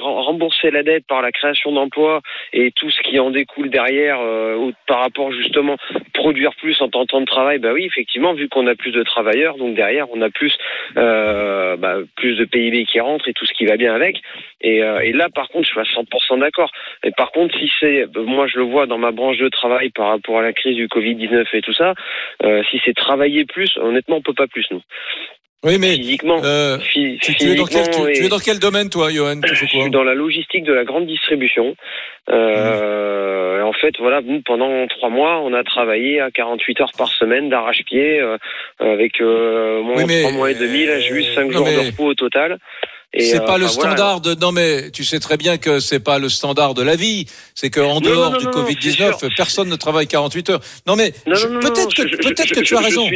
rembourser 0.00 0.70
la 0.70 0.82
dette 0.82 1.06
par 1.06 1.22
la 1.22 1.32
création 1.32 1.72
d'emplois 1.72 2.20
et 2.52 2.70
tout 2.72 2.90
ce 2.90 3.00
qui 3.02 3.18
en 3.18 3.30
découle 3.30 3.70
derrière, 3.70 4.18
euh, 4.20 4.56
ou 4.56 4.72
par 4.86 5.00
rapport 5.00 5.32
justement 5.32 5.76
produire 6.12 6.54
plus 6.56 6.80
en 6.80 6.88
temps 6.88 7.20
de 7.20 7.26
travail, 7.26 7.58
bah 7.58 7.72
oui, 7.72 7.84
effectivement, 7.84 8.34
vu 8.34 8.48
qu'on 8.48 8.66
a 8.66 8.74
plus 8.74 8.92
de 8.92 9.02
travailleurs, 9.02 9.56
donc 9.56 9.74
derrière, 9.74 10.06
on 10.12 10.20
a 10.20 10.30
plus 10.30 10.56
euh, 10.96 11.25
bah, 11.76 11.98
plus 12.16 12.36
de 12.36 12.44
PIB 12.44 12.84
qui 12.86 13.00
rentre 13.00 13.28
et 13.28 13.32
tout 13.32 13.46
ce 13.46 13.52
qui 13.52 13.66
va 13.66 13.76
bien 13.76 13.94
avec. 13.94 14.20
Et, 14.60 14.82
euh, 14.82 15.12
là, 15.14 15.28
par 15.28 15.48
contre, 15.48 15.66
je 15.66 15.70
suis 15.70 15.80
à 15.80 15.84
100% 15.84 16.38
d'accord. 16.38 16.70
Et 17.04 17.10
par 17.12 17.32
contre, 17.32 17.56
si 17.58 17.70
c'est, 17.80 18.06
moi, 18.16 18.46
je 18.46 18.58
le 18.58 18.64
vois 18.64 18.86
dans 18.86 18.98
ma 18.98 19.12
branche 19.12 19.38
de 19.38 19.48
travail 19.48 19.90
par 19.90 20.08
rapport 20.08 20.38
à 20.38 20.42
la 20.42 20.52
crise 20.52 20.76
du 20.76 20.88
Covid-19 20.88 21.46
et 21.52 21.62
tout 21.62 21.72
ça, 21.72 21.94
euh, 22.44 22.62
si 22.70 22.80
c'est 22.84 22.94
travailler 22.94 23.44
plus, 23.44 23.76
honnêtement, 23.78 24.16
on 24.16 24.22
peut 24.22 24.34
pas 24.34 24.46
plus, 24.46 24.66
nous. 24.70 24.82
Oui, 25.64 25.78
mais 25.78 25.96
physiquement. 25.96 26.40
euh, 26.44 26.78
tu, 26.92 27.18
tu 27.20 27.32
es 27.50 27.54
dans 27.56 27.64
quel, 27.66 27.78
physiquement 27.84 28.06
tu, 28.14 28.24
es 28.24 28.28
dans 28.28 28.38
quel 28.38 28.58
domaine, 28.60 28.88
toi, 28.88 29.10
Johan 29.10 29.40
Tu 29.40 29.48
fais 29.56 29.66
Je 29.66 29.66
suis 29.66 29.90
dans 29.90 30.04
la 30.04 30.14
logistique 30.14 30.64
de 30.64 30.72
la 30.72 30.84
grande 30.84 31.06
distribution. 31.06 31.74
Euh, 32.30 33.62
En 33.62 33.72
fait, 33.72 33.94
voilà, 33.98 34.20
nous, 34.22 34.42
pendant 34.42 34.86
trois 34.86 35.08
mois, 35.10 35.40
on 35.40 35.52
a 35.52 35.64
travaillé 35.64 36.20
à 36.20 36.30
48 36.30 36.80
heures 36.82 36.92
par 36.96 37.08
semaine 37.08 37.48
d'arrache-pied, 37.48 38.20
euh, 38.20 38.36
avec 38.80 39.20
euh, 39.20 39.82
moins 39.82 39.96
Oui, 39.96 40.04
mais, 40.06 40.30
mois 40.32 40.50
et 40.50 40.54
demi. 40.54 40.84
Là, 40.86 41.00
j'ai 41.00 41.14
eu 41.14 41.24
cinq 41.34 41.48
euh, 41.48 41.52
jours 41.52 41.66
non, 41.66 41.72
mais- 41.72 41.82
de 41.84 41.86
repos 41.90 42.04
au 42.06 42.14
total. 42.14 42.58
C'est 43.18 43.40
euh, 43.40 43.44
pas 43.44 43.56
le 43.56 43.66
standard 43.66 44.20
de. 44.20 44.34
Non, 44.34 44.52
mais 44.52 44.90
tu 44.90 45.02
sais 45.04 45.18
très 45.20 45.36
bien 45.38 45.56
que 45.56 45.78
c'est 45.80 46.02
pas 46.04 46.18
le 46.18 46.28
standard 46.28 46.74
de 46.74 46.82
la 46.82 46.96
vie. 46.96 47.24
C'est 47.54 47.70
qu'en 47.70 48.00
dehors 48.00 48.36
du 48.36 48.44
non, 48.44 48.50
Covid 48.50 48.74
c'est 48.74 48.88
19, 48.90 49.18
sûr. 49.18 49.28
personne 49.36 49.68
ne 49.70 49.76
travaille 49.76 50.06
48 50.06 50.50
heures. 50.50 50.60
Non, 50.86 50.96
mais 50.96 51.12
peut-être 51.24 51.94
que 51.94 52.06
je- 52.06 52.16
que 52.16 52.60
tu 52.60 52.76
as 52.76 52.80
raison. 52.80 53.08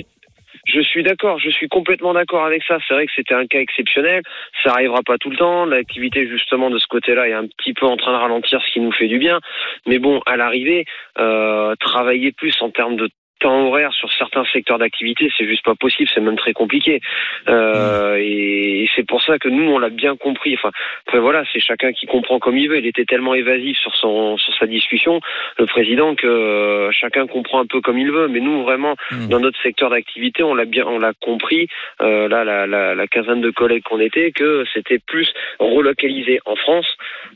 Je 0.72 0.80
suis 0.80 1.02
d'accord, 1.02 1.38
je 1.38 1.50
suis 1.50 1.68
complètement 1.68 2.14
d'accord 2.14 2.44
avec 2.44 2.62
ça. 2.64 2.78
C'est 2.86 2.94
vrai 2.94 3.06
que 3.06 3.12
c'était 3.14 3.34
un 3.34 3.46
cas 3.46 3.58
exceptionnel. 3.58 4.22
Ça 4.62 4.72
arrivera 4.72 5.02
pas 5.02 5.18
tout 5.18 5.30
le 5.30 5.36
temps. 5.36 5.64
L'activité 5.64 6.28
justement 6.28 6.70
de 6.70 6.78
ce 6.78 6.86
côté-là 6.86 7.28
est 7.28 7.32
un 7.32 7.46
petit 7.46 7.72
peu 7.72 7.86
en 7.86 7.96
train 7.96 8.12
de 8.12 8.18
ralentir, 8.18 8.60
ce 8.62 8.72
qui 8.72 8.80
nous 8.80 8.92
fait 8.92 9.08
du 9.08 9.18
bien. 9.18 9.40
Mais 9.86 9.98
bon, 9.98 10.20
à 10.26 10.36
l'arrivée, 10.36 10.84
euh, 11.18 11.74
travailler 11.80 12.32
plus 12.32 12.56
en 12.62 12.70
termes 12.70 12.96
de 12.96 13.08
temps 13.40 13.66
horaire 13.66 13.92
sur 13.92 14.10
certains 14.12 14.44
secteurs 14.52 14.78
d'activité, 14.78 15.30
c'est 15.36 15.46
juste 15.46 15.64
pas 15.64 15.74
possible, 15.74 16.08
c'est 16.14 16.20
même 16.20 16.36
très 16.36 16.52
compliqué. 16.52 17.00
Euh, 17.48 18.16
et, 18.18 18.84
et 18.84 18.90
c'est 18.94 19.06
pour 19.06 19.22
ça 19.22 19.38
que 19.38 19.48
nous, 19.48 19.64
on 19.70 19.78
l'a 19.78 19.88
bien 19.90 20.16
compris. 20.16 20.54
Enfin, 20.54 20.70
après 21.06 21.18
voilà, 21.18 21.42
c'est 21.52 21.60
chacun 21.60 21.92
qui 21.92 22.06
comprend 22.06 22.38
comme 22.38 22.56
il 22.56 22.68
veut. 22.68 22.78
Il 22.78 22.86
était 22.86 23.04
tellement 23.04 23.34
évasif 23.34 23.76
sur 23.78 23.94
son 23.96 24.36
sur 24.38 24.54
sa 24.54 24.66
discussion, 24.66 25.20
le 25.58 25.66
président, 25.66 26.14
que 26.14 26.26
euh, 26.26 26.90
chacun 26.92 27.26
comprend 27.26 27.60
un 27.60 27.66
peu 27.66 27.80
comme 27.80 27.98
il 27.98 28.10
veut. 28.12 28.28
Mais 28.28 28.40
nous, 28.40 28.62
vraiment, 28.62 28.94
Hmm. 29.10 29.28
dans 29.28 29.40
notre 29.40 29.60
secteur 29.62 29.90
d'activité, 29.90 30.42
on 30.44 30.54
l'a 30.54 30.64
bien, 30.66 30.84
on 30.86 30.98
l'a 30.98 31.12
compris. 31.20 31.66
Euh, 32.00 32.28
là, 32.28 32.44
la, 32.44 32.66
la, 32.66 32.94
la 32.94 33.06
quinzaine 33.08 33.40
de 33.40 33.50
collègues 33.50 33.82
qu'on 33.82 33.98
était, 34.00 34.30
que 34.30 34.64
c'était 34.74 34.98
plus 34.98 35.32
relocalisé 35.58 36.40
en 36.46 36.54
France 36.56 36.86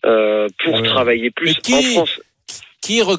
euh, 0.05 0.49
pour 0.63 0.75
Ouais. 0.75 0.83
travailler 0.83 1.31
plus 1.31 1.55
qui- 1.59 1.75
en 1.75 1.83
France. 1.83 2.21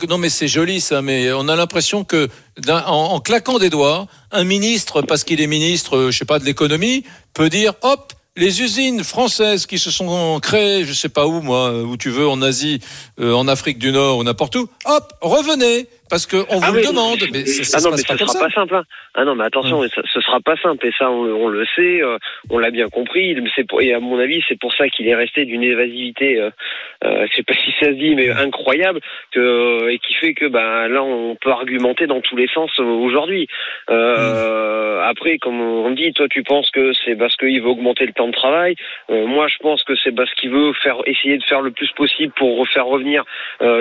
Non, 0.10 0.18
mais 0.20 0.30
c'est 0.30 0.48
joli 0.48 0.80
ça, 0.80 1.02
mais 1.02 1.32
on 1.32 1.48
a 1.48 1.56
l'impression 1.56 2.04
que 2.04 2.30
en, 2.70 3.20
claquant 3.20 3.58
des 3.58 3.70
doigts, 3.70 4.08
un 4.32 4.44
ministre, 4.44 5.02
parce 5.02 5.24
qu'il 5.24 5.42
est 5.42 5.48
ministre, 5.48 5.98
euh, 5.98 6.12
je 6.12 6.18
sais 6.20 6.26
pas, 6.26 6.40
de 6.40 6.46
l'économie, 6.46 7.04
peut 7.34 7.50
dire 7.50 7.74
hop. 7.82 8.14
Les 8.38 8.62
usines 8.62 9.04
françaises 9.04 9.66
qui 9.66 9.80
se 9.80 9.90
sont 9.92 10.40
créées, 10.42 10.84
je 10.84 10.92
sais 10.92 11.08
pas 11.08 11.26
où, 11.26 11.42
moi, 11.42 11.72
où 11.72 11.96
tu 11.96 12.10
veux, 12.10 12.28
en 12.28 12.42
Asie, 12.42 12.82
euh, 13.20 13.34
en 13.34 13.48
Afrique 13.48 13.80
du 13.80 13.94
Nord 13.94 14.18
ou 14.18 14.24
n'importe 14.24 14.58
où, 14.58 14.68
hop, 14.86 15.14
revenez, 15.22 15.88
parce 16.10 16.26
qu'on 16.28 16.38
vous 16.38 16.62
Ah 16.64 16.72
le 16.72 16.80
oui, 16.80 16.88
demande. 16.88 17.18
Mais 17.32 17.46
ça, 17.46 17.64
ça 17.64 17.78
ah 17.80 17.90
non, 17.90 17.96
mais 17.98 18.04
comme 18.04 18.18
sera 18.18 18.28
ça. 18.34 18.40
pas 18.40 18.52
simple. 18.52 18.76
hein. 18.76 18.84
Ah 19.16 19.24
non, 19.26 19.36
mais 19.36 19.46
attention, 19.46 19.82
ça, 19.90 20.02
ce 20.14 20.22
sera 20.22 20.40
pas 20.42 20.56
simple. 20.58 20.86
Et 20.86 20.92
ça, 20.98 21.10
on, 21.10 21.24
on 21.24 21.48
le 21.48 21.66
sait, 21.76 22.02
euh, 22.02 22.18
on 22.50 22.58
l'a 22.60 22.70
bien 22.72 22.90
compris. 22.90 23.36
Pour, 23.70 23.82
et 23.82 23.94
à 23.94 24.00
mon 24.00 24.20
avis, 24.20 24.44
c'est 24.48 24.60
pour 24.60 24.74
ça 24.74 24.88
qu'il 24.90 25.08
est 25.08 25.16
resté 25.16 25.46
d'une 25.46 25.64
évasivité, 25.64 26.40
euh, 26.40 26.50
euh, 27.04 27.26
je 27.32 27.36
sais 27.38 27.44
pas 27.44 27.54
si 27.64 27.72
ça 27.80 27.88
se 27.88 27.92
dit, 27.94 28.14
mais 28.16 28.30
incroyable, 28.30 29.00
que, 29.32 29.90
et 29.90 30.00
qui 30.00 30.14
fait 30.16 30.34
que 30.34 30.46
ben 30.48 30.88
là, 30.90 31.02
on 31.04 31.36
peut 31.36 31.52
argumenter 31.52 32.08
dans 32.08 32.22
tous 32.22 32.36
les 32.36 32.48
sens 32.48 32.70
euh, 32.80 32.84
aujourd'hui. 32.84 33.48
Euh, 33.90 35.02
Après, 35.08 35.38
comme 35.38 35.60
on 35.62 35.92
dit, 35.92 36.12
toi, 36.14 36.28
tu 36.30 36.44
penses 36.44 36.70
que 36.72 36.92
c'est 37.06 37.16
parce 37.16 37.36
qu'il 37.38 37.62
veut 37.62 37.70
augmenter 37.70 38.06
le 38.06 38.14
temps 38.14 38.28
de 38.28 38.34
travail. 38.34 38.76
Moi, 39.10 39.48
je 39.48 39.58
pense 39.60 39.84
que 39.84 39.94
c'est 40.04 40.12
parce 40.14 40.34
qu'il 40.36 40.50
veut 40.52 40.74
faire, 40.84 40.98
essayer 41.06 41.38
de 41.38 41.44
faire 41.44 41.62
le 41.62 41.72
plus 41.72 41.90
possible 41.96 42.34
pour 42.38 42.58
refaire 42.60 42.86
revenir 42.86 43.24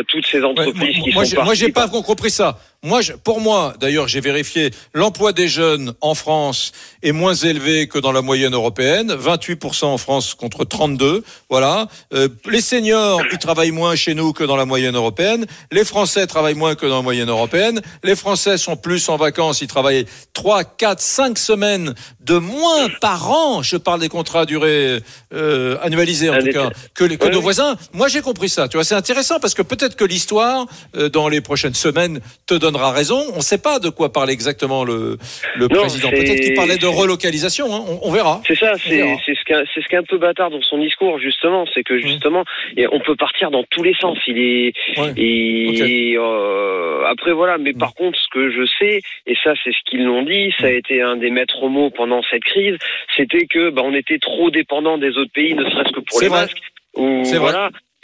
toutes 0.09 0.27
ces 0.27 0.39
Ouais, 0.41 0.45
entreprises 0.45 0.77
moi, 0.99 1.05
qui 1.05 1.15
moi, 1.15 1.25
sont 1.25 1.43
moi, 1.45 1.55
j'ai 1.55 1.73
pas 1.73 1.89
compris 1.89 2.14
ça. 2.29 2.59
Moi, 2.83 3.01
je- 3.01 3.15
pour 3.15 3.41
moi, 3.41 3.73
d'ailleurs, 3.81 4.09
j'ai 4.09 4.21
vérifié, 4.21 4.71
l'emploi 4.93 5.33
des 5.33 5.49
jeunes 5.49 5.95
en 6.03 6.15
France 6.15 6.73
est 7.03 7.13
moins 7.13 7.33
élevé 7.35 7.89
que 7.89 7.99
dans 7.99 8.13
la 8.13 8.21
moyenne 8.21 8.53
européenne, 8.53 9.11
28% 9.15 9.87
en 9.87 9.97
France 9.97 10.35
contre 10.35 10.67
32. 10.67 11.25
Voilà. 11.49 11.89
Euh, 12.13 12.29
les 12.47 12.61
seniors, 12.61 13.23
ils 13.33 13.39
travaillent 13.39 13.71
moins 13.71 13.97
chez 13.97 14.13
nous 14.15 14.35
que 14.35 14.45
dans 14.45 14.57
la 14.57 14.67
moyenne 14.67 14.97
européenne. 14.97 15.47
Les 15.73 15.85
Français 15.87 16.27
travaillent 16.27 16.55
moins 16.57 16.75
que 16.75 16.85
dans 16.85 16.97
la 16.97 17.03
moyenne 17.03 17.31
européenne. 17.31 17.81
Les 18.03 18.15
Français 18.17 18.59
sont 18.59 18.77
plus 18.77 19.09
en 19.09 19.17
vacances, 19.17 19.63
ils 19.63 19.67
travaillent 19.67 20.05
3, 20.35 20.65
4, 20.65 21.01
5 21.01 21.39
semaines 21.39 21.95
de 22.21 22.37
moins 22.37 22.91
par 23.01 23.31
an. 23.31 23.63
Je 23.63 23.79
parle 23.79 24.01
des 24.01 24.11
contrats 24.11 24.41
à 24.41 24.45
durée 24.45 25.01
euh, 25.33 25.79
annualisée 25.83 26.29
en 26.29 26.39
tout 26.39 26.53
cas 26.53 26.69
que, 26.93 27.05
les, 27.05 27.17
que 27.17 27.29
nos 27.29 27.41
voisins. 27.41 27.77
Moi, 27.95 28.09
j'ai 28.09 28.21
compris 28.21 28.51
ça. 28.51 28.69
Tu 28.69 28.77
vois, 28.77 28.85
c'est 28.85 28.95
intéressant 28.95 29.41
parce 29.41 29.55
que 29.55 29.63
peut-être 29.63 29.97
que 29.97 30.05
l'histoire, 30.05 30.67
euh, 30.97 31.09
dans 31.09 31.29
les 31.29 31.41
prochaines 31.41 31.73
semaines, 31.75 32.04
te 32.47 32.55
donnera 32.55 32.93
raison. 32.93 33.21
On 33.35 33.37
ne 33.39 33.43
sait 33.43 33.61
pas 33.61 33.79
de 33.79 33.89
quoi 33.89 34.13
parlait 34.13 34.33
exactement 34.33 34.85
le, 34.85 35.19
le 35.57 35.69
Non, 35.69 35.81
président. 35.81 36.11
Peut-être 36.11 36.41
qu'il 36.41 36.55
parlait 36.55 36.77
de 36.77 36.87
relocalisation. 36.87 37.67
hein. 37.75 37.83
On, 37.89 38.09
on 38.09 38.13
verra. 38.13 38.41
C'est 38.47 38.57
ça, 38.57 38.75
c'est 38.75 38.89
ce 38.91 39.45
qui 39.45 39.53
est 39.53 39.65
c'est 39.75 39.81
ce 39.83 39.97
un 39.97 40.03
peu 40.03 40.19
bâtard 40.19 40.51
dans 40.51 40.61
son 40.63 40.79
discours 40.79 41.19
justement, 41.19 41.65
c'est 41.73 41.83
que 41.85 41.99
justement 41.99 42.45
on 42.93 43.01
peut 43.01 43.17
partir 43.17 43.51
dans 43.51 43.65
tous 43.71 43.83
les 43.83 43.95
sens. 43.95 44.19
Il 44.27 44.39
est 44.39 44.73
Ouais. 44.99 45.13
et 45.17 46.17
euh, 46.19 47.05
après 47.07 47.33
voilà, 47.33 47.59
mais 47.59 47.73
par 47.73 47.95
contre 47.95 48.19
ce 48.19 48.29
que 48.33 48.51
je 48.51 48.67
sais 48.79 49.01
et 49.27 49.37
ça 49.43 49.53
c'est 49.63 49.71
ce 49.73 49.79
qu'ils 49.89 50.05
l'ont 50.05 50.23
dit, 50.23 50.53
ça 50.61 50.67
a 50.67 50.71
été 50.71 51.01
un 51.03 51.17
des 51.17 51.31
maîtres 51.31 51.69
mots 51.69 51.91
pendant 51.91 52.23
cette 52.31 52.45
crise, 52.45 52.77
c'était 53.17 53.47
que 53.47 53.71
bah, 53.71 53.83
on 53.85 53.95
était 53.95 54.19
trop 54.19 54.51
dépendant 54.51 54.99
des 54.99 55.17
autres 55.17 55.33
pays, 55.33 55.55
ne 55.55 55.65
serait-ce 55.71 55.93
que 55.93 56.01
pour 56.01 56.21
les 56.21 56.29
vrai. 56.29 56.41
masques. 56.43 56.59
Ou 56.97 57.23
C'est 57.25 57.39
vrai. 57.39 57.53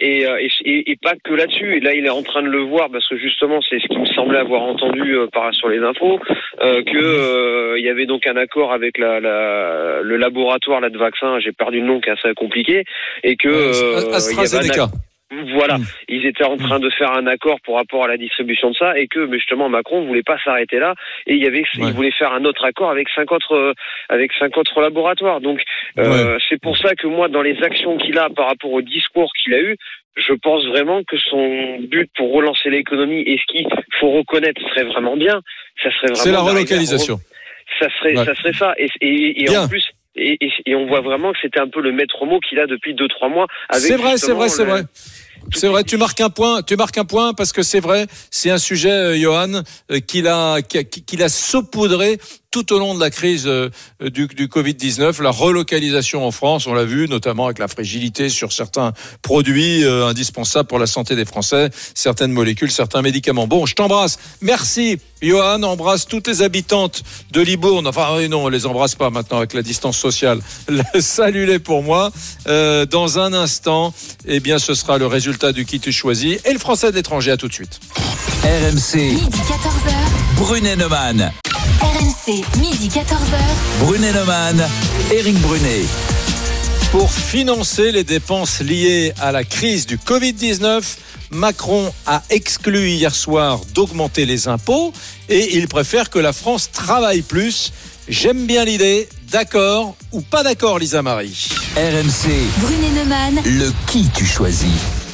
Et, 0.03 0.27
euh, 0.27 0.39
et, 0.41 0.49
et- 0.65 0.91
et 0.93 0.97
pas 0.97 1.13
que 1.23 1.35
là-dessus. 1.35 1.77
Et 1.77 1.81
là, 1.81 1.93
il 1.95 2.07
est 2.07 2.11
en 2.11 2.23
train 2.23 2.43
de 2.43 2.49
le 2.49 2.61
voir 2.63 2.89
parce 2.91 3.07
que 3.07 3.17
justement, 3.19 3.61
c'est 3.69 3.79
ce 3.81 3.87
qui 3.87 3.99
me 3.99 4.07
semblait 4.07 4.39
avoir 4.39 4.63
entendu 4.63 5.15
euh, 5.17 5.27
par 5.33 5.53
sur 5.55 5.69
les 5.69 5.79
infos 5.79 6.19
euh, 6.63 6.83
que 6.83 6.97
euh, 6.99 7.79
il 7.79 7.85
y 7.85 7.89
avait 7.91 8.07
donc 8.07 8.27
un 8.27 8.37
accord 8.37 8.73
avec 8.73 8.97
la, 8.99 9.21
la- 9.21 10.01
le 10.03 10.17
laboratoire 10.17 10.81
là 10.81 10.89
de 10.91 10.97
vaccins. 10.99 11.39
J'ai 11.41 11.53
perdu 11.53 11.81
le 11.81 11.87
nom, 11.87 12.01
qui 12.01 12.09
est 12.09 12.13
assez 12.13 12.33
compliqué, 12.35 12.85
et 13.25 13.37
que 13.37 13.49
euh, 13.49 13.73
il 13.73 13.77
y 13.77 14.05
avait 14.05 14.07
un 14.07 14.17
AstraZeneca. 14.17 14.85
ac- 14.85 14.91
Voilà, 15.55 15.79
Mm. 15.79 15.85
ils 16.09 16.27
étaient 16.27 16.45
en 16.45 16.57
train 16.57 16.81
de 16.81 16.90
faire 16.90 17.12
un 17.12 17.27
accord 17.29 17.61
pour 17.62 17.77
rapport 17.77 18.05
à 18.05 18.09
la 18.09 18.16
distribution 18.16 18.71
de 18.71 18.75
ça, 18.77 18.99
et 18.99 19.07
que 19.07 19.21
mais 19.21 19.37
justement 19.38 19.69
Macron 19.69 20.05
voulait 20.05 20.25
pas 20.25 20.38
s'arrêter 20.43 20.79
là, 20.81 20.95
et 21.27 21.35
il 21.35 21.43
y 21.43 21.47
avait, 21.47 21.61
Ouais. 21.61 21.88
il 21.88 21.93
voulait 21.93 22.11
faire 22.11 22.33
un 22.33 22.45
autre 22.45 22.64
accord 22.64 22.90
avec 22.90 23.09
cinq 23.11 23.31
autres, 23.31 23.55
euh, 23.55 23.73
avec 24.09 24.33
cinq 24.38 24.57
autres 24.57 24.81
laboratoires. 24.81 25.40
Donc 25.40 25.62
euh, 25.99 26.37
c'est 26.49 26.61
pour 26.61 26.77
ça 26.77 26.95
que 26.97 27.07
moi, 27.07 27.29
dans 27.29 27.43
les 27.43 27.62
actions 27.62 27.97
qu'il 27.97 28.19
a 28.19 28.29
par 28.31 28.49
rapport 28.49 28.73
au 28.73 28.83
discours 28.83 29.31
qu'il 29.43 29.55
a 29.55 29.61
eu, 29.61 29.77
je 30.16 30.33
pense 30.33 30.66
vraiment 30.66 31.03
que 31.05 31.16
son 31.16 31.79
but 31.81 32.11
pour 32.16 32.33
relancer 32.33 32.69
l'économie 32.69 33.21
et 33.23 33.38
ce 33.38 33.53
qu'il 33.53 33.66
faut 34.01 34.11
reconnaître 34.11 34.61
serait 34.71 34.85
vraiment 34.85 35.16
bien, 35.16 35.40
ça 35.83 35.90
serait 35.93 36.09
vraiment 36.09 36.14
C'est 36.16 36.33
la 36.33 36.40
relocalisation. 36.40 37.14
re- 37.16 37.21
Ça 37.79 37.87
serait, 37.99 38.19
Ouais. 38.19 38.25
ça 38.25 38.35
serait 38.35 38.53
ça. 38.53 38.75
Et, 38.79 38.88
et, 39.01 39.45
et 39.45 39.57
en 39.57 39.69
plus. 39.69 39.88
Et, 40.16 40.37
et, 40.44 40.51
et 40.66 40.75
on 40.75 40.87
voit 40.87 41.01
vraiment 41.03 41.33
que 41.33 41.38
c'était 41.40 41.61
un 41.61 41.68
peu 41.68 41.81
le 41.81 41.92
maître 41.92 42.25
mot 42.27 42.40
qu'il 42.40 42.59
a 42.59 42.66
depuis 42.66 42.94
deux 42.94 43.09
trois 43.09 43.29
mois. 43.29 43.46
avec 43.68 43.83
C'est 43.87 43.96
vrai, 43.96 44.16
c'est 44.18 44.33
vrai, 44.33 44.49
c'est 44.49 44.64
vrai. 44.64 44.83
C'est 45.55 45.68
vrai, 45.68 45.85
tu 45.85 45.96
marques 45.96 46.20
un 46.20 46.29
point, 46.29 46.62
tu 46.62 46.77
marques 46.77 46.99
un 46.99 47.05
point 47.07 47.33
parce 47.33 47.53
que 47.53 47.62
c'est 47.62 47.81
vrai, 47.81 48.07
c'est 48.31 48.51
un 48.51 48.59
sujet, 48.59 48.90
euh, 48.90 49.16
Johan, 49.16 49.62
euh, 49.90 50.01
qu'il 50.01 50.27
a, 50.29 50.61
qui 50.61 50.79
a- 50.79 50.85
qu'il 50.85 51.23
a 51.23 51.29
saupoudré 51.31 52.18
tout 52.51 52.73
au 52.73 52.79
long 52.79 52.95
de 52.95 53.01
la 53.01 53.11
crise 53.11 53.47
euh, 53.47 53.71
du, 54.01 54.27
du 54.27 54.49
Covid-19, 54.49 55.23
la 55.23 55.31
relocalisation 55.31 56.27
en 56.27 56.31
France, 56.31 56.67
on 56.67 56.75
l'a 56.75 56.85
vu, 56.85 57.09
notamment 57.09 57.47
avec 57.47 57.59
la 57.59 57.69
fragilité 57.69 58.29
sur 58.29 58.53
certains 58.53 58.93
produits 59.23 59.85
euh, 59.85 60.07
indispensables 60.07 60.69
pour 60.69 60.79
la 60.79 60.87
santé 60.87 61.15
des 61.15 61.25
Français, 61.25 61.71
certaines 61.95 62.33
molécules, 62.33 62.71
certains 62.71 63.03
médicaments. 63.03 63.47
Bon, 63.47 63.67
je 63.67 63.75
t'embrasse. 63.75 64.19
Merci, 64.41 64.99
Johan. 65.23 65.63
Embrasse 65.63 66.07
toutes 66.07 66.27
les 66.27 66.43
habitantes 66.43 67.03
de 67.31 67.41
Libourne. 67.41 67.87
Enfin, 67.87 68.09
oui, 68.17 68.29
non, 68.29 68.45
on 68.45 68.49
les 68.49 68.67
embrasse 68.67 68.97
pas 68.97 69.11
maintenant 69.11 69.39
avec 69.39 69.55
la 69.55 69.63
distance 69.63 69.97
sociale. 69.97 70.41
Salut-les 70.99 71.61
pour 71.61 71.83
moi. 71.83 72.11
Euh, 72.49 72.85
dans 72.85 73.19
un 73.21 73.33
instant, 73.33 73.95
eh 74.27 74.41
bien, 74.41 74.59
ce 74.59 74.75
sera 74.75 74.99
le 74.99 75.07
résultat 75.07 75.53
du 75.53 75.65
qui 75.65 75.79
tu 75.79 75.93
choisis 75.93 76.39
et 76.45 76.53
le 76.53 76.59
français 76.59 76.91
de 76.91 76.97
l'étranger. 76.97 77.31
À 77.31 77.37
tout 77.37 77.49
de 77.49 77.53
suite. 77.53 77.79
RMC, 78.43 78.97
Midi 78.97 79.25
14h. 79.27 80.37
Brunet 80.37 80.75
Neumann. 80.75 81.31
RMC, 81.81 82.45
midi 82.61 82.88
14h. 82.88 83.38
Brunet 83.81 84.12
Neumann, 84.12 84.62
Eric 85.12 85.38
Brunet. 85.40 85.85
Pour 86.93 87.11
financer 87.11 87.90
les 87.90 88.05
dépenses 88.05 88.61
liées 88.61 89.12
à 89.19 89.33
la 89.33 89.45
crise 89.45 89.87
du 89.87 89.97
Covid-19, 89.97 90.83
Macron 91.31 91.90
a 92.07 92.23
exclu 92.29 92.90
hier 92.90 93.14
soir 93.14 93.61
d'augmenter 93.75 94.27
les 94.27 94.47
impôts 94.49 94.93
et 95.31 95.57
il 95.57 95.69
préfère 95.69 96.11
que 96.11 96.19
la 96.19 96.35
France 96.35 96.71
travaille 96.71 97.23
plus. 97.23 97.73
J'aime 98.09 98.47
bien 98.47 98.64
l'idée. 98.66 99.09
D'accord 99.31 99.97
ou 100.12 100.21
pas 100.21 100.43
d'accord, 100.43 100.79
Lisa 100.79 101.01
Marie? 101.03 101.49
RMC, 101.77 102.29
Brunet 102.59 102.90
Neumann. 102.90 103.40
le 103.44 103.73
qui 103.87 104.07
tu 104.15 104.27
choisis. 104.27 104.69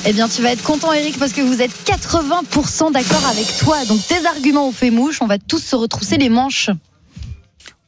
Eh 0.08 0.12
bien, 0.12 0.28
tu 0.28 0.40
vas 0.40 0.52
être 0.52 0.62
content, 0.62 0.92
Eric, 0.92 1.18
parce 1.18 1.32
que 1.32 1.40
vous 1.40 1.60
êtes 1.60 1.72
80% 1.84 2.92
d'accord 2.92 3.26
avec 3.28 3.56
toi. 3.58 3.84
Donc, 3.86 4.06
tes 4.06 4.24
arguments 4.24 4.68
ont 4.68 4.72
fait 4.72 4.90
mouche. 4.90 5.20
On 5.20 5.26
va 5.26 5.38
tous 5.38 5.58
se 5.58 5.74
retrousser 5.74 6.16
les 6.16 6.28
manches. 6.28 6.70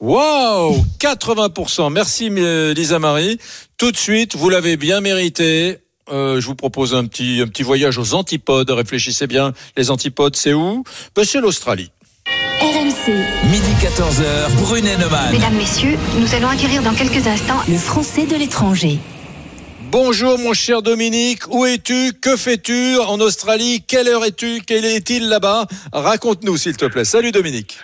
Waouh 0.01 0.85
80%. 0.99 1.93
Merci 1.93 2.29
euh, 2.31 2.75
Lisa 2.75 2.99
Marie. 2.99 3.39
Tout 3.77 3.93
de 3.93 3.97
suite, 3.97 4.35
vous 4.35 4.49
l'avez 4.49 4.77
bien 4.77 5.01
mérité. 5.01 5.79
Euh, 6.11 6.41
je 6.41 6.47
vous 6.47 6.57
propose 6.57 6.93
un 6.93 7.05
petit, 7.07 7.41
un 7.41 7.47
petit 7.47 7.63
voyage 7.63 7.99
aux 7.99 8.15
antipodes. 8.15 8.71
Réfléchissez 8.71 9.29
bien. 9.29 9.53
Les 9.77 9.93
antipodes, 9.93 10.35
c'est 10.35 10.55
où? 10.55 10.83
Ben, 11.15 11.25
C'est 11.25 11.41
l'Australie. 11.41 11.93
RMC, 12.61 13.13
Midi 13.45 13.73
14h, 13.81 14.53
Brunet-Neumann. 14.63 15.31
Mesdames, 15.31 15.55
Messieurs, 15.55 15.97
nous 16.19 16.35
allons 16.35 16.49
acquérir 16.49 16.83
dans 16.83 16.95
quelques 16.95 17.29
instants 17.29 17.61
le 17.69 17.79
français 17.79 18.27
de 18.27 18.35
l'étranger. 18.35 18.99
Bonjour 19.91 20.39
mon 20.39 20.53
cher 20.53 20.83
Dominique, 20.83 21.49
où 21.51 21.65
es-tu? 21.65 22.13
Que 22.21 22.37
fais-tu 22.37 22.99
en 23.09 23.21
Australie? 23.21 23.81
Quelle 23.89 24.09
heure 24.09 24.23
es-tu? 24.23 24.61
Quel 24.67 24.85
est-il 24.85 25.31
là-bas? 25.31 25.65
Raconte-nous 25.95 26.59
s'il 26.59 26.77
te 26.77 26.85
plaît. 26.85 27.05
Salut 27.05 27.33
Dominique. 27.33 27.79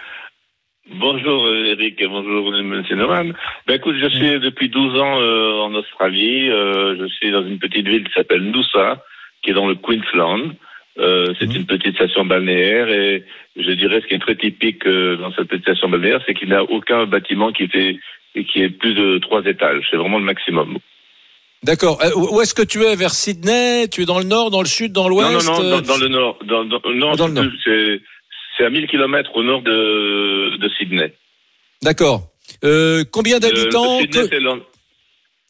Bonjour 1.01 1.47
euh, 1.47 1.73
Eric 1.73 1.99
et 2.03 2.07
bonjour 2.07 2.53
Monsieur 2.53 2.97
Norman. 2.97 3.33
Ben 3.67 3.77
écoute, 3.77 3.97
je 3.99 4.09
suis 4.11 4.39
depuis 4.39 4.69
12 4.69 5.01
ans 5.01 5.19
euh, 5.19 5.63
en 5.63 5.75
Australie. 5.75 6.51
Euh, 6.51 6.95
je 7.01 7.07
suis 7.07 7.31
dans 7.31 7.47
une 7.47 7.59
petite 7.59 7.89
ville 7.89 8.05
qui 8.05 8.13
s'appelle 8.13 8.43
Noosa, 8.43 9.03
qui 9.43 9.53
est 9.53 9.55
dans 9.55 9.69
le 9.69 9.75
Queensland. 9.75 10.53
Euh, 10.99 11.33
c'est 11.39 11.55
une 11.55 11.65
petite 11.65 11.95
station 11.95 12.27
balnéaire 12.27 12.91
et 12.91 13.25
je 13.57 13.71
dirais 13.71 14.03
ce 14.03 14.07
qui 14.09 14.15
est 14.15 14.19
très 14.19 14.37
typique 14.37 14.87
dans 14.87 15.33
cette 15.33 15.49
petite 15.49 15.65
station 15.65 15.89
balnéaire, 15.89 16.21
c'est 16.27 16.35
qu'il 16.35 16.49
n'y 16.51 16.55
a 16.55 16.65
aucun 16.65 17.07
bâtiment 17.07 17.51
qui 17.51 17.67
fait 17.67 17.99
qui 18.35 18.63
est 18.63 18.69
plus 18.69 18.93
de 18.93 19.17
trois 19.19 19.43
étages. 19.47 19.87
C'est 19.91 19.97
vraiment 19.97 20.19
le 20.19 20.25
maximum. 20.25 20.79
D'accord. 21.65 21.99
Euh, 22.03 22.11
où 22.15 22.41
est-ce 22.41 22.55
que 22.55 22.63
tu 22.63 22.83
es? 22.85 22.95
Vers 22.95 23.13
Sydney? 23.15 23.89
Tu 23.89 24.03
es 24.03 24.05
dans 24.05 24.19
le 24.19 24.25
nord, 24.25 24.51
dans 24.51 24.61
le 24.61 24.67
sud, 24.69 24.93
dans 24.93 25.09
l'ouest? 25.09 25.33
Non, 25.33 25.41
non, 25.41 25.63
non, 25.63 25.65
euh, 25.65 25.81
dans, 25.81 25.87
dans 25.87 25.97
le 25.97 26.09
nord. 26.09 26.39
Dans, 26.47 26.65
dans, 26.65 26.81
non, 26.93 27.15
Dans 27.17 27.27
le 27.27 27.33
nord. 27.33 27.45
c'est 28.57 28.65
à 28.65 28.71
1000 28.71 28.87
kilomètres 28.87 29.31
au 29.35 29.43
nord 29.43 29.63
de, 29.63 30.57
de 30.59 30.69
Sydney. 30.79 31.13
D'accord. 31.83 32.29
Euh, 32.65 33.05
combien 33.11 33.37
Le- 33.37 33.41
d'habitants 33.41 33.99
Sydney, 34.01 34.23
Que- 34.23 34.29
c'est 34.31 34.39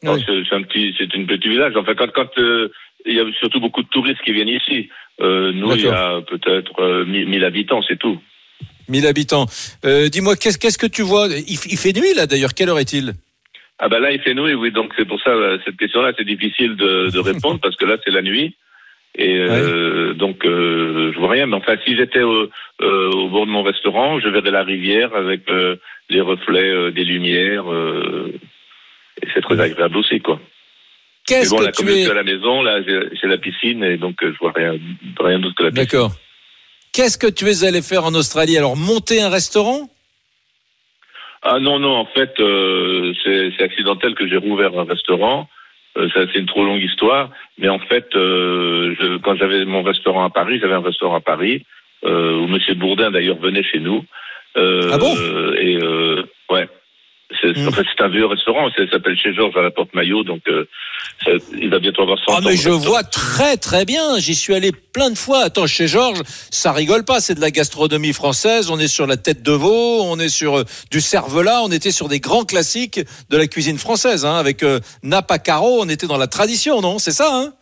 Oui. 0.09 0.45
un 0.53 0.63
petit, 0.63 0.95
c'est 0.99 1.15
un 1.19 1.25
petit 1.25 1.49
village. 1.49 1.73
Enfin, 1.77 1.95
quand, 1.95 2.11
quand 2.13 2.39
euh, 2.39 2.69
il 3.07 3.15
y 3.17 3.21
a 3.21 3.25
surtout 3.41 3.61
beaucoup 3.61 3.83
de 3.83 3.89
touristes 3.89 4.21
qui 4.25 4.33
viennent 4.33 4.49
ici. 4.49 4.89
Euh, 5.21 5.53
nous, 5.53 5.75
il 5.75 5.83
y 5.83 5.89
a 5.89 6.21
peut-être 6.29 6.81
euh, 6.81 7.05
1000 7.07 7.29
1000 7.29 7.45
habitants, 7.45 7.81
c'est 7.87 7.99
tout. 7.99 8.19
1000 8.89 9.07
habitants. 9.07 9.47
Euh, 9.85 10.09
Dis-moi, 10.09 10.37
qu'est-ce 10.37 10.79
que 10.79 10.87
tu 10.87 11.03
vois? 11.03 11.29
Il, 11.29 11.59
il 11.71 11.77
fait 11.79 11.93
nuit 11.93 12.15
là 12.15 12.27
d'ailleurs. 12.27 12.53
Quelle 12.55 12.69
heure 12.69 12.79
est-il? 12.79 13.15
Ah 13.79 13.89
ben 13.89 13.99
là, 13.99 14.13
il 14.13 14.21
fait 14.21 14.35
nuit, 14.35 14.55
oui. 14.55 14.71
Donc 14.71 14.93
c'est 14.97 15.05
pour 15.05 15.21
ça 15.21 15.31
euh, 15.31 15.59
cette 15.65 15.77
question-là, 15.77 16.13
c'est 16.17 16.25
difficile 16.25 16.77
de, 16.77 17.11
de 17.11 17.19
répondre 17.33 17.61
parce 17.61 17.77
que 17.77 17.85
là, 17.85 17.97
c'est 18.05 18.13
la 18.13 18.23
nuit. 18.23 18.57
Et 19.17 19.37
euh, 19.39 20.15
donc 20.15 20.45
euh, 20.45 21.13
je 21.15 21.19
vois 21.19 21.31
rien. 21.31 21.47
Mais 21.47 21.57
enfin, 21.57 21.77
si 21.85 21.97
j'étais 21.97 22.23
au, 22.23 22.49
euh, 22.83 23.11
au 23.13 23.29
bord 23.29 23.47
de 23.47 23.51
mon 23.51 23.63
restaurant, 23.63 24.19
je 24.19 24.29
verrais 24.29 24.51
la 24.51 24.65
rivière 24.65 25.15
avec 25.15 25.43
les 26.11 26.21
reflets 26.21 26.91
des 26.93 27.05
lumières. 27.05 27.65
et 29.23 29.27
c'est 29.33 29.41
très 29.41 29.61
agréable 29.61 29.97
aussi, 29.97 30.21
quoi. 30.21 30.41
Qu'est-ce 31.27 31.51
bon, 31.51 31.59
que 31.59 31.65
là, 31.65 31.73
tu 31.73 31.79
comme 31.79 31.89
je 31.89 31.99
es 31.99 32.03
suis 32.03 32.11
à 32.11 32.15
la 32.15 32.23
maison, 32.23 32.63
là, 32.63 32.83
j'ai 32.83 33.29
la 33.29 33.39
piscine 33.39 33.83
et 33.83 33.97
donc 33.97 34.17
je 34.21 34.37
vois 34.41 34.53
rien, 34.55 34.75
rien 35.19 35.39
d'autre 35.39 35.55
que 35.55 35.63
la 35.63 35.71
piscine. 35.71 35.85
D'accord. 35.85 36.13
Qu'est-ce 36.93 37.17
que 37.17 37.27
tu 37.27 37.47
es 37.47 37.65
allé 37.65 37.83
faire 37.83 38.05
en 38.05 38.15
Australie? 38.15 38.59
Alors 38.59 38.77
monter 38.77 39.23
un 39.23 39.31
restaurant? 39.31 39.89
Ah 41.47 41.61
non, 41.61 41.79
non, 41.79 41.95
en 41.95 42.07
fait, 42.07 42.41
euh, 42.41 43.13
c'est 43.23 43.63
accidentel 43.63 44.15
que 44.15 44.27
j'ai 44.27 44.39
rouvert 44.39 44.79
un 44.79 44.85
restaurant. 44.85 45.47
Euh, 45.99 46.09
ça, 46.15 46.21
c'est 46.33 46.41
une 46.41 46.47
trop 46.47 46.65
longue 46.65 46.83
histoire. 46.83 47.31
Mais 47.59 47.69
en 47.69 47.79
fait, 47.79 48.09
euh, 48.17 48.95
je, 48.99 49.19
quand 49.19 49.37
j'avais 49.37 49.65
mon 49.67 49.83
restaurant 49.83 50.25
à 50.25 50.31
Paris, 50.31 50.59
j'avais 50.59 50.75
un 50.75 50.83
restaurant 50.83 51.17
à 51.17 51.21
Paris, 51.21 51.65
euh, 52.05 52.39
où 52.39 52.47
Monsieur 52.49 52.75
Bourdin, 52.75 53.11
d'ailleurs, 53.11 53.37
venait 53.37 53.63
chez 53.63 53.79
nous. 53.79 54.05
Euh, 54.57 54.91
Ah 54.91 54.99
bon? 54.99 55.15
Et, 55.61 55.79
euh, 55.83 56.23
ouais. 56.51 56.67
C'est- 57.41 57.67
En 57.67 57.73
fait, 57.73 57.85
c'est 57.97 58.03
un 58.05 58.09
vieux 58.09 58.27
restaurant. 58.27 58.69
Ça 58.77 58.89
s'appelle 58.91 59.17
Chez 59.17 59.35
Georges 59.35 59.57
à 59.57 59.63
la 59.63 59.71
Porte-Maillot. 59.71 60.25
Donc, 60.25 60.43
euh, 60.49 60.67
ça- 61.25 61.31
il 61.61 61.69
va 61.69 61.79
bientôt 61.79 62.03
avoir 62.03 62.19
100 62.19 62.25
Ah 62.35 62.39
ans. 62.39 62.41
mais 62.45 62.57
je 62.57 62.71
vois 62.71 63.03
très 63.03 63.57
très 63.57 63.85
bien. 63.85 64.19
J'y 64.19 64.35
suis 64.35 64.55
allé 64.55 64.71
plein 64.93 65.11
de 65.11 65.17
fois. 65.17 65.41
Attends, 65.45 65.67
chez 65.67 65.87
Georges, 65.87 66.23
ça 66.51 66.73
rigole 66.73 67.05
pas. 67.05 67.21
C'est 67.21 67.35
de 67.35 67.41
la 67.41 67.51
gastronomie 67.51 68.13
française. 68.13 68.71
On 68.71 68.79
est 68.79 68.89
sur 68.89 69.07
la 69.07 69.17
tête 69.17 69.43
de 69.43 69.53
veau, 69.53 70.03
on 70.05 70.19
est 70.19 70.29
sur 70.29 70.59
euh, 70.59 70.65
du 70.91 71.01
cervelas. 71.01 71.63
On 71.65 71.71
était 71.71 71.91
sur 71.91 72.09
des 72.09 72.21
grands 72.21 72.45
classiques 72.45 73.01
de 73.31 73.37
la 73.37 73.47
cuisine 73.47 73.79
française, 73.79 74.25
hein, 74.25 74.37
avec 74.37 74.63
euh, 74.63 74.81
Napa 75.03 75.39
Caro. 75.39 75.79
On 75.83 75.89
était 75.89 76.07
dans 76.07 76.19
la 76.19 76.27
tradition, 76.29 76.81
non? 76.81 76.99
C'est 76.99 77.13
ça, 77.13 77.29
hein? 77.33 77.53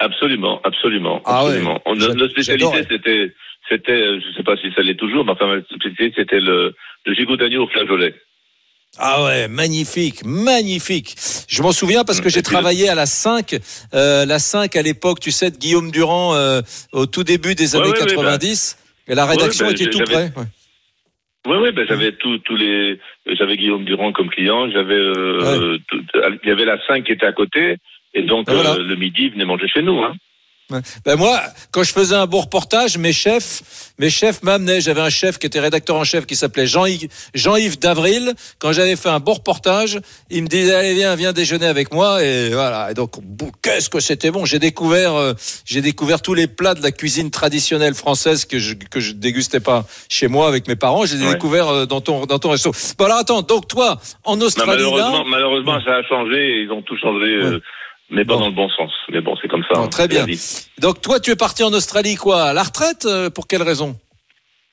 Absolument, 0.00 0.60
absolument, 0.64 1.20
Ah 1.24 1.44
ouais. 1.44 1.50
absolument. 1.50 1.80
On- 1.86 1.94
J'a- 1.94 2.14
notre 2.14 2.32
spécialité, 2.32 3.32
c'était, 3.68 3.92
euh, 3.92 4.20
je 4.20 4.36
sais 4.36 4.42
pas 4.42 4.56
si 4.56 4.72
ça 4.74 4.82
l'est 4.82 4.96
toujours, 4.96 5.24
mais 5.24 5.32
enfin, 5.32 5.46
notre 5.46 5.66
spécialité, 5.74 6.12
c'était 6.16 6.40
le, 6.40 6.74
le 7.04 7.14
gigot 7.14 7.36
d'agneau 7.36 7.64
au 7.64 7.68
flageolet. 7.68 8.14
Ah 8.98 9.24
ouais, 9.24 9.48
magnifique, 9.48 10.24
magnifique. 10.24 11.14
Je 11.48 11.62
m'en 11.62 11.72
souviens 11.72 12.04
parce 12.04 12.20
que 12.20 12.28
j'ai 12.28 12.42
travaillé 12.42 12.88
à 12.88 12.94
la 12.94 13.06
5, 13.06 13.56
euh, 13.94 14.24
la 14.24 14.38
5 14.38 14.74
à 14.76 14.82
l'époque, 14.82 15.20
tu 15.20 15.30
sais, 15.30 15.50
de 15.50 15.56
Guillaume 15.56 15.90
Durand, 15.90 16.34
euh, 16.34 16.62
au 16.92 17.06
tout 17.06 17.22
début 17.24 17.54
des 17.54 17.76
années 17.76 17.84
ouais, 17.90 18.00
ouais, 18.00 18.06
90. 18.14 18.78
et 19.08 19.14
la 19.14 19.26
rédaction 19.26 19.66
Ouais, 19.66 19.72
était 19.72 19.84
bah, 19.84 19.90
tout 19.90 20.00
près. 20.04 20.32
Oui, 21.46 21.56
oui, 21.62 21.70
ben 21.72 21.86
j'avais 21.88 22.10
tous 22.12 22.38
tous 22.38 22.56
les, 22.56 22.98
j'avais 23.26 23.56
Guillaume 23.56 23.84
Durand 23.84 24.12
comme 24.12 24.28
client, 24.30 24.68
j'avais, 24.70 24.94
euh, 24.94 25.78
tout- 25.86 26.00
il 26.42 26.48
y 26.48 26.50
avait 26.52 26.64
la 26.64 26.78
5 26.88 27.04
qui 27.04 27.12
était 27.12 27.26
à 27.26 27.32
côté, 27.32 27.76
et 28.14 28.22
donc 28.22 28.50
voilà. 28.50 28.72
euh, 28.74 28.82
le 28.82 28.96
midi, 28.96 29.26
il 29.26 29.32
venait 29.32 29.44
manger 29.44 29.68
chez 29.68 29.82
nous. 29.82 30.02
Hein. 30.02 30.14
Ben 31.04 31.14
moi, 31.16 31.40
quand 31.70 31.84
je 31.84 31.92
faisais 31.92 32.16
un 32.16 32.26
beau 32.26 32.40
reportage, 32.40 32.98
mes 32.98 33.12
chefs, 33.12 33.62
mes 34.00 34.10
chefs 34.10 34.42
m'amenaient. 34.42 34.80
J'avais 34.80 35.00
un 35.00 35.10
chef 35.10 35.38
qui 35.38 35.46
était 35.46 35.60
rédacteur 35.60 35.94
en 35.94 36.02
chef 36.02 36.26
qui 36.26 36.34
s'appelait 36.34 36.66
Jean-Yves 36.66 37.08
Jean-Yves 37.34 37.78
Davril. 37.78 38.34
Quand 38.58 38.72
j'avais 38.72 38.96
fait 38.96 39.08
un 39.08 39.20
beau 39.20 39.34
reportage, 39.34 40.00
il 40.28 40.42
me 40.42 40.48
disait 40.48 40.74
allez 40.74 40.94
viens 40.94 41.14
viens 41.14 41.32
déjeuner 41.32 41.66
avec 41.66 41.92
moi 41.92 42.20
et 42.24 42.50
voilà. 42.50 42.90
Et 42.90 42.94
donc 42.94 43.12
qu'est-ce 43.62 43.88
que 43.88 44.00
c'était 44.00 44.32
bon. 44.32 44.44
J'ai 44.44 44.58
découvert 44.58 45.14
euh, 45.14 45.34
j'ai 45.64 45.82
découvert 45.82 46.20
tous 46.20 46.34
les 46.34 46.48
plats 46.48 46.74
de 46.74 46.82
la 46.82 46.90
cuisine 46.90 47.30
traditionnelle 47.30 47.94
française 47.94 48.44
que 48.44 48.58
je 48.58 48.74
que 48.74 48.98
je 48.98 49.12
dégustais 49.12 49.60
pas 49.60 49.84
chez 50.08 50.26
moi 50.26 50.48
avec 50.48 50.66
mes 50.66 50.76
parents. 50.76 51.06
J'ai 51.06 51.16
Ouais. 51.16 51.32
découvert 51.34 51.68
euh, 51.68 51.86
dans 51.86 52.00
ton 52.00 52.26
dans 52.26 52.40
ton 52.40 52.50
resto. 52.50 52.72
Bon 52.98 53.04
alors 53.04 53.18
attends. 53.18 53.42
Donc 53.42 53.68
toi 53.68 54.00
en 54.24 54.36
Non, 54.36 54.46
Australie 54.46 54.70
malheureusement, 54.72 55.18
là. 55.18 55.24
malheureusement, 55.28 55.78
ça 55.84 55.94
a 55.94 56.02
changé, 56.02 56.62
ils 56.64 56.70
ont 56.72 56.82
tout 56.82 56.96
changé, 56.98 57.26
euh, 57.26 57.60
mais 58.10 58.24
pas 58.24 58.34
Bon. 58.34 58.40
dans 58.40 58.46
le 58.48 58.54
bon 58.54 58.68
sens. 58.70 58.92
Mais 59.10 59.20
bon, 59.20 59.36
c'est 59.40 59.48
comme 59.48 59.62
ça. 59.64 59.74
Bon, 59.74 59.84
hein, 59.84 59.88
très 59.88 60.08
bien. 60.08 60.24
Donc 60.80 61.00
toi 61.00 61.20
tu 61.20 61.30
es 61.30 61.36
parti 61.36 61.62
en 61.64 61.72
Australie 61.72 62.16
quoi 62.16 62.44
à 62.44 62.52
la 62.52 62.62
retraite 62.62 63.04
euh, 63.06 63.30
pour 63.30 63.46
quelle 63.46 63.62
raison? 63.62 63.96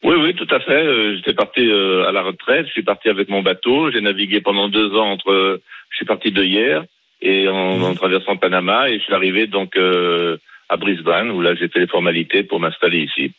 Oui, 0.03 0.15
oui, 0.19 0.35
tout 0.35 0.47
à 0.53 0.59
fait. 0.59 0.83
Euh, 0.83 1.15
J'étais 1.15 1.33
parti 1.33 1.61
euh, 1.61 2.05
à 2.07 2.11
la 2.11 2.23
retraite. 2.23 2.65
Je 2.67 2.71
suis 2.73 2.83
parti 2.83 3.07
avec 3.09 3.29
mon 3.29 3.41
bateau. 3.41 3.89
J'ai 3.91 4.01
navigué 4.01 4.41
pendant 4.41 4.67
deux 4.67 4.93
ans 4.97 5.11
entre. 5.11 5.31
euh, 5.31 5.61
Je 5.91 5.95
suis 5.97 6.05
parti 6.05 6.31
de 6.31 6.43
hier 6.43 6.83
et 7.21 7.47
en, 7.47 7.77
Mhm. 7.77 7.83
en 7.85 7.93
traversant 7.93 8.35
Panama 8.35 8.89
et 8.89 8.97
je 8.99 9.03
suis 9.03 9.13
arrivé 9.13 9.47
donc 9.47 9.77
à 10.69 10.75
Brisbane 10.77 11.29
où 11.31 11.39
là 11.41 11.55
j'ai 11.55 11.67
fait 11.69 11.79
les 11.79 11.87
formalités 11.87 12.43
pour 12.43 12.59
m'installer 12.59 12.99
ici. 12.99 13.31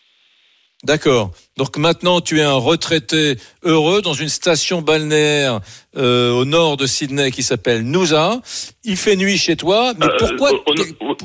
D'accord. 0.85 1.31
Donc 1.57 1.77
maintenant, 1.79 2.21
tu 2.21 2.39
es 2.39 2.43
un 2.43 2.53
retraité 2.55 3.37
heureux 3.63 4.03
dans 4.03 4.13
une 4.13 4.29
station 4.29 4.83
balnéaire 4.83 5.61
euh, 5.97 6.31
au 6.33 6.45
nord 6.45 6.77
de 6.77 6.87
Sydney 6.87 7.31
qui 7.31 7.43
s'appelle 7.43 7.83
Noosa. 7.83 8.41
Il 8.85 8.97
fait 8.97 9.17
nuit 9.17 9.39
chez 9.39 9.57
toi, 9.57 9.93
mais 9.99 10.07
Euh, 10.07 10.17
pourquoi 10.19 10.53
au- 10.53 10.57
au- 10.67 11.11
au- 11.13 11.17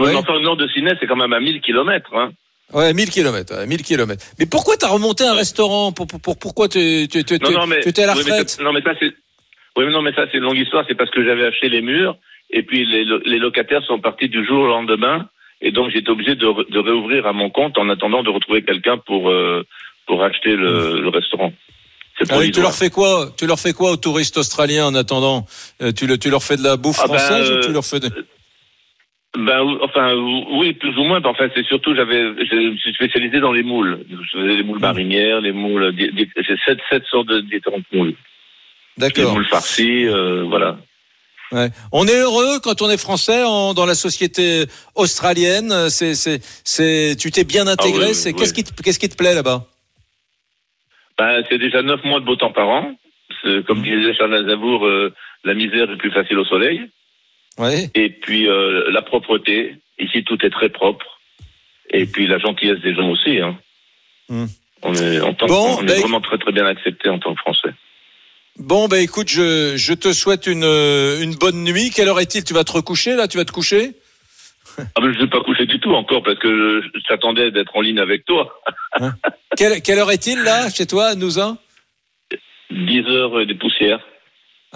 Oui, 0.00 0.10
mais 0.10 0.14
enfin, 0.16 0.34
au 0.34 0.40
nord 0.40 0.56
de 0.56 0.68
Sydney, 0.68 0.92
c'est 1.00 1.06
quand 1.06 1.16
même 1.16 1.32
à 1.32 1.40
1000 1.40 1.60
kilomètres. 1.60 2.10
Hein. 2.14 2.30
Ouais, 2.74 2.92
1000 2.92 3.08
km, 3.10 3.64
1000 3.66 3.82
km. 3.82 4.22
Mais 4.38 4.44
pourquoi 4.46 4.76
t'as 4.76 4.88
remonté 4.88 5.24
un 5.24 5.32
restaurant 5.34 5.90
pour, 5.92 6.06
pour, 6.06 6.20
pour- 6.20 6.38
pourquoi 6.38 6.68
tu 6.68 7.08
tu 7.10 7.24
tu 7.24 7.38
Non, 7.38 7.50
non, 7.60 7.66
mais, 7.66 7.80
tu 7.80 7.88
étais 7.88 8.02
à 8.02 8.06
la 8.08 8.12
oui, 8.12 8.22
mais 8.26 8.30
retraite 8.32 8.50
ça- 8.50 8.62
non, 8.62 8.72
mais 8.74 8.82
ça 8.82 8.90
c'est. 9.00 9.12
Oui, 9.76 9.84
mais 9.86 9.90
non, 9.92 10.02
mais 10.02 10.12
ça 10.12 10.26
c'est 10.30 10.36
une 10.36 10.44
longue 10.44 10.58
histoire. 10.58 10.84
C'est 10.86 10.94
parce 10.94 11.10
que 11.10 11.24
j'avais 11.24 11.46
acheté 11.46 11.70
les 11.70 11.80
murs 11.80 12.16
et 12.50 12.62
puis 12.62 12.84
les 12.84 13.38
locataires 13.38 13.82
sont 13.86 13.98
partis 14.00 14.28
du 14.28 14.44
jour 14.46 14.60
au 14.64 14.66
lendemain 14.66 15.26
et 15.60 15.70
donc 15.72 15.90
j'étais 15.90 16.10
obligé 16.10 16.34
de, 16.34 16.70
de 16.70 16.78
réouvrir 16.78 17.26
à 17.26 17.32
mon 17.32 17.50
compte 17.50 17.78
en 17.78 17.88
attendant 17.88 18.22
de 18.22 18.30
retrouver 18.30 18.62
quelqu'un 18.62 18.98
pour 18.98 19.28
euh, 19.30 19.64
pour 20.06 20.22
acheter 20.22 20.56
le, 20.56 21.00
le 21.00 21.08
restaurant. 21.08 21.52
Ah 22.30 22.38
oui, 22.38 22.50
tu 22.50 22.60
leur 22.60 22.74
fais 22.74 22.90
quoi 22.90 23.30
Tu 23.38 23.46
leur 23.46 23.60
fais 23.60 23.72
quoi 23.72 23.92
aux 23.92 23.96
touristes 23.96 24.36
australiens 24.38 24.86
en 24.86 24.94
attendant? 24.96 25.46
Euh, 25.80 25.92
tu, 25.92 26.06
le- 26.08 26.18
tu 26.18 26.30
leur 26.30 26.42
fais 26.42 26.56
de 26.56 26.64
la 26.64 26.76
bouffe 26.76 26.98
Ah 27.00 27.06
ben, 27.06 27.16
française 27.18 27.48
ou 27.50 27.54
euh, 27.54 27.60
tu 27.60 27.72
leur 27.72 27.84
fais 27.84 28.00
de... 28.00 28.08
Ben 29.38 29.60
ou- 29.62 29.78
enfin 29.84 30.14
oui 30.58 30.72
plus 30.72 30.96
ou 30.98 31.04
moins. 31.04 31.20
Enfin 31.24 31.48
c'est 31.54 31.64
surtout 31.66 31.94
j'avais 31.94 32.22
je 32.44 32.70
me 32.72 32.76
suis 32.76 32.92
spécialisé 32.94 33.38
dans 33.40 33.52
les 33.52 33.62
moules. 33.62 34.04
Je 34.10 34.16
faisais 34.38 34.54
les 34.56 34.62
Mmh. 34.62 34.66
moules 34.66 34.80
marinières, 34.80 35.40
les 35.40 35.52
moules. 35.52 35.94
J'ai 35.96 36.56
sept 36.66 36.78
sept 36.90 37.04
sortes 37.10 37.28
de 37.28 37.40
différentes 37.40 37.84
moules. 37.92 38.14
Les 38.96 39.08
D'accord. 39.08 39.34
moules 39.34 39.46
farcies, 39.46 40.06
euh, 40.08 40.42
voilà. 40.44 40.78
Ouais. 41.52 41.70
On 41.92 42.06
est 42.06 42.18
heureux 42.20 42.60
quand 42.62 42.82
on 42.82 42.90
est 42.90 42.98
français 43.00 43.42
en- 43.44 43.72
dans 43.74 43.86
la 43.86 43.94
société 43.94 44.64
australienne. 44.94 45.88
C'est, 45.88 46.14
c'est, 46.14 46.40
c'est, 46.64 47.16
tu 47.18 47.30
t'es 47.30 47.44
bien 47.44 47.66
intégré. 47.66 48.04
Ah 48.04 48.08
oui, 48.08 48.14
c'est 48.14 48.30
oui. 48.32 48.36
qu'est-ce 48.38 48.52
qui, 48.54 48.64
te, 48.64 48.82
qu'est-ce 48.82 48.98
qui 48.98 49.08
te 49.08 49.16
plaît 49.16 49.34
là-bas? 49.34 49.64
Ben, 51.18 51.42
c'est 51.48 51.58
déjà 51.58 51.82
neuf 51.82 52.02
mois 52.04 52.20
de 52.20 52.24
beau 52.26 52.36
temps 52.36 52.52
par 52.52 52.68
an. 52.68 52.94
C'est, 53.42 53.64
Comme 53.66 53.82
disait 53.82 54.14
Charles 54.14 54.34
Aznavour, 54.34 54.86
euh, 54.86 55.12
la 55.44 55.54
misère 55.54 55.90
est 55.90 55.96
plus 55.96 56.10
facile 56.12 56.38
au 56.38 56.44
soleil. 56.44 56.82
Ouais. 57.58 57.90
Et 57.94 58.10
puis 58.10 58.46
euh, 58.48 58.90
la 58.90 59.02
propreté. 59.02 59.76
Ici, 59.98 60.22
tout 60.24 60.38
est 60.44 60.50
très 60.50 60.68
propre. 60.68 61.06
Et 61.90 62.06
puis 62.06 62.26
la 62.26 62.38
gentillesse 62.38 62.80
des 62.80 62.94
gens 62.94 63.08
aussi. 63.10 63.40
Hein. 63.40 63.58
On 64.82 64.94
est, 64.94 65.20
en 65.20 65.34
tant 65.34 65.46
que- 65.46 65.50
Bon, 65.50 65.76
on 65.78 65.82
est 65.82 65.86
ben- 65.86 66.00
vraiment 66.00 66.20
très 66.20 66.38
très 66.38 66.52
bien 66.52 66.66
accepté 66.66 67.08
en 67.08 67.18
tant 67.18 67.34
que 67.34 67.40
Français. 67.40 67.70
Bon, 68.58 68.88
ben 68.88 68.96
écoute, 68.96 69.28
je, 69.28 69.76
je 69.76 69.94
te 69.94 70.12
souhaite 70.12 70.46
une, 70.46 70.64
euh, 70.64 71.22
une 71.22 71.34
bonne 71.34 71.62
nuit. 71.62 71.90
Quelle 71.90 72.08
heure 72.08 72.18
est-il? 72.18 72.42
Tu 72.42 72.54
vas 72.54 72.64
te 72.64 72.72
recoucher 72.72 73.14
là? 73.14 73.28
Tu 73.28 73.36
vas 73.36 73.44
te 73.44 73.52
coucher? 73.52 73.92
Ah 74.78 75.00
ben, 75.00 75.12
je 75.12 75.18
ne 75.18 75.24
vais 75.24 75.30
pas 75.30 75.40
coucher 75.40 75.66
du 75.66 75.78
tout 75.80 75.92
encore 75.92 76.22
parce 76.22 76.38
que 76.38 76.82
t'attendais 77.08 77.50
d'être 77.50 77.76
en 77.76 77.80
ligne 77.80 77.98
avec 77.98 78.24
toi. 78.24 78.60
Quelle, 79.56 79.80
quelle 79.82 79.98
heure 79.98 80.10
est-il 80.10 80.42
là, 80.42 80.70
chez 80.70 80.86
toi, 80.86 81.06
à 81.06 81.14
Nouza 81.14 81.56
10 82.70 83.06
heures 83.06 83.46
des 83.46 83.54
poussières. 83.54 84.00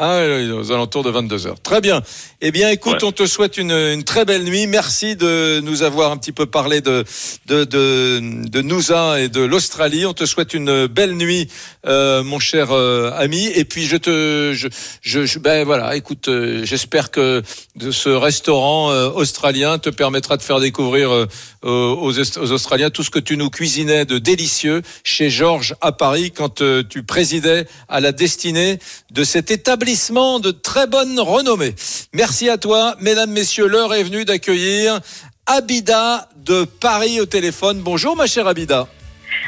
Ah, 0.04 0.24
aux 0.56 0.72
alentours 0.72 1.04
de 1.04 1.10
22 1.10 1.46
heures. 1.46 1.60
Très 1.62 1.80
bien. 1.80 2.02
Eh 2.40 2.50
bien, 2.50 2.70
écoute, 2.70 2.94
Ouais. 2.94 3.04
on 3.04 3.12
te 3.12 3.24
souhaite 3.24 3.56
une, 3.56 3.70
une 3.70 4.02
très 4.02 4.24
belle 4.24 4.42
nuit. 4.42 4.66
Merci 4.66 5.14
de 5.14 5.60
nous 5.62 5.84
avoir 5.84 6.10
un 6.10 6.16
petit 6.16 6.32
peu 6.32 6.44
parlé 6.46 6.80
de 6.80 7.04
de 7.46 7.62
de, 7.62 8.20
de 8.48 8.62
Nousa 8.62 9.20
et 9.20 9.28
de 9.28 9.40
l'Australie. 9.42 10.04
On 10.04 10.12
te 10.12 10.26
souhaite 10.26 10.54
une 10.54 10.88
belle 10.88 11.12
nuit, 11.14 11.46
euh, 11.86 12.24
mon 12.24 12.40
cher 12.40 12.72
euh, 12.72 13.12
ami. 13.16 13.46
Et 13.54 13.64
puis, 13.64 13.84
je 13.86 13.96
te, 13.96 14.50
je, 14.56 14.66
je, 15.02 15.24
je- 15.24 15.38
ben 15.38 15.64
voilà. 15.64 15.94
Écoute, 15.94 16.26
euh, 16.26 16.64
j'espère 16.64 17.12
que 17.12 17.44
ce 17.92 18.08
restaurant 18.08 18.90
euh, 18.90 19.08
australien 19.08 19.78
te 19.78 19.88
permettra 19.90 20.36
de 20.36 20.42
faire 20.42 20.58
découvrir 20.58 21.12
euh, 21.12 21.26
aux, 21.62 22.10
aux 22.10 22.50
Australiens 22.52 22.90
tout 22.90 23.04
ce 23.04 23.10
que 23.10 23.20
tu 23.20 23.36
nous 23.36 23.50
cuisinais 23.50 24.04
de 24.04 24.18
délicieux 24.18 24.82
chez 25.04 25.30
Georges 25.30 25.76
à 25.80 25.92
Paris 25.92 26.32
quand 26.32 26.60
tu 26.88 27.02
présidais 27.04 27.68
à 27.88 28.00
la 28.00 28.10
destinée 28.10 28.80
de 29.12 29.22
cet 29.22 29.52
établissement 29.52 29.91
de 29.96 30.50
très 30.50 30.86
bonne 30.86 31.20
renommée. 31.20 31.74
Merci 32.14 32.48
à 32.48 32.56
toi, 32.56 32.96
mesdames, 33.00 33.30
messieurs. 33.30 33.66
L'heure 33.66 33.92
est 33.92 34.02
venue 34.02 34.24
d'accueillir 34.24 35.00
Abida 35.46 36.28
de 36.36 36.64
Paris 36.64 37.20
au 37.20 37.26
téléphone. 37.26 37.80
Bonjour, 37.80 38.16
ma 38.16 38.26
chère 38.26 38.46
Abida. 38.46 38.88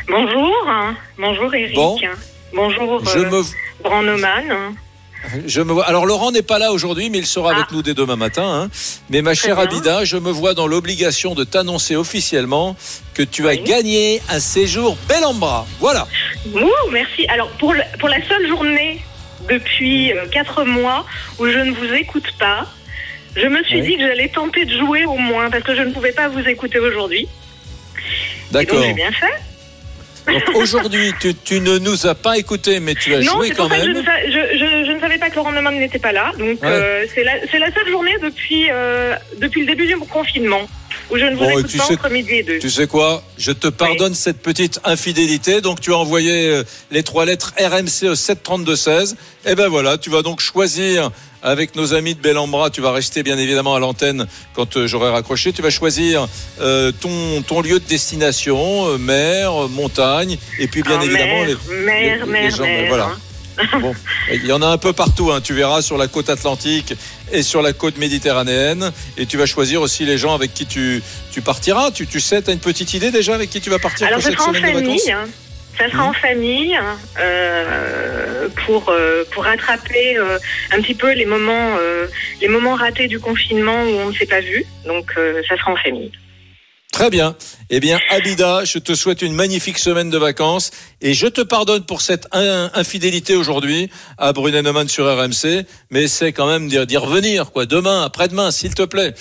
Bonjour, 0.06 0.52
bonjour 1.18 1.54
Eric. 1.54 1.74
Bon. 1.74 1.98
Bonjour 2.52 3.02
Je 3.06 3.18
euh, 3.20 3.30
me, 3.30 3.42
je 5.46 5.62
me 5.62 5.72
vois. 5.72 5.86
Alors 5.86 6.04
Laurent 6.04 6.30
n'est 6.30 6.42
pas 6.42 6.58
là 6.58 6.72
aujourd'hui, 6.72 7.08
mais 7.08 7.18
il 7.18 7.26
sera 7.26 7.52
avec 7.54 7.70
nous 7.72 7.80
dès 7.82 7.94
demain 7.94 8.16
matin. 8.16 8.44
hein. 8.64 8.70
Mais 9.08 9.22
ma 9.22 9.32
chère. 9.34 9.58
Abida, 9.58 10.04
je 10.04 10.18
me 10.18 10.30
vois 10.30 10.52
dans 10.52 10.66
l'obligation 10.66 11.34
de 11.34 11.44
t'annoncer 11.44 11.96
officiellement 11.96 12.76
que 13.14 13.22
tu 13.22 13.48
as 13.48 13.56
gagné 13.56 14.20
un 14.28 14.40
séjour 14.40 14.98
bel 15.08 15.24
en 15.24 15.32
bras. 15.32 15.66
Voilà. 15.80 16.06
Ouh, 16.54 16.90
merci. 16.92 17.26
Alors 17.28 17.48
pour, 17.52 17.72
le- 17.72 17.80
pour 17.98 18.10
la 18.10 18.22
seule 18.28 18.46
journée 18.46 19.00
depuis 19.48 20.12
euh, 20.12 20.26
quatre 20.30 20.64
mois 20.64 21.06
où 21.38 21.46
je 21.46 21.58
ne 21.58 21.72
vous 21.72 21.92
écoute 21.94 22.32
pas, 22.38 22.66
je 23.36 23.46
me 23.46 23.62
suis 23.64 23.80
Oui. 23.80 23.86
dit 23.88 23.96
que 23.96 24.06
j'allais 24.06 24.28
tenter 24.28 24.64
de 24.64 24.76
jouer 24.76 25.04
au 25.04 25.16
moins 25.16 25.50
parce 25.50 25.64
que 25.64 25.74
je 25.74 25.82
ne 25.82 25.92
pouvais 25.92 26.12
pas 26.12 26.28
vous 26.28 26.46
écouter 26.48 26.78
aujourd'hui. 26.78 27.28
D'accord. 28.52 28.82
j'ai 28.82 28.92
bien 28.92 29.10
fait. 29.12 29.32
Donc 30.32 30.42
aujourd'hui, 30.54 31.12
tu, 31.20 31.34
tu 31.34 31.60
ne 31.60 31.76
nous 31.78 32.06
as 32.06 32.14
pas 32.14 32.38
écoutés, 32.38 32.80
mais 32.80 32.94
tu 32.94 33.14
as 33.14 33.20
non, 33.20 33.32
joué 33.34 33.50
quand 33.50 33.68
même. 33.68 33.82
je, 33.94 34.30
je- 34.30 34.86
je 34.86 34.92
ne 34.92 35.00
savais 35.00 35.18
pas 35.18 35.28
que 35.28 35.36
Laurent 35.36 35.52
Neumann 35.52 35.78
n'était 35.78 35.98
pas 35.98 36.12
là. 36.12 36.32
Donc 36.38 36.62
Ouais. 36.62 36.68
euh, 36.68 37.04
c'est 37.14 37.24
la, 37.24 37.70
seule 37.72 37.88
journée 37.90 38.14
depuis, 38.22 38.68
euh, 38.70 39.14
depuis 39.38 39.60
le 39.62 39.66
début 39.66 39.86
du 39.86 39.96
confinement 39.98 40.66
où 41.10 41.18
je 41.18 41.24
ne 41.24 41.32
vous 41.34 41.38
Bon, 41.44 41.48
et 41.50 41.52
écoute 41.52 41.66
tu 41.68 41.78
pas 41.78 41.84
sais- 41.86 41.94
entre 41.94 42.10
midi 42.10 42.32
et 42.34 42.42
deux. 42.42 42.58
Tu 42.58 42.70
sais 42.70 42.86
quoi? 42.86 43.22
Je 43.38 43.52
te 43.52 43.68
pardonne 43.68 44.14
cette 44.14 44.40
petite 44.42 44.80
infidélité. 44.84 45.60
Donc 45.60 45.80
tu 45.80 45.92
as 45.92 45.96
envoyé 45.96 46.48
euh, 46.48 46.62
les 46.90 47.02
trois 47.02 47.24
lettres 47.24 47.52
RMC 47.58 48.08
au 48.08 48.14
732-16. 48.14 49.14
Et 49.46 49.54
ben 49.54 49.68
voilà, 49.68 49.98
tu 49.98 50.10
vas 50.10 50.22
donc 50.22 50.40
choisir 50.40 51.10
avec 51.42 51.76
nos 51.76 51.92
amis 51.92 52.14
de 52.14 52.20
Bellambra. 52.20 52.70
Tu 52.70 52.80
vas 52.80 52.92
rester 52.92 53.22
bien 53.22 53.36
évidemment 53.36 53.74
à 53.74 53.78
l'antenne 53.78 54.26
quand 54.54 54.76
euh, 54.76 54.86
j'aurai 54.86 55.10
raccroché. 55.10 55.52
Tu 55.52 55.60
vas 55.62 55.70
choisir 55.70 56.26
euh, 56.60 56.90
ton, 57.00 57.42
ton 57.42 57.60
lieu 57.60 57.78
de 57.80 57.84
destination, 57.86 58.88
euh, 58.88 58.96
mer, 58.98 59.52
montagne, 59.68 60.38
et 60.58 60.66
puis 60.68 60.82
bien 60.82 60.98
Ah, 61.00 61.04
évidemment 61.04 61.44
mer, 61.44 61.46
les, 61.46 61.76
mer, 61.84 62.16
les- 62.18 62.24
les 62.24 62.32
mer, 62.32 62.50
gens- 62.56 62.62
mer, 62.62 62.88
Voilà. 62.88 63.04
hein. 63.04 63.18
Bon, 63.80 63.94
il 64.32 64.44
y 64.46 64.52
en 64.52 64.62
a 64.62 64.66
un 64.66 64.78
peu 64.78 64.92
partout, 64.92 65.30
hein. 65.30 65.40
tu 65.40 65.54
verras 65.54 65.80
sur 65.82 65.96
la 65.96 66.08
côte 66.08 66.28
atlantique 66.28 66.94
et 67.32 67.42
sur 67.42 67.62
la 67.62 67.72
côte 67.72 67.98
méditerranéenne. 67.98 68.90
Et 69.16 69.26
tu 69.26 69.36
vas 69.36 69.46
choisir 69.46 69.80
aussi 69.80 70.04
les 70.04 70.18
gens 70.18 70.34
avec 70.34 70.52
qui 70.54 70.66
tu, 70.66 71.02
tu 71.30 71.40
partiras. 71.40 71.90
Tu, 71.90 72.06
tu 72.06 72.20
sais, 72.20 72.42
tu 72.42 72.50
as 72.50 72.52
une 72.52 72.58
petite 72.60 72.94
idée 72.94 73.10
déjà 73.10 73.34
avec 73.34 73.50
qui 73.50 73.60
tu 73.60 73.70
vas 73.70 73.78
partir 73.78 74.06
Alors, 74.06 74.18
pour 74.18 74.24
ça 74.24 74.30
cette 74.30 74.38
sera 74.40 74.50
en 74.50 74.54
semaine 74.54 74.74
de 74.74 74.80
vacances 74.80 75.02
famille. 75.02 75.12
hein. 75.12 75.28
Ça 75.78 75.90
sera 75.90 76.04
en 76.04 76.12
famille 76.12 76.78
euh, 77.18 78.48
pour 78.64 78.88
euh, 78.90 79.24
pour 79.32 79.44
rattraper 79.44 80.16
euh, 80.16 80.38
un 80.70 80.80
petit 80.80 80.94
peu 80.94 81.12
les 81.12 81.26
moments 81.26 81.76
euh, 81.80 82.06
les 82.40 82.48
moments 82.48 82.74
ratés 82.74 83.08
du 83.08 83.18
confinement 83.18 83.82
où 83.82 83.90
on 84.04 84.08
ne 84.10 84.14
s'est 84.14 84.26
pas 84.26 84.40
vu. 84.40 84.64
Donc 84.86 85.06
euh, 85.16 85.42
ça 85.48 85.56
sera 85.56 85.72
en 85.72 85.76
famille. 85.76 86.12
Très 86.94 87.10
bien. 87.10 87.34
Eh 87.70 87.80
bien, 87.80 87.98
Abida, 88.08 88.64
je 88.64 88.78
te 88.78 88.94
souhaite 88.94 89.20
une 89.20 89.32
magnifique 89.32 89.78
semaine 89.78 90.10
de 90.10 90.16
vacances 90.16 90.70
et 91.00 91.12
je 91.12 91.26
te 91.26 91.40
pardonne 91.40 91.84
pour 91.84 92.00
cette 92.02 92.28
in- 92.30 92.70
infidélité 92.72 93.34
aujourd'hui 93.34 93.90
à 94.16 94.32
Brunet 94.32 94.62
Neumann 94.62 94.88
sur 94.88 95.04
RMC, 95.06 95.66
mais 95.90 96.06
c'est 96.06 96.32
quand 96.32 96.46
même 96.46 96.68
d'y 96.68 96.96
revenir, 96.96 97.50
quoi, 97.50 97.66
demain, 97.66 98.02
après-demain, 98.04 98.52
s'il 98.52 98.76
te 98.76 98.82
plaît. 98.84 99.12